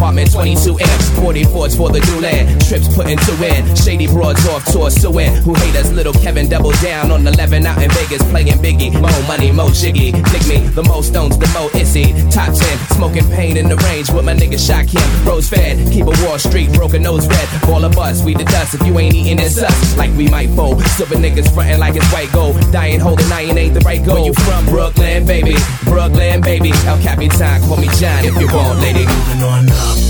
apartment, 0.11 0.31
22 0.31 0.79
amps, 0.79 1.09
44s 1.11 1.77
for 1.77 1.89
the 1.89 1.99
new 1.99 2.21
land. 2.21 2.61
Trips 2.67 2.93
put 2.93 3.07
into 3.09 3.31
in, 3.43 3.75
shady 3.75 4.07
broads 4.07 4.45
off 4.47 4.65
tour, 4.71 4.89
suing. 4.89 5.33
Who 5.43 5.53
hate 5.53 5.75
us, 5.75 5.91
little 5.91 6.13
Kevin, 6.13 6.49
double 6.49 6.71
down 6.83 7.11
on 7.11 7.25
11 7.25 7.65
out 7.65 7.81
in 7.81 7.89
Vegas, 7.91 8.23
playing 8.29 8.59
Biggie. 8.59 8.91
Mo 8.93 9.09
money, 9.27 9.51
mo 9.51 9.69
jiggy, 9.69 10.11
dig 10.11 10.47
me. 10.47 10.67
The 10.67 10.83
most 10.83 11.09
stones, 11.09 11.37
the 11.37 11.47
mo 11.47 11.69
issy. 11.73 12.13
Top 12.31 12.53
10, 12.53 12.55
smoking 12.95 13.27
pain 13.31 13.57
in 13.57 13.69
the 13.69 13.77
range 13.87 14.09
with 14.11 14.25
my 14.25 14.33
nigga 14.33 14.59
Shock 14.61 14.87
him. 14.87 15.25
Rose 15.25 15.49
fed, 15.49 15.91
keep 15.91 16.05
a 16.05 16.13
Wall 16.23 16.37
Street, 16.37 16.71
broken 16.73 17.03
nose 17.03 17.27
red. 17.27 17.47
All 17.69 17.83
of 17.83 17.97
us, 17.97 18.23
we 18.23 18.33
the 18.33 18.43
dust. 18.43 18.75
If 18.75 18.85
you 18.85 18.97
ain't 18.99 19.15
eating, 19.15 19.39
it's 19.39 19.61
us. 19.61 19.97
Like 19.97 20.11
we 20.15 20.27
might 20.29 20.49
fold. 20.51 20.81
Silver 20.97 21.15
niggas 21.15 21.51
frontin' 21.53 21.79
like 21.79 21.95
it's 21.95 22.11
white 22.11 22.31
gold. 22.31 22.55
Dying, 22.71 22.99
holding 22.99 23.31
iron 23.31 23.57
ain't 23.57 23.73
the 23.73 23.79
right 23.81 24.03
goal. 24.03 24.15
Where 24.15 24.25
you 24.25 24.33
from 24.33 24.65
Brooklyn, 24.65 25.25
baby? 25.25 25.55
Brooklyn, 25.83 26.41
baby. 26.41 26.71
El 26.85 27.01
Capitan, 27.01 27.61
call 27.61 27.77
me 27.77 27.87
John 27.97 28.23
if 28.25 28.39
you 28.39 28.47
want, 28.53 28.79
lady. 28.79 29.05
Moving 29.05 29.43
on 29.43 29.69
up. 29.69 30.00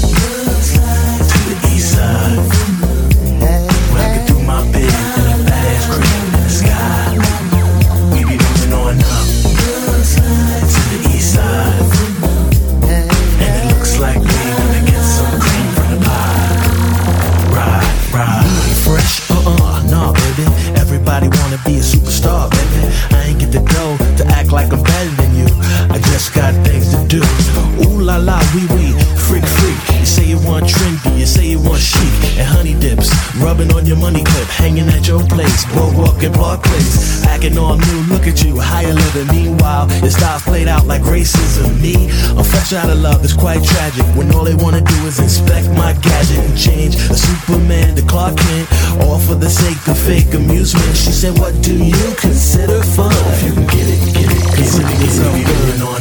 Look 38.21 38.37
at 38.37 38.43
you, 38.43 38.59
higher 38.59 38.93
living. 38.93 39.25
Meanwhile, 39.33 39.89
your 39.99 40.11
style's 40.11 40.43
played 40.43 40.67
out 40.67 40.85
like 40.85 41.01
racism. 41.01 41.81
Me, 41.81 42.05
a 42.37 42.43
fresh 42.43 42.71
out 42.71 42.87
of 42.87 42.99
love 42.99 43.21
that's 43.21 43.33
quite 43.33 43.63
tragic. 43.63 44.05
When 44.15 44.31
all 44.35 44.43
they 44.43 44.53
wanna 44.53 44.81
do 44.81 45.07
is 45.07 45.17
inspect 45.17 45.69
my 45.69 45.93
gadget 45.93 46.37
and 46.37 46.55
change 46.55 46.93
a 47.09 47.15
Superman 47.17 47.95
to 47.95 48.03
Clark 48.03 48.37
Kent, 48.37 48.69
all 49.01 49.17
for 49.17 49.33
the 49.33 49.49
sake 49.49 49.87
of 49.87 49.97
fake 49.97 50.35
amusement. 50.35 50.95
She 50.95 51.11
said, 51.11 51.39
What 51.39 51.63
do 51.63 51.73
you 51.73 52.13
consider 52.21 52.83
fun? 52.93 53.11
If 53.33 53.43
you 53.43 53.53
can 53.53 53.65
get 53.65 53.89
it, 53.89 54.13
get 54.13 54.29
it, 54.29 54.43
it, 54.53 54.69
it's 55.01 55.17
all 55.17 55.33
going 55.33 55.81
on. 55.81 56.00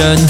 Revolution, 0.00 0.29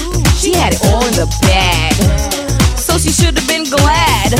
She 0.41 0.57
had 0.57 0.73
it 0.73 0.81
all 0.89 1.05
in 1.05 1.13
the 1.13 1.29
bag. 1.45 1.93
So 2.73 2.97
she 2.97 3.11
should 3.11 3.37
have 3.37 3.47
been 3.47 3.69
glad. 3.69 4.33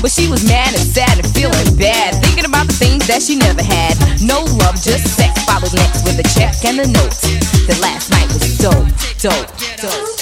But 0.00 0.12
she 0.12 0.30
was 0.30 0.46
mad 0.46 0.70
and 0.78 0.86
sad 0.86 1.18
and 1.18 1.26
feeling 1.34 1.74
bad. 1.74 2.14
Thinking 2.22 2.44
about 2.44 2.68
the 2.68 2.72
things 2.72 3.04
that 3.08 3.20
she 3.20 3.34
never 3.34 3.60
had. 3.60 3.98
No 4.22 4.46
love, 4.62 4.78
just 4.78 5.10
sex. 5.18 5.34
Followed 5.42 5.74
next 5.74 6.06
with 6.06 6.22
a 6.22 6.26
check 6.38 6.54
and 6.62 6.78
a 6.78 6.86
note. 6.86 7.18
That 7.66 7.82
last 7.82 8.14
night 8.14 8.30
was 8.30 8.46
dope, 8.62 8.86
dope, 9.18 9.50
dope. 9.82 10.14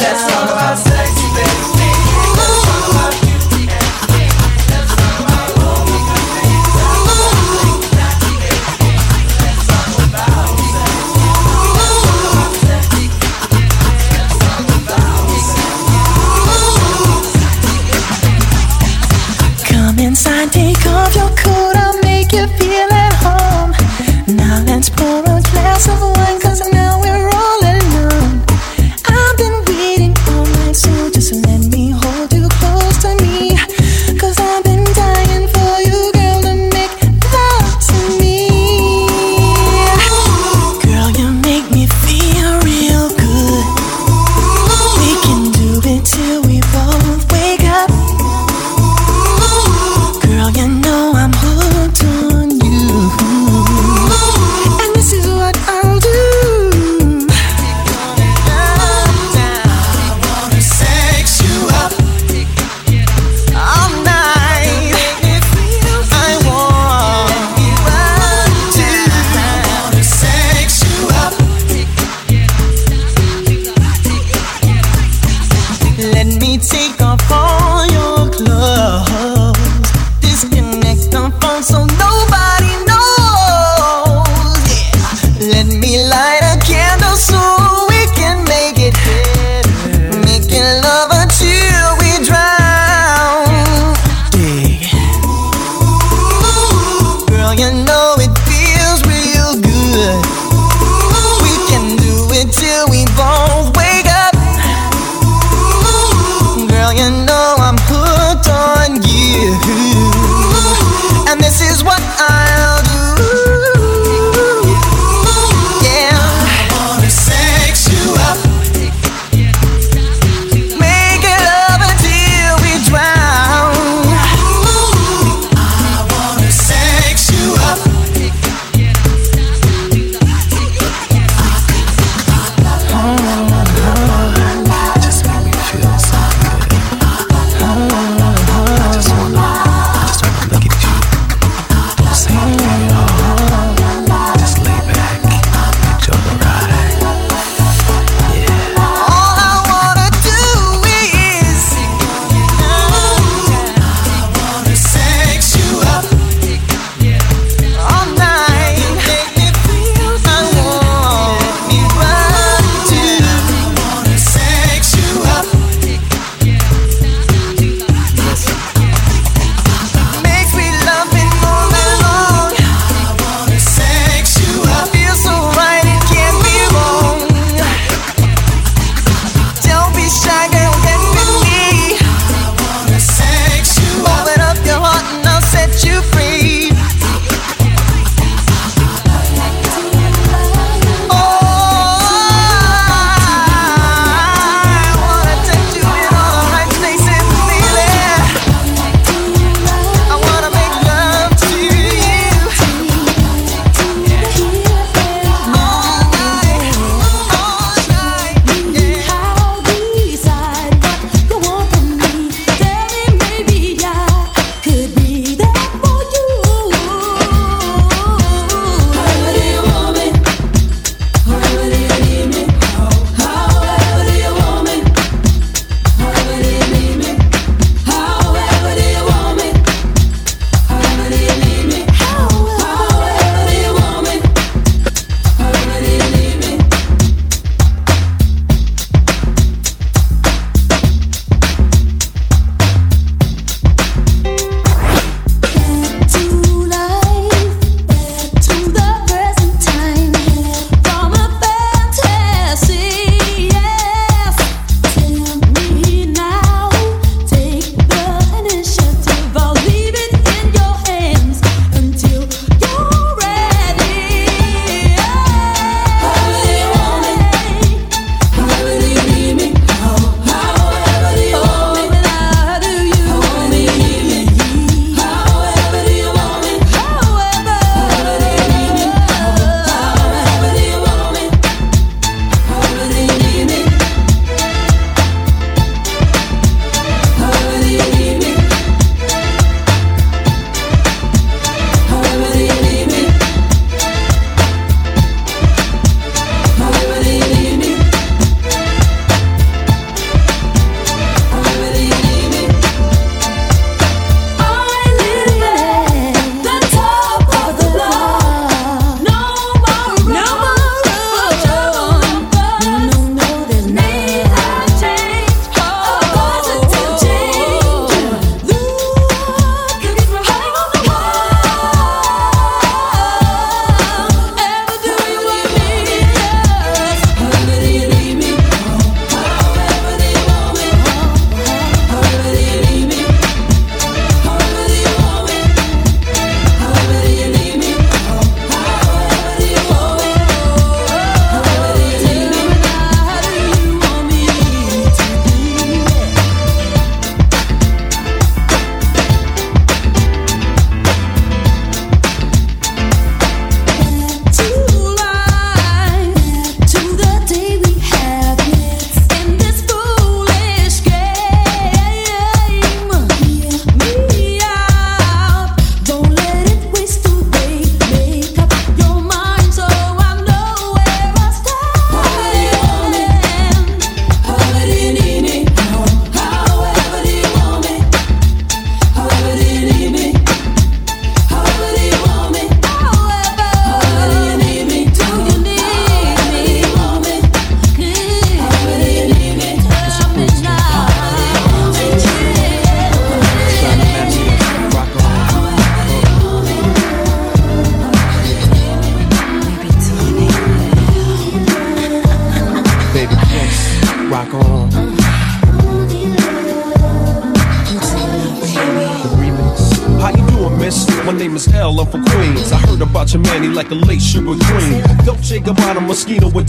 Let's 0.00 0.24
talk 0.32 0.48
about 0.48 0.78
sex, 0.78 1.12
baby. 1.36 1.79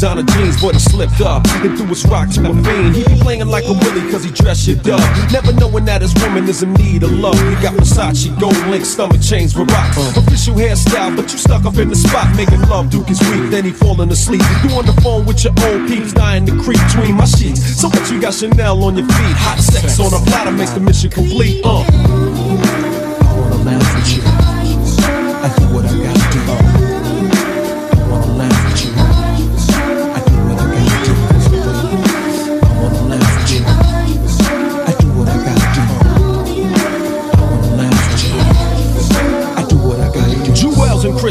Donna 0.01 0.23
jeans, 0.23 0.59
but 0.59 0.73
he 0.73 0.79
slipped 0.79 1.21
up 1.21 1.45
and 1.61 1.77
threw 1.77 1.85
his 1.85 2.03
rock 2.07 2.27
to 2.31 2.41
a 2.41 2.53
fiend. 2.63 2.95
He 2.95 3.03
be 3.03 3.21
playing 3.21 3.45
like 3.47 3.65
a 3.65 3.73
willy 3.73 4.01
cause 4.09 4.23
he 4.23 4.31
dressed 4.31 4.65
shit 4.65 4.79
up. 4.89 4.99
Never 5.31 5.53
knowing 5.53 5.85
that 5.85 6.01
his 6.01 6.11
woman 6.15 6.49
is 6.49 6.63
in 6.63 6.73
need 6.73 7.03
of 7.03 7.11
love. 7.11 7.37
He 7.37 7.53
got 7.61 7.75
Versace, 7.75 8.27
gold 8.39 8.57
link, 8.73 8.83
stomach 8.83 9.21
chains 9.21 9.55
with. 9.55 9.69
Official 9.69 10.55
hairstyle, 10.55 11.15
but 11.15 11.31
you 11.31 11.37
stuck 11.37 11.65
up 11.65 11.77
in 11.77 11.89
the 11.89 11.95
spot 11.95 12.35
making 12.35 12.61
love. 12.61 12.89
Duke 12.89 13.11
is 13.11 13.19
weak, 13.29 13.51
then 13.51 13.63
he 13.63 13.71
falling 13.71 14.09
asleep. 14.09 14.41
You 14.63 14.75
on 14.75 14.87
the 14.87 14.99
phone 15.03 15.27
with 15.27 15.43
your 15.43 15.53
old 15.69 15.87
peeps, 15.87 16.13
dying 16.13 16.47
to 16.47 16.53
creep 16.63 16.81
between 16.87 17.15
my 17.15 17.25
sheets. 17.25 17.61
So 17.79 17.87
what 17.87 18.09
you 18.09 18.19
got 18.19 18.33
Chanel 18.33 18.83
on 18.83 18.97
your 18.97 19.05
feet? 19.05 19.35
Hot 19.45 19.59
sex 19.59 19.99
on 19.99 20.11
a 20.19 20.25
platter 20.25 20.51
makes 20.51 20.71
the 20.71 20.79
mission 20.79 21.11
complete. 21.11 21.63
Uh. 21.63 21.85
I 21.85 23.37
wanna 23.37 23.55
laugh 23.63 23.95
with 23.95 24.17
you. 24.17 24.23
I 24.25 25.53
do 25.59 25.75
what 25.75 25.85
I 25.85 25.93
gotta 25.93 26.85
do. 26.87 26.90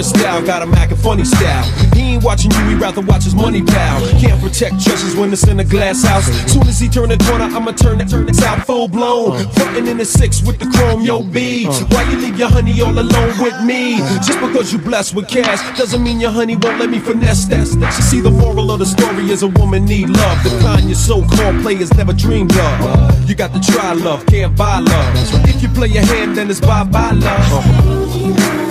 And 0.01 0.09
Cristal 0.09 0.43
got 0.47 0.62
him 0.62 0.97
funny 0.97 1.24
style. 1.24 1.64
He 1.93 2.14
ain't 2.14 2.24
watching 2.24 2.51
you, 2.52 2.64
he 2.68 2.74
rather 2.74 3.02
watch 3.02 3.24
his 3.24 3.35
money 3.35 3.62
pal. 3.62 4.01
Can't 4.18 4.40
protect 4.40 4.82
treasures 4.82 5.14
when 5.14 5.32
it's 5.32 5.47
in 5.47 5.60
a 5.60 5.64
glass 5.64 6.02
house. 6.05 6.27
Soon 6.51 6.66
as 6.68 6.78
he 6.78 6.89
turn 6.89 7.10
the 7.10 7.18
corner, 7.18 7.44
I'ma 7.44 7.72
turn 7.72 8.01
it, 8.01 8.09
turn 8.09 8.28
it 8.28 8.43
out 8.43 8.64
full 8.66 8.89
blown. 8.89 9.47
Frontin' 9.52 9.89
in 9.89 9.98
the 9.98 10.05
six 10.05 10.43
with 10.43 10.59
the 10.59 10.66
chrome, 10.77 11.02
yo 11.02 11.22
B. 11.22 11.66
Why 11.66 12.02
you 12.10 12.16
leave 12.18 12.39
your 12.39 12.48
honey 12.48 12.81
all 12.81 12.98
alone 12.98 13.35
with 13.40 13.60
me? 13.62 13.98
Just 14.24 14.40
because 14.40 14.72
you 14.72 14.78
blessed 14.78 15.14
with 15.14 15.28
cash 15.28 15.60
doesn't 15.77 16.02
mean 16.02 16.20
your 16.20 16.31
honey 16.31 16.56
won't 16.56 16.78
let 16.78 16.89
me 16.89 16.98
finesse 16.98 17.44
that. 17.47 17.66
You 17.66 18.05
see, 18.10 18.20
the 18.20 18.31
moral 18.31 18.70
of 18.70 18.78
the 18.78 18.86
story 18.86 19.31
is 19.31 19.43
a 19.43 19.48
woman 19.48 19.85
need 19.85 20.09
love. 20.09 20.44
The 20.44 20.59
kind 20.62 20.86
your 20.86 20.94
so-called 20.94 21.60
players 21.62 21.93
never 21.94 22.12
dreamed 22.12 22.56
of. 22.56 23.28
You 23.28 23.35
got 23.35 23.52
to 23.52 23.60
try 23.60 23.93
love, 23.93 24.24
can't 24.27 24.56
buy 24.56 24.78
love. 24.78 25.48
If 25.48 25.62
you 25.62 25.68
play 25.68 25.89
your 25.89 26.05
hand, 26.05 26.36
then 26.36 26.48
it's 26.48 26.60
bye-bye 26.60 27.12
love. 27.12 28.70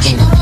So 0.00 0.37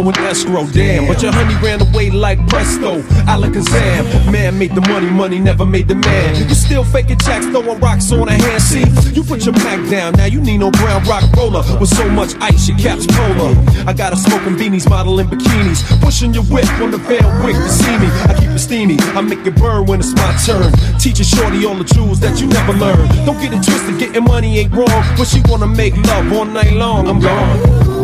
flow 0.00 0.10
in 0.10 0.16
escrow, 0.26 0.66
damn. 0.66 1.06
But 1.06 1.22
your 1.22 1.32
honey 1.32 1.54
ran 1.62 1.80
away 1.80 2.10
like 2.10 2.38
presto, 2.48 3.00
Alakazam. 3.26 4.32
Man 4.32 4.58
made 4.58 4.74
the 4.74 4.80
money, 4.82 5.10
money 5.10 5.38
never 5.38 5.66
made 5.66 5.88
the 5.88 5.94
man. 5.94 6.48
You 6.48 6.54
still 6.54 6.84
faking 6.84 7.18
jacks, 7.18 7.46
throwing 7.46 7.78
rocks 7.80 8.10
on 8.12 8.28
a 8.28 8.32
hand. 8.32 8.62
See, 8.62 8.84
you 9.12 9.22
put 9.22 9.44
your 9.44 9.54
Mac 9.54 9.88
down, 9.90 10.14
now 10.14 10.26
you 10.26 10.40
need 10.40 10.58
no 10.58 10.70
brown 10.70 11.02
rock 11.04 11.24
roller. 11.36 11.62
With 11.78 11.90
so 11.90 12.08
much 12.08 12.34
ice, 12.40 12.68
your 12.68 12.78
cap's 12.78 13.06
polar. 13.06 13.54
I 13.86 13.92
got 13.92 14.12
a 14.12 14.16
smoking 14.16 14.56
beanies, 14.56 14.88
modeling 14.88 15.26
bikinis. 15.26 15.82
Pushing 16.00 16.32
your 16.32 16.44
whip 16.44 16.68
on 16.80 16.90
the 16.90 16.98
van 16.98 17.22
to 17.22 17.68
see 17.68 17.98
me. 17.98 18.08
I 18.28 18.34
keep 18.38 18.50
it 18.50 18.58
steamy, 18.58 18.96
I 19.16 19.20
make 19.20 19.46
it 19.46 19.56
burn 19.56 19.86
when 19.86 20.00
it's 20.00 20.14
my 20.14 20.32
turn. 20.46 20.72
Teaching 20.98 21.26
shorty 21.26 21.64
all 21.66 21.74
the 21.74 21.84
jewels 21.84 22.20
that 22.20 22.40
you 22.40 22.46
never 22.46 22.72
learned. 22.72 23.08
Don't 23.26 23.40
get 23.40 23.52
it 23.52 23.62
twisted, 23.62 23.98
getting 23.98 24.24
money 24.24 24.58
ain't 24.58 24.72
wrong. 24.72 25.02
But 25.16 25.26
she 25.26 25.42
wanna 25.46 25.66
make 25.66 25.96
love 25.96 26.32
all 26.32 26.44
night 26.44 26.72
long, 26.72 27.08
I'm 27.08 27.20
gone. 27.20 27.99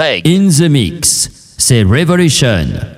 In 0.00 0.48
the 0.48 0.68
mix. 0.68 1.28
C'est 1.58 1.82
Revolution. 1.82 2.97